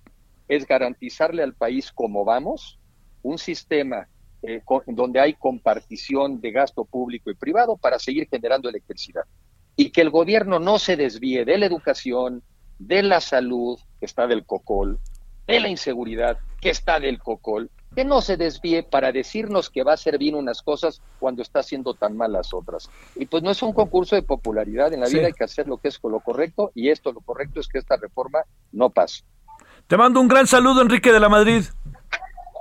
es 0.48 0.68
garantizarle 0.68 1.44
al 1.44 1.54
país 1.54 1.92
como 1.92 2.26
vamos 2.26 2.80
un 3.24 3.38
sistema 3.38 4.08
eh, 4.44 4.62
donde 4.88 5.20
hay 5.20 5.36
compartición 5.36 6.42
de 6.42 6.52
gasto 6.52 6.86
público 6.86 7.30
y 7.30 7.36
privado 7.36 7.78
para 7.78 8.00
seguir 8.00 8.28
generando 8.28 8.70
electricidad. 8.70 9.24
Y 9.76 9.92
que 9.92 10.02
el 10.02 10.10
gobierno 10.10 10.60
no 10.60 10.80
se 10.80 10.98
desvíe 10.98 11.46
de 11.46 11.58
la 11.58 11.66
educación, 11.66 12.44
de 12.80 13.04
la 13.04 13.22
salud, 13.22 13.80
que 14.00 14.06
está 14.06 14.28
del 14.28 14.46
COCOL, 14.46 15.00
de 15.48 15.60
la 15.60 15.70
inseguridad, 15.70 16.38
que 16.60 16.72
está 16.72 17.00
del 17.00 17.20
COCOL, 17.20 17.70
que 17.96 18.06
no 18.06 18.22
se 18.22 18.38
desvíe 18.38 18.84
para 18.84 19.12
decirnos 19.12 19.70
que 19.70 19.84
va 19.84 19.92
a 19.92 19.94
hacer 19.96 20.18
bien 20.18 20.36
unas 20.36 20.62
cosas 20.62 21.02
cuando 21.20 21.42
está 21.42 21.60
haciendo 21.60 21.94
tan 21.94 22.16
mal 22.16 22.32
las 22.32 22.54
otras. 22.54 22.90
Y 23.16 23.26
pues 23.26 23.44
no 23.44 23.52
es 23.52 23.62
un 23.62 23.74
concurso 23.74 24.16
de 24.16 24.24
popularidad, 24.24 24.94
en 24.94 25.02
la 25.02 25.08
vida 25.08 25.28
hay 25.28 25.34
que 25.34 25.44
hacer 25.44 25.68
lo 25.68 25.78
que 25.78 25.90
es 25.90 26.00
lo 26.02 26.20
correcto 26.20 26.72
y 26.74 26.90
esto 26.90 27.12
lo 27.12 27.22
correcto 27.22 27.60
es 27.60 27.68
que 27.68 27.80
esta 27.80 27.98
reforma 27.98 28.40
no 28.72 28.90
pase. 28.90 29.24
Te 29.88 29.98
mando 29.98 30.22
un 30.22 30.28
gran 30.28 30.48
saludo, 30.48 30.82
Enrique 30.82 31.12
de 31.12 31.20
la 31.20 31.30
Madrid. 31.30 31.64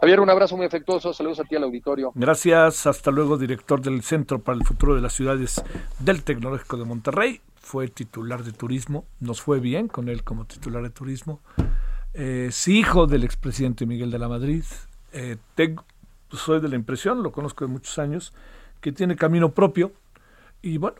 Javier, 0.00 0.20
un 0.20 0.30
abrazo 0.30 0.56
muy 0.56 0.66
afectuoso. 0.66 1.12
Saludos 1.12 1.40
a 1.40 1.44
ti 1.44 1.56
al 1.56 1.64
auditorio. 1.64 2.10
Gracias. 2.14 2.86
Hasta 2.86 3.10
luego, 3.10 3.36
director 3.36 3.82
del 3.82 4.02
Centro 4.02 4.42
para 4.42 4.56
el 4.56 4.64
Futuro 4.64 4.94
de 4.94 5.02
las 5.02 5.12
Ciudades 5.12 5.62
del 5.98 6.24
Tecnológico 6.24 6.78
de 6.78 6.86
Monterrey. 6.86 7.42
Fue 7.56 7.88
titular 7.88 8.42
de 8.42 8.52
turismo. 8.52 9.04
Nos 9.20 9.42
fue 9.42 9.60
bien 9.60 9.88
con 9.88 10.08
él 10.08 10.24
como 10.24 10.46
titular 10.46 10.82
de 10.82 10.88
turismo 10.88 11.40
es 12.12 12.66
hijo 12.68 13.06
del 13.06 13.24
expresidente 13.24 13.86
Miguel 13.86 14.10
de 14.10 14.18
la 14.18 14.28
Madrid. 14.28 14.64
Eh, 15.12 15.36
soy 16.30 16.60
de 16.60 16.68
la 16.68 16.76
impresión, 16.76 17.22
lo 17.22 17.32
conozco 17.32 17.64
de 17.64 17.72
muchos 17.72 17.98
años, 17.98 18.32
que 18.80 18.92
tiene 18.92 19.16
camino 19.16 19.52
propio. 19.52 19.92
Y 20.62 20.78
bueno, 20.78 20.96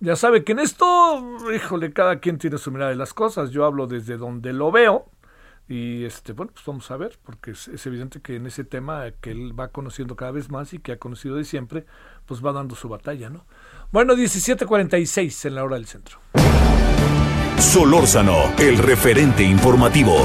ya 0.00 0.16
sabe 0.16 0.44
que 0.44 0.52
en 0.52 0.58
esto, 0.58 1.22
híjole, 1.54 1.92
cada 1.92 2.20
quien 2.20 2.38
tiene 2.38 2.58
su 2.58 2.70
mirada 2.70 2.90
de 2.90 2.96
las 2.96 3.14
cosas. 3.14 3.50
Yo 3.50 3.64
hablo 3.64 3.86
desde 3.86 4.16
donde 4.16 4.52
lo 4.52 4.70
veo. 4.70 5.06
Y 5.68 6.04
este, 6.04 6.32
bueno, 6.32 6.52
pues 6.52 6.64
vamos 6.64 6.88
a 6.92 6.96
ver, 6.96 7.18
porque 7.24 7.50
es, 7.50 7.66
es, 7.66 7.84
evidente 7.86 8.20
que 8.20 8.36
en 8.36 8.46
ese 8.46 8.62
tema 8.62 9.10
que 9.20 9.32
él 9.32 9.58
va 9.58 9.68
conociendo 9.68 10.14
cada 10.14 10.30
vez 10.30 10.48
más 10.48 10.72
y 10.72 10.78
que 10.78 10.92
ha 10.92 10.98
conocido 10.98 11.34
de 11.34 11.44
siempre, 11.44 11.86
pues 12.24 12.44
va 12.44 12.52
dando 12.52 12.76
su 12.76 12.88
batalla, 12.88 13.30
¿no? 13.30 13.46
Bueno, 13.90 14.14
17:46 14.14 15.46
en 15.46 15.54
la 15.56 15.64
hora 15.64 15.74
del 15.74 15.86
centro. 15.86 16.18
Solórzano, 17.58 18.54
el 18.58 18.78
referente 18.78 19.42
informativo. 19.42 20.24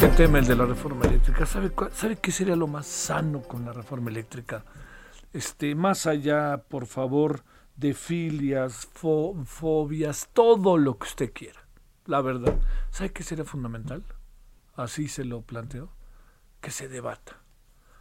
Qué 0.00 0.08
tema 0.08 0.38
el 0.38 0.46
de 0.46 0.56
la 0.56 0.64
reforma 0.64 1.04
eléctrica. 1.04 1.44
¿Sabe, 1.44 1.72
¿Sabe 1.92 2.16
qué 2.16 2.32
sería 2.32 2.56
lo 2.56 2.66
más 2.66 2.86
sano 2.86 3.42
con 3.42 3.66
la 3.66 3.72
reforma 3.74 4.08
eléctrica? 4.08 4.64
Este, 5.34 5.74
más 5.74 6.06
allá, 6.06 6.64
por 6.68 6.86
favor, 6.86 7.44
de 7.76 7.92
filias, 7.92 8.88
fobias, 8.94 10.30
todo 10.32 10.78
lo 10.78 10.96
que 10.96 11.06
usted 11.06 11.32
quiera. 11.34 11.60
La 12.06 12.22
verdad. 12.22 12.58
¿Sabe 12.90 13.12
qué 13.12 13.22
sería 13.22 13.44
fundamental? 13.44 14.02
Así 14.74 15.06
se 15.06 15.24
lo 15.24 15.42
planteo. 15.42 15.92
Que 16.62 16.70
se 16.70 16.88
debata. 16.88 17.36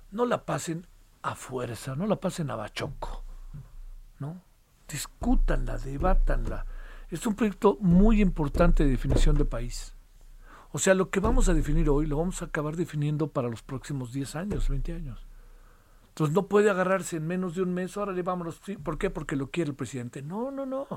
No 0.10 0.26
la 0.26 0.46
pasen 0.46 0.88
a 1.22 1.36
fuerza, 1.36 1.98
no 1.98 2.08
la 2.08 2.16
pasen 2.16 2.50
a 2.50 2.56
bachoco. 2.56 3.26
¿No? 4.20 4.42
Discútanla, 4.88 5.78
debátanla. 5.78 6.66
Es 7.10 7.28
un 7.28 7.36
proyecto 7.36 7.78
muy 7.82 8.22
importante 8.22 8.86
de 8.86 8.92
definición 8.92 9.36
de 9.36 9.44
país. 9.44 9.99
O 10.72 10.80
sea, 10.80 10.94
lo 10.94 11.10
que 11.10 11.20
vamos 11.20 11.50
a 11.50 11.54
definir 11.54 11.90
hoy 11.90 12.06
lo 12.06 12.18
vamos 12.18 12.42
a 12.42 12.46
acabar 12.46 12.76
definiendo 12.76 13.28
para 13.28 13.50
los 13.50 13.64
próximos 13.64 14.14
10 14.14 14.36
años, 14.36 14.70
20 14.70 14.94
años. 14.94 15.26
Entonces 16.10 16.36
no 16.36 16.48
puede 16.48 16.70
agarrarse 16.70 17.18
en 17.18 17.26
menos 17.26 17.56
de 17.56 17.64
un 17.64 17.74
mes, 17.74 17.98
órale, 17.98 18.22
vámonos. 18.22 18.62
¿Por 18.84 18.98
qué? 18.98 19.10
Porque 19.10 19.36
lo 19.36 19.50
quiere 19.50 19.70
el 19.70 19.76
presidente. 19.76 20.22
No, 20.22 20.52
no, 20.52 20.66
no. 20.66 20.88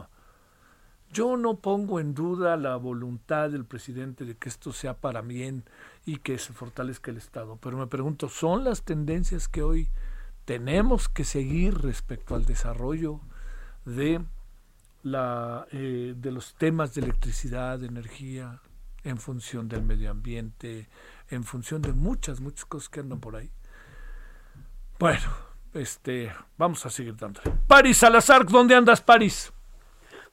Yo 1.12 1.36
no 1.36 1.58
pongo 1.58 2.00
en 2.00 2.14
duda 2.14 2.56
la 2.56 2.76
voluntad 2.76 3.50
del 3.50 3.64
presidente 3.64 4.24
de 4.24 4.36
que 4.36 4.48
esto 4.48 4.72
sea 4.72 4.94
para 4.94 5.20
bien 5.20 5.64
y 6.06 6.16
que 6.16 6.38
se 6.38 6.52
fortalezca 6.52 7.10
el 7.10 7.18
Estado. 7.18 7.58
Pero 7.60 7.76
me 7.76 7.86
pregunto, 7.86 8.28
¿son 8.28 8.64
las 8.64 8.82
tendencias 8.82 9.46
que 9.46 9.62
hoy 9.62 9.90
tenemos 10.44 11.08
que 11.08 11.24
seguir 11.24 11.78
respecto 11.78 12.34
al 12.34 12.44
desarrollo 12.44 13.20
de, 13.84 14.24
la, 15.02 15.66
eh, 15.70 16.14
de 16.16 16.32
los 16.32 16.54
temas 16.54 16.94
de 16.94 17.02
electricidad, 17.02 17.78
de 17.78 17.86
energía, 17.86 18.60
en 19.04 19.18
función 19.18 19.68
del 19.68 19.82
medio 19.82 20.10
ambiente, 20.10 20.88
en 21.30 21.44
función 21.44 21.82
de 21.82 21.92
muchas, 21.92 22.40
muchas 22.40 22.64
cosas 22.64 22.88
que 22.88 23.00
andan 23.00 23.20
por 23.20 23.36
ahí. 23.36 23.50
Bueno, 24.98 25.28
este, 25.74 26.30
vamos 26.56 26.84
a 26.86 26.90
seguir 26.90 27.16
dándole. 27.16 27.50
Paris 27.66 27.98
Salazar, 27.98 28.44
¿dónde 28.46 28.74
andas, 28.74 29.00
Paris? 29.00 29.52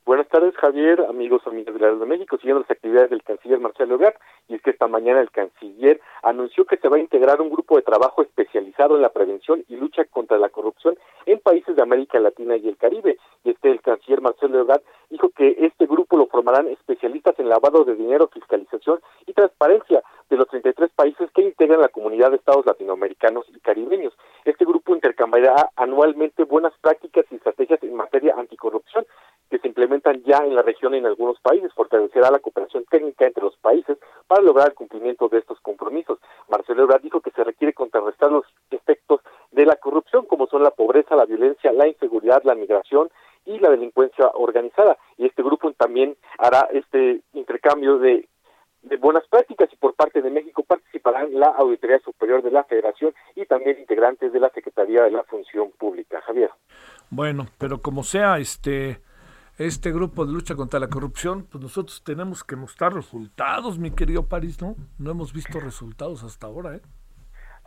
Buenas 0.05 0.28
tardes, 0.28 0.55
Javier, 0.57 1.01
amigos, 1.07 1.41
amigas 1.45 1.74
de 1.74 1.80
la 1.80 1.91
de 1.93 2.05
México, 2.05 2.38
siguiendo 2.38 2.61
las 2.61 2.72
actividades 2.72 3.11
del 3.11 3.22
canciller 3.22 3.59
Marcelo 3.59 3.95
Ebrard, 3.95 4.15
y 4.50 4.56
es 4.56 4.62
que 4.62 4.72
esta 4.72 4.88
mañana 4.88 5.22
el 5.22 5.32
canciller 5.32 6.02
anunció 6.24 6.66
que 6.66 6.78
se 6.78 6.89
va 6.89 6.97
a 6.97 7.00
integrar 7.00 7.39
un 7.39 7.50
grupo 7.50 7.78
de 7.78 7.84
trabajo 7.84 8.24
especializado 8.24 8.95
en 8.95 9.04
la 9.04 9.10
prevención 9.10 9.64
y 9.70 9.76
lucha 9.76 10.04
contra 10.06 10.38
la 10.38 10.50
corrupción 10.50 10.97
en 11.26 11.39
países 11.39 11.76
de 11.76 11.82
América 11.84 12.20
Latina 12.20 12.58
y 12.58 12.68
el 12.68 12.76
Caribe. 12.76 13.18
Y 13.43 13.52
este 13.52 13.70
el 13.70 13.82
canciller 13.82 14.22
Marcelo 14.22 14.60
Ebrard 14.60 14.82
dijo 15.10 15.30
que 15.30 15.56
este 15.60 15.86
grupo 15.86 16.18
lo 16.18 16.26
formarán 16.28 16.68
especialistas 16.68 17.39
en 17.39 17.47
lavado 17.47 17.86
de 17.86 17.95
dinero, 17.95 18.28
fiscalización 18.28 19.00
y 19.28 19.34
transparencia 19.34 20.04
de 20.30 20.38
los 20.38 20.47
33 20.47 20.91
países 20.91 21.30
que 21.32 21.41
integran 21.41 21.82
la 21.82 21.89
comunidad 21.89 22.32
de 22.32 22.38
estados 22.38 22.66
latinoamericanos 22.66 23.45
y 23.50 23.60
caribeños. 23.60 24.14
Este 24.45 24.66
grupo 24.66 24.93
intercambiará 24.93 25.70
anualmente 25.76 26.43
buenas 26.43 26.74
prácticas 26.82 27.26
y 27.32 27.36
estrategias 27.36 27.82
en 27.84 27.95
materia 27.95 28.36
anticorrupción 28.38 29.06
que 29.50 29.60
se 29.60 29.68
implementan 29.68 30.22
ya 30.24 30.38
en 30.45 30.56
la 30.56 30.62
región 30.62 30.93
en 30.93 31.06
algunos 31.06 31.39
países, 31.39 31.74
fortalecerá 31.74 32.30
la 32.30 32.39
cooperación 32.39 32.86
técnica 32.86 33.26
entre 33.26 33.43
los 33.43 33.58
países 33.58 33.97
para 34.28 34.39
lograr 34.42 34.70
el 34.70 34.74
cumplimiento 34.74 35.30
de 35.30 35.40
estos 35.40 35.60
compromisos. 35.62 36.20
Marcelo 36.50 36.84
Ebrard 36.84 37.02
dijo 37.02 37.22
que 37.22 37.32
se 37.32 37.44
requiere 37.44 37.74
contrarrestar 37.74 38.32
los 38.32 38.46
efectos 38.72 39.22
de 39.52 39.66
la 39.66 39.76
corrupción, 39.76 40.26
como 40.26 40.48
son 40.48 40.64
la 40.64 40.72
pobreza, 40.72 41.16
la 41.16 41.26
violencia, 41.26 41.72
la 41.74 41.88
inseguridad, 41.88 42.44
la 42.44 42.56
migración 42.56 43.10
y 43.46 43.60
la 43.60 43.70
delincuencia 43.70 44.30
organizada. 44.34 44.98
Y 45.18 45.26
este 45.26 45.44
grupo 45.44 45.72
también 45.74 46.16
hará 46.38 46.68
este 46.72 47.22
intercambio 47.34 47.98
de, 47.98 48.28
de 48.84 48.98
buenas 48.98 49.28
prácticas 49.28 49.70
y 49.72 49.76
por 49.76 49.96
parte 49.96 50.22
de 50.22 50.30
México 50.30 50.64
participarán 50.64 51.38
la 51.40 51.48
Auditoría 51.48 52.00
Superior 52.00 52.42
de 52.42 52.52
la 52.52 52.64
Federación 52.64 53.14
y 53.36 53.46
también 53.46 53.80
integrantes 53.80 54.32
de 54.32 54.40
la 54.40 54.50
Secretaría 54.50 55.04
de 55.04 55.12
la 55.12 55.24
Función 55.24 55.72
Pública. 55.78 56.22
Javier. 56.22 56.52
Bueno, 57.10 57.48
pero 57.58 57.82
como 57.82 58.04
sea, 58.04 58.38
este 58.38 59.02
este 59.60 59.91
grupo 59.91 60.26
de 60.26 60.32
lucha 60.32 60.55
contra 60.55 60.80
la 60.80 60.88
corrupción, 60.88 61.45
pues 61.51 61.62
nosotros 61.62 62.01
tenemos 62.03 62.43
que 62.45 62.55
mostrar 62.55 62.93
resultados, 62.93 63.78
mi 63.78 63.91
querido 63.91 64.26
París, 64.26 64.62
¿no? 64.62 64.76
No 64.97 65.12
hemos 65.12 65.34
visto 65.34 65.60
resultados 65.60 66.24
hasta 66.24 66.47
ahora, 66.47 66.78
¿eh? 66.78 66.82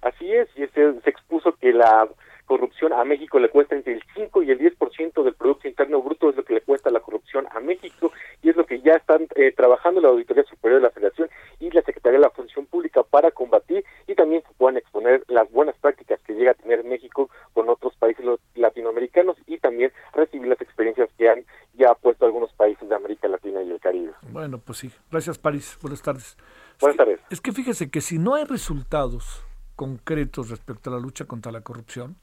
Así 0.01 0.32
es, 0.32 0.49
y 0.57 0.66
se, 0.68 1.01
se 1.01 1.11
expuso 1.11 1.55
que 1.61 1.72
la 1.72 2.09
corrupción 2.53 2.92
a 2.92 3.03
México 3.03 3.38
le 3.38 3.48
cuesta 3.48 3.74
entre 3.74 3.94
el 3.94 4.03
5 4.14 4.42
y 4.42 4.50
el 4.50 4.59
10% 4.59 5.22
del 5.22 5.32
Producto 5.32 5.68
Interno 5.68 6.03
Bruto, 6.03 6.28
es 6.28 6.36
lo 6.36 6.44
que 6.44 6.53
le 6.53 6.61
cuesta 6.61 6.90
la 6.90 7.00
corrupción 7.00 7.46
a 7.50 7.61
México, 7.61 8.12
y 8.42 8.50
es 8.50 8.57
lo 8.57 8.66
que 8.66 8.82
ya 8.82 8.92
están 8.92 9.26
eh, 9.36 9.55
trabajando 9.57 10.03
la 10.03 10.09
Auditoría 10.09 10.44
Superior 10.44 10.82
de 10.82 10.86
la 10.86 10.92
Federación 10.92 11.30
y 11.61 11.70
la 11.70 11.80
Secretaría 11.80 12.18
de 12.18 12.24
la 12.26 12.30
Función 12.30 12.66
Pública 12.66 13.03
para 13.05 13.30
combatir 13.30 13.86
y 14.07 14.14
también 14.14 14.42
se 14.42 14.53
puedan 14.59 14.76
exponer 14.76 15.24
las 15.28 15.50
buenas 15.50 15.74
prácticas 15.78 16.20
que 16.26 16.34
llega 16.34 16.50
a 16.50 16.55
tener 16.55 16.84
México 16.84 17.30
con 17.55 17.70
otros 17.70 17.94
países 17.96 18.22
latinoamericanos 18.55 19.38
y 19.46 19.57
también 19.57 19.90
recibir 20.12 20.48
las 20.48 20.61
experiencias 20.61 21.09
que 21.16 21.30
han 21.30 21.46
ya 21.72 21.94
puesto 21.94 22.26
algunos 22.26 22.53
países 22.53 22.86
de 22.86 22.94
América 22.94 23.28
Latina 23.28 23.62
y 23.62 23.70
el 23.70 23.80
Caribe. 23.80 24.12
Bueno, 24.30 24.59
pues 24.59 24.76
sí. 24.76 24.90
Gracias, 25.11 25.38
París. 25.38 25.78
Buenas 25.80 26.03
tardes. 26.03 26.36
Buenas 26.78 26.98
tardes. 26.98 27.18
Es 27.30 27.40
que 27.40 27.53
fíjese 27.53 27.90
que 27.90 28.03
si 28.03 28.18
no 28.18 28.34
hay 28.34 28.44
resultados 28.44 29.42
concretos 29.74 30.50
respecto 30.50 30.90
a 30.90 30.92
la 30.92 31.00
lucha 31.00 31.24
contra 31.24 31.50
la 31.50 31.62
corrupción, 31.62 32.16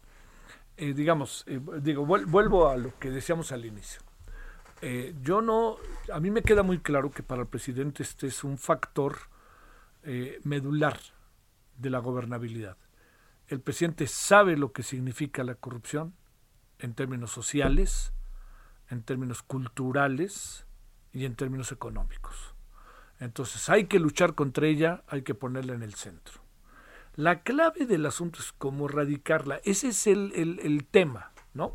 eh, 0.80 0.94
digamos, 0.94 1.44
eh, 1.46 1.60
digo, 1.82 2.06
vuelvo 2.06 2.70
a 2.70 2.78
lo 2.78 2.98
que 3.00 3.12
decíamos 3.12 3.52
al 3.52 3.66
inicio. 3.66 4.02
Eh, 4.82 5.14
yo 5.22 5.42
no, 5.42 5.76
a 6.14 6.22
mí 6.22 6.32
me 6.32 6.42
queda 6.42 6.64
muy 6.64 6.80
claro 6.80 7.12
que 7.12 7.22
para 7.22 7.42
el 7.42 7.48
presidente 7.48 8.02
este 8.02 8.28
es 8.28 8.44
un 8.44 8.58
factor 8.58 9.18
medular 10.44 10.98
de 11.78 11.90
la 11.90 12.00
gobernabilidad. 12.00 12.78
El 13.48 13.60
presidente 13.60 14.08
sabe 14.08 14.56
lo 14.56 14.72
que 14.72 14.82
significa 14.82 15.44
la 15.44 15.56
corrupción 15.56 16.16
en 16.80 16.94
términos 16.94 17.32
sociales, 17.32 18.14
en 18.90 19.04
términos 19.04 19.44
culturales 19.44 20.66
y 21.12 21.26
en 21.26 21.36
términos 21.36 21.74
económicos. 21.74 22.56
Entonces 23.20 23.70
hay 23.70 23.88
que 23.88 24.00
luchar 24.00 24.34
contra 24.34 24.68
ella, 24.68 25.04
hay 25.08 25.24
que 25.24 25.36
ponerla 25.36 25.74
en 25.74 25.84
el 25.84 25.96
centro. 25.96 26.42
La 27.20 27.44
clave 27.44 27.86
del 27.86 28.06
asunto 28.06 28.40
es 28.40 28.54
cómo 28.54 28.88
erradicarla. 28.88 29.60
Ese 29.66 29.90
es 29.90 30.08
el, 30.08 30.32
el, 30.64 30.86
tema, 30.86 31.34
¿no? 31.54 31.74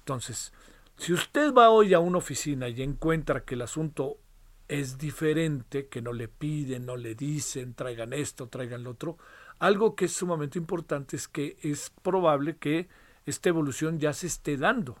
Entonces, 0.00 0.52
si 0.96 1.12
usted 1.12 1.54
va 1.54 1.70
hoy 1.70 1.94
a 1.94 2.00
una 2.00 2.18
oficina 2.18 2.68
y 2.68 2.82
encuentra 2.82 3.44
que 3.44 3.54
el 3.54 3.62
asunto 3.62 4.18
es 4.66 4.98
diferente, 4.98 5.86
que 5.86 6.02
no 6.02 6.12
le 6.12 6.26
piden, 6.26 6.84
no 6.84 6.96
le 6.96 7.14
dicen, 7.14 7.74
traigan 7.74 8.12
esto, 8.12 8.48
traigan 8.48 8.82
lo 8.82 8.90
otro, 8.90 9.18
algo 9.60 9.94
que 9.94 10.06
es 10.06 10.14
sumamente 10.14 10.58
importante 10.58 11.14
es 11.14 11.28
que 11.28 11.56
es 11.62 11.90
probable 12.02 12.56
que 12.56 12.88
esta 13.24 13.50
evolución 13.50 14.00
ya 14.00 14.12
se 14.12 14.26
esté 14.26 14.56
dando. 14.56 14.96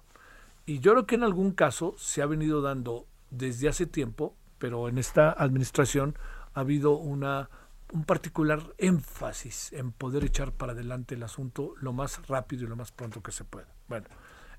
Y 0.64 0.78
yo 0.78 0.92
creo 0.92 1.06
que 1.06 1.16
en 1.16 1.24
algún 1.24 1.50
caso 1.50 1.96
se 1.98 2.22
ha 2.22 2.26
venido 2.26 2.62
dando 2.62 3.08
desde 3.30 3.68
hace 3.68 3.86
tiempo, 3.86 4.36
pero 4.60 4.88
en 4.88 4.98
esta 4.98 5.32
administración 5.32 6.16
ha 6.54 6.60
habido 6.60 6.92
una 6.92 7.50
un 7.92 8.04
particular 8.04 8.74
énfasis 8.78 9.72
en 9.74 9.92
poder 9.92 10.24
echar 10.24 10.52
para 10.52 10.72
adelante 10.72 11.14
el 11.14 11.22
asunto 11.22 11.74
lo 11.80 11.92
más 11.92 12.26
rápido 12.26 12.64
y 12.64 12.66
lo 12.66 12.74
más 12.74 12.90
pronto 12.90 13.22
que 13.22 13.32
se 13.32 13.44
pueda. 13.44 13.68
Bueno, 13.86 14.06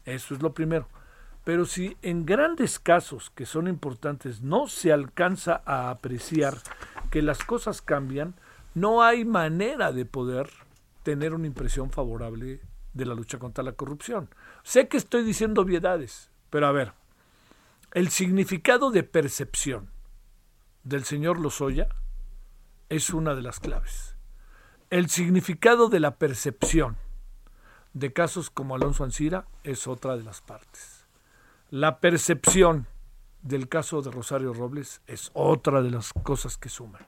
eso 0.05 0.36
es 0.36 0.41
lo 0.41 0.53
primero. 0.53 0.88
Pero 1.43 1.65
si 1.65 1.97
en 2.03 2.25
grandes 2.25 2.79
casos 2.79 3.31
que 3.31 3.45
son 3.45 3.67
importantes 3.67 4.41
no 4.41 4.67
se 4.67 4.93
alcanza 4.93 5.61
a 5.65 5.89
apreciar 5.89 6.57
que 7.09 7.23
las 7.23 7.43
cosas 7.43 7.81
cambian, 7.81 8.36
no 8.75 9.01
hay 9.03 9.25
manera 9.25 9.91
de 9.91 10.05
poder 10.05 10.49
tener 11.01 11.34
una 11.34 11.47
impresión 11.47 11.89
favorable 11.89 12.61
de 12.93 13.05
la 13.05 13.15
lucha 13.15 13.39
contra 13.39 13.63
la 13.63 13.73
corrupción. 13.73 14.29
Sé 14.63 14.88
que 14.88 14.97
estoy 14.97 15.23
diciendo 15.23 15.63
obviedades, 15.63 16.29
pero 16.51 16.67
a 16.67 16.71
ver, 16.71 16.93
el 17.93 18.09
significado 18.09 18.91
de 18.91 19.03
percepción 19.03 19.89
del 20.84 21.03
señor 21.03 21.39
Lozoya 21.39 21.89
es 22.93 23.09
una 23.09 23.33
de 23.33 23.41
las 23.41 23.59
claves. 23.59 24.15
El 24.91 25.09
significado 25.09 25.89
de 25.89 25.99
la 25.99 26.17
percepción 26.17 26.97
de 27.93 28.13
casos 28.13 28.51
como 28.51 28.75
Alonso 28.75 29.03
Ancira 29.03 29.47
es 29.63 29.87
otra 29.87 30.15
de 30.15 30.21
las 30.21 30.41
partes. 30.41 31.07
La 31.71 31.99
percepción 31.99 32.85
del 33.41 33.67
caso 33.67 34.03
de 34.03 34.11
Rosario 34.11 34.53
Robles 34.53 35.01
es 35.07 35.31
otra 35.33 35.81
de 35.81 35.89
las 35.89 36.13
cosas 36.13 36.55
que 36.55 36.69
suman. 36.69 37.07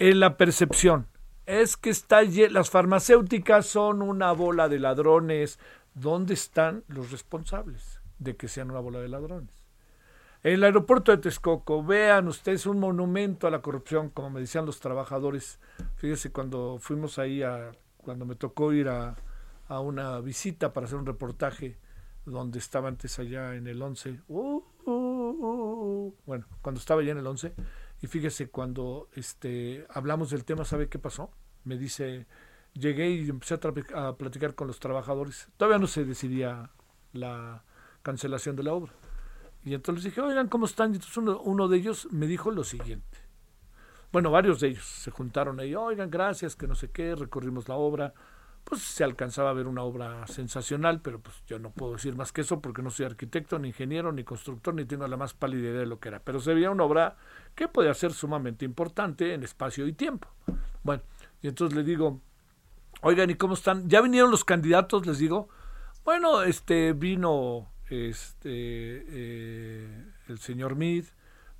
En 0.00 0.18
la 0.18 0.36
percepción 0.36 1.06
es 1.46 1.76
que 1.76 1.90
está, 1.90 2.22
las 2.50 2.68
farmacéuticas 2.68 3.66
son 3.66 4.02
una 4.02 4.32
bola 4.32 4.68
de 4.68 4.80
ladrones. 4.80 5.60
¿Dónde 5.94 6.34
están 6.34 6.82
los 6.88 7.12
responsables 7.12 8.00
de 8.18 8.36
que 8.36 8.48
sean 8.48 8.72
una 8.72 8.80
bola 8.80 8.98
de 8.98 9.08
ladrones? 9.08 9.57
El 10.48 10.64
aeropuerto 10.64 11.12
de 11.12 11.18
Texcoco, 11.18 11.84
vean 11.84 12.26
ustedes 12.26 12.64
un 12.64 12.80
monumento 12.80 13.46
a 13.46 13.50
la 13.50 13.60
corrupción, 13.60 14.08
como 14.08 14.30
me 14.30 14.40
decían 14.40 14.64
los 14.64 14.80
trabajadores. 14.80 15.60
Fíjese, 15.96 16.32
cuando 16.32 16.78
fuimos 16.80 17.18
ahí, 17.18 17.42
a, 17.42 17.72
cuando 17.98 18.24
me 18.24 18.34
tocó 18.34 18.72
ir 18.72 18.88
a, 18.88 19.14
una 19.68 20.20
visita 20.20 20.72
para 20.72 20.86
hacer 20.86 20.98
un 20.98 21.04
reportaje 21.04 21.76
donde 22.24 22.60
estaba 22.60 22.88
antes 22.88 23.18
allá 23.18 23.56
en 23.56 23.66
el 23.66 23.82
11, 23.82 24.22
uh, 24.28 24.62
uh, 24.86 24.90
uh, 24.90 26.14
bueno, 26.24 26.46
cuando 26.62 26.78
estaba 26.78 27.02
allá 27.02 27.12
en 27.12 27.18
el 27.18 27.26
11, 27.26 27.52
y 28.00 28.06
fíjese, 28.06 28.48
cuando 28.48 29.10
este, 29.12 29.86
hablamos 29.90 30.30
del 30.30 30.46
tema, 30.46 30.64
¿sabe 30.64 30.88
qué 30.88 30.98
pasó? 30.98 31.30
Me 31.64 31.76
dice, 31.76 32.26
llegué 32.72 33.10
y 33.10 33.28
empecé 33.28 33.60
a 33.94 34.14
platicar 34.16 34.54
con 34.54 34.66
los 34.66 34.80
trabajadores. 34.80 35.50
Todavía 35.58 35.78
no 35.78 35.88
se 35.88 36.06
decidía 36.06 36.70
la 37.12 37.64
cancelación 38.02 38.56
de 38.56 38.62
la 38.62 38.72
obra 38.72 38.94
y 39.64 39.74
entonces 39.74 40.04
dije, 40.04 40.20
oigan, 40.20 40.48
¿cómo 40.48 40.66
están? 40.66 40.92
Y 40.92 40.96
entonces 40.96 41.16
uno, 41.16 41.68
de 41.68 41.76
ellos 41.76 42.08
me 42.10 42.26
dijo 42.26 42.50
lo 42.50 42.64
siguiente. 42.64 43.18
Bueno, 44.12 44.30
varios 44.30 44.60
de 44.60 44.68
ellos 44.68 44.84
se 44.84 45.10
juntaron 45.10 45.60
ahí, 45.60 45.74
oigan, 45.74 46.10
gracias, 46.10 46.56
que 46.56 46.66
no 46.66 46.74
sé 46.74 46.90
qué, 46.90 47.14
recorrimos 47.14 47.68
la 47.68 47.74
obra. 47.74 48.14
Pues 48.64 48.82
se 48.82 49.02
alcanzaba 49.02 49.50
a 49.50 49.54
ver 49.54 49.66
una 49.66 49.82
obra 49.82 50.26
sensacional, 50.26 51.00
pero 51.00 51.20
pues 51.20 51.42
yo 51.46 51.58
no 51.58 51.70
puedo 51.70 51.94
decir 51.94 52.14
más 52.16 52.32
que 52.32 52.42
eso 52.42 52.60
porque 52.60 52.82
no 52.82 52.90
soy 52.90 53.06
arquitecto, 53.06 53.58
ni 53.58 53.68
ingeniero, 53.68 54.12
ni 54.12 54.24
constructor, 54.24 54.74
ni 54.74 54.84
tengo 54.84 55.06
la 55.06 55.16
más 55.16 55.32
pálida 55.32 55.70
idea 55.70 55.80
de 55.80 55.86
lo 55.86 55.98
que 56.00 56.08
era. 56.08 56.20
Pero 56.20 56.40
se 56.40 56.52
veía 56.52 56.70
una 56.70 56.84
obra 56.84 57.16
que 57.54 57.68
podía 57.68 57.94
ser 57.94 58.12
sumamente 58.12 58.64
importante 58.64 59.32
en 59.32 59.42
espacio 59.42 59.86
y 59.86 59.92
tiempo. 59.92 60.28
Bueno, 60.82 61.02
y 61.40 61.48
entonces 61.48 61.76
le 61.76 61.82
digo, 61.82 62.20
oigan, 63.02 63.30
¿y 63.30 63.34
cómo 63.36 63.54
están? 63.54 63.88
¿Ya 63.88 64.02
vinieron 64.02 64.30
los 64.30 64.44
candidatos? 64.44 65.06
Les 65.06 65.18
digo, 65.18 65.48
bueno, 66.04 66.42
este 66.42 66.92
vino 66.92 67.68
este, 67.90 68.50
eh, 69.08 70.04
el 70.28 70.38
señor 70.38 70.76
Mid, 70.76 71.06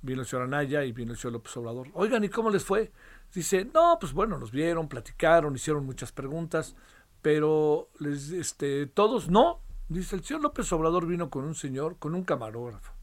vino 0.01 0.21
el 0.21 0.27
señor 0.27 0.45
Anaya 0.45 0.83
y 0.83 0.91
vino 0.91 1.11
el 1.11 1.17
señor 1.17 1.33
López 1.33 1.55
Obrador. 1.57 1.87
Oigan, 1.93 2.23
¿y 2.23 2.29
cómo 2.29 2.49
les 2.49 2.63
fue? 2.63 2.91
Dice, 3.33 3.65
no, 3.73 3.97
pues 3.99 4.13
bueno, 4.13 4.37
nos 4.37 4.51
vieron, 4.51 4.87
platicaron, 4.87 5.55
hicieron 5.55 5.85
muchas 5.85 6.11
preguntas, 6.11 6.75
pero 7.21 7.89
les, 7.99 8.31
este, 8.31 8.87
todos 8.87 9.29
no. 9.29 9.61
Dice, 9.87 10.15
el 10.15 10.23
señor 10.23 10.43
López 10.43 10.71
Obrador 10.71 11.07
vino 11.07 11.29
con 11.29 11.45
un 11.45 11.55
señor, 11.55 11.97
con 11.97 12.13
un 12.15 12.23
camarógrafo, 12.23 12.93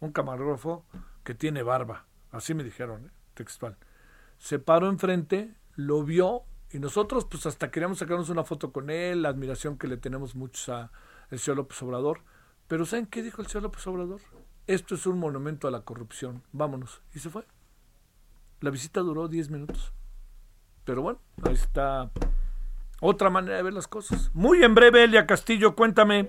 un 0.00 0.12
camarógrafo 0.12 0.84
que 1.22 1.34
tiene 1.34 1.62
barba, 1.62 2.06
así 2.32 2.54
me 2.54 2.64
dijeron, 2.64 3.06
¿eh? 3.06 3.10
textual. 3.34 3.76
Se 4.38 4.58
paró 4.58 4.88
enfrente, 4.88 5.54
lo 5.76 6.02
vio 6.02 6.42
y 6.70 6.78
nosotros 6.78 7.26
pues 7.26 7.46
hasta 7.46 7.70
queríamos 7.70 7.98
sacarnos 7.98 8.28
una 8.28 8.44
foto 8.44 8.72
con 8.72 8.90
él, 8.90 9.22
la 9.22 9.28
admiración 9.28 9.78
que 9.78 9.86
le 9.86 9.96
tenemos 9.96 10.34
muchos 10.34 10.68
a 10.68 10.90
el 11.30 11.38
señor 11.38 11.58
López 11.58 11.80
Obrador 11.82 12.22
pero 12.68 12.86
¿saben 12.86 13.06
qué 13.06 13.22
dijo 13.22 13.42
el 13.42 13.48
señor 13.48 13.64
López 13.64 13.86
Obrador? 13.86 14.20
Esto 14.66 14.94
es 14.94 15.06
un 15.06 15.18
monumento 15.18 15.68
a 15.68 15.70
la 15.70 15.82
corrupción. 15.82 16.42
Vámonos. 16.52 17.02
Y 17.14 17.20
se 17.20 17.30
fue. 17.30 17.44
La 18.60 18.70
visita 18.70 19.00
duró 19.00 19.28
10 19.28 19.50
minutos. 19.50 19.92
Pero 20.84 21.02
bueno, 21.02 21.20
ahí 21.44 21.54
está 21.54 22.10
otra 23.00 23.30
manera 23.30 23.56
de 23.56 23.62
ver 23.62 23.74
las 23.74 23.86
cosas. 23.86 24.30
Muy 24.34 24.62
en 24.62 24.74
breve, 24.74 25.04
Elia 25.04 25.26
Castillo, 25.26 25.76
cuéntame. 25.76 26.28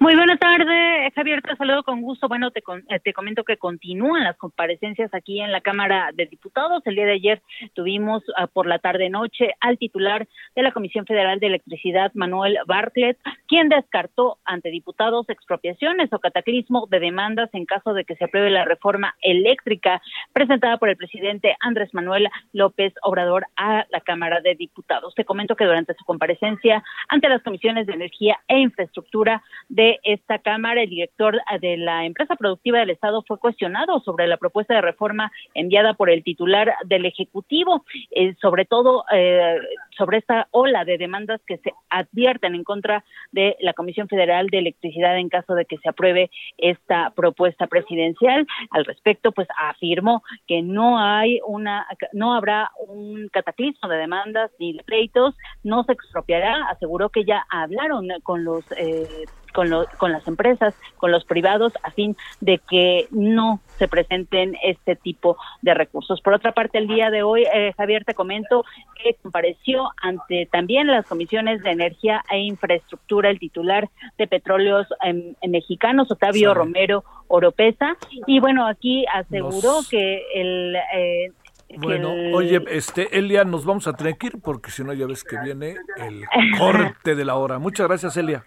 Muy 0.00 0.16
buena 0.16 0.36
tarde, 0.36 1.12
Javier, 1.14 1.40
te 1.40 1.54
saludo 1.54 1.84
con 1.84 2.02
gusto. 2.02 2.26
Bueno, 2.26 2.50
te, 2.50 2.64
eh, 2.88 2.98
te 2.98 3.12
comento 3.12 3.44
que 3.44 3.58
continúan 3.58 4.24
las 4.24 4.36
comparecencias 4.36 5.14
aquí 5.14 5.40
en 5.40 5.52
la 5.52 5.60
Cámara 5.60 6.10
de 6.14 6.26
Diputados. 6.26 6.82
El 6.84 6.96
día 6.96 7.06
de 7.06 7.12
ayer 7.12 7.42
tuvimos 7.74 8.24
uh, 8.30 8.48
por 8.52 8.66
la 8.66 8.80
tarde-noche 8.80 9.54
al 9.60 9.78
titular 9.78 10.26
de 10.56 10.62
la 10.62 10.72
Comisión 10.72 11.06
Federal 11.06 11.38
de 11.38 11.46
Electricidad, 11.46 12.10
Manuel 12.14 12.58
Bartlett, 12.66 13.18
quien 13.46 13.68
descartó 13.68 14.38
ante 14.44 14.70
diputados 14.70 15.28
expropiaciones 15.28 16.12
o 16.12 16.18
cataclismo 16.18 16.88
de 16.90 16.98
demandas 16.98 17.48
en 17.52 17.64
caso 17.64 17.94
de 17.94 18.04
que 18.04 18.16
se 18.16 18.24
apruebe 18.24 18.50
la 18.50 18.64
reforma 18.64 19.14
eléctrica 19.22 20.02
presentada 20.32 20.78
por 20.78 20.88
el 20.88 20.96
presidente 20.96 21.56
Andrés 21.60 21.94
Manuel 21.94 22.28
López 22.52 22.94
Obrador 23.02 23.46
a 23.54 23.86
la 23.90 24.00
Cámara 24.00 24.40
de 24.40 24.56
Diputados. 24.56 25.14
Te 25.14 25.24
comento 25.24 25.54
que 25.54 25.66
durante 25.66 25.94
su 25.94 26.04
comparecencia 26.04 26.82
ante 27.08 27.28
las 27.28 27.44
comisiones 27.44 27.86
de 27.86 27.92
energía 27.92 28.40
e 28.48 28.58
infraestructura, 28.58 29.40
de 29.68 29.98
esta 30.02 30.38
Cámara, 30.38 30.82
el 30.82 30.90
director 30.90 31.38
de 31.60 31.76
la 31.76 32.04
empresa 32.04 32.36
productiva 32.36 32.78
del 32.78 32.90
Estado 32.90 33.22
fue 33.26 33.38
cuestionado 33.38 34.00
sobre 34.00 34.26
la 34.26 34.36
propuesta 34.36 34.74
de 34.74 34.80
reforma 34.80 35.30
enviada 35.54 35.94
por 35.94 36.10
el 36.10 36.22
titular 36.22 36.74
del 36.84 37.06
Ejecutivo, 37.06 37.84
eh, 38.10 38.34
sobre 38.40 38.64
todo 38.64 39.04
eh, 39.12 39.58
sobre 39.96 40.18
esta 40.18 40.48
ola 40.52 40.84
de 40.84 40.98
demandas 40.98 41.40
que 41.46 41.58
se 41.58 41.72
advierten 41.90 42.54
en 42.54 42.64
contra 42.64 43.04
de 43.32 43.56
la 43.60 43.74
Comisión 43.74 44.08
Federal 44.08 44.46
de 44.48 44.58
Electricidad 44.58 45.18
en 45.18 45.28
caso 45.28 45.54
de 45.54 45.64
que 45.64 45.78
se 45.78 45.88
apruebe 45.88 46.30
esta 46.56 47.10
propuesta 47.10 47.66
presidencial. 47.66 48.46
Al 48.70 48.84
respecto, 48.84 49.32
pues 49.32 49.48
afirmó 49.58 50.22
que 50.46 50.62
no 50.62 50.98
hay 50.98 51.40
una, 51.46 51.86
no 52.12 52.34
habrá 52.34 52.70
un 52.86 53.28
cataclismo 53.28 53.88
de 53.88 53.96
demandas 53.96 54.50
ni 54.58 54.74
pleitos, 54.78 55.34
no 55.62 55.84
se 55.84 55.92
expropiará, 55.92 56.68
aseguró 56.70 57.10
que 57.10 57.24
ya 57.24 57.44
hablaron 57.50 58.08
con 58.22 58.44
los 58.44 58.64
eh, 58.72 59.26
con, 59.52 59.68
con 59.98 60.12
las 60.12 60.26
empresas, 60.26 60.74
con 60.96 61.12
los 61.12 61.24
privados, 61.24 61.72
a 61.82 61.90
fin 61.90 62.16
de 62.40 62.58
que 62.58 63.08
no 63.10 63.60
se 63.78 63.88
presenten 63.88 64.56
este 64.62 64.96
tipo 64.96 65.36
de 65.62 65.74
recursos. 65.74 66.20
Por 66.20 66.34
otra 66.34 66.52
parte, 66.52 66.78
el 66.78 66.88
día 66.88 67.10
de 67.10 67.22
hoy, 67.22 67.44
eh, 67.52 67.72
Javier, 67.76 68.04
te 68.04 68.14
comento 68.14 68.64
que 69.02 69.14
compareció 69.22 69.90
ante 70.02 70.48
también 70.50 70.88
las 70.88 71.06
comisiones 71.06 71.62
de 71.62 71.70
energía 71.70 72.22
e 72.30 72.38
infraestructura 72.40 73.30
el 73.30 73.38
titular 73.38 73.88
de 74.18 74.26
petróleos 74.26 74.86
em, 75.02 75.34
mexicanos, 75.48 76.10
Octavio 76.10 76.54
Romero 76.54 77.04
Oropesa, 77.28 77.96
y 78.26 78.40
bueno, 78.40 78.66
aquí 78.66 79.04
aseguró 79.12 79.80
que 79.88 80.22
el... 80.34 80.76
Eh, 80.94 81.32
bueno, 81.76 82.12
oye, 82.32 82.62
este, 82.70 83.18
Elia, 83.18 83.44
nos 83.44 83.66
vamos 83.66 83.86
a 83.86 83.92
tener 83.92 84.16
que 84.16 84.28
ir 84.28 84.40
porque 84.42 84.70
si 84.70 84.82
no 84.82 84.94
ya 84.94 85.06
ves 85.06 85.22
que 85.22 85.36
viene 85.38 85.76
el 85.98 86.24
corte 86.58 87.14
de 87.14 87.24
la 87.26 87.34
hora. 87.34 87.58
Muchas 87.58 87.86
gracias, 87.86 88.16
Elia. 88.16 88.46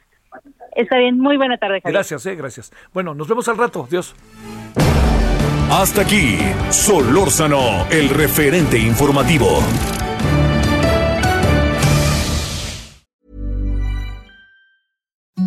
Está 0.76 0.97
bien, 0.97 1.19
muy 1.19 1.38
buena 1.38 1.57
tarde. 1.57 1.82
Javier. 1.82 1.93
Gracias, 1.93 2.26
eh, 2.26 2.36
gracias. 2.36 2.72
Bueno, 2.93 3.13
nos 3.13 3.28
vemos 3.28 3.47
al 3.47 3.57
rato. 3.57 3.88
Dios. 3.89 4.15
Hasta 5.69 6.01
aquí, 6.01 6.38
Solórzano, 6.69 7.88
el 7.89 8.09
referente 8.09 8.78
informativo. 8.78 9.59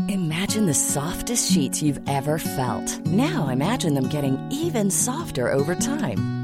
Imagine 0.09 0.67
the 0.67 0.75
softest 0.75 1.53
sheets 1.53 1.83
you've 1.83 2.01
ever 2.09 2.39
felt. 2.39 3.01
Now 3.07 3.49
imagine 3.49 3.95
them 3.95 4.09
getting 4.09 4.39
even 4.51 4.91
softer 4.91 5.53
over 5.53 5.75
time. 5.75 6.44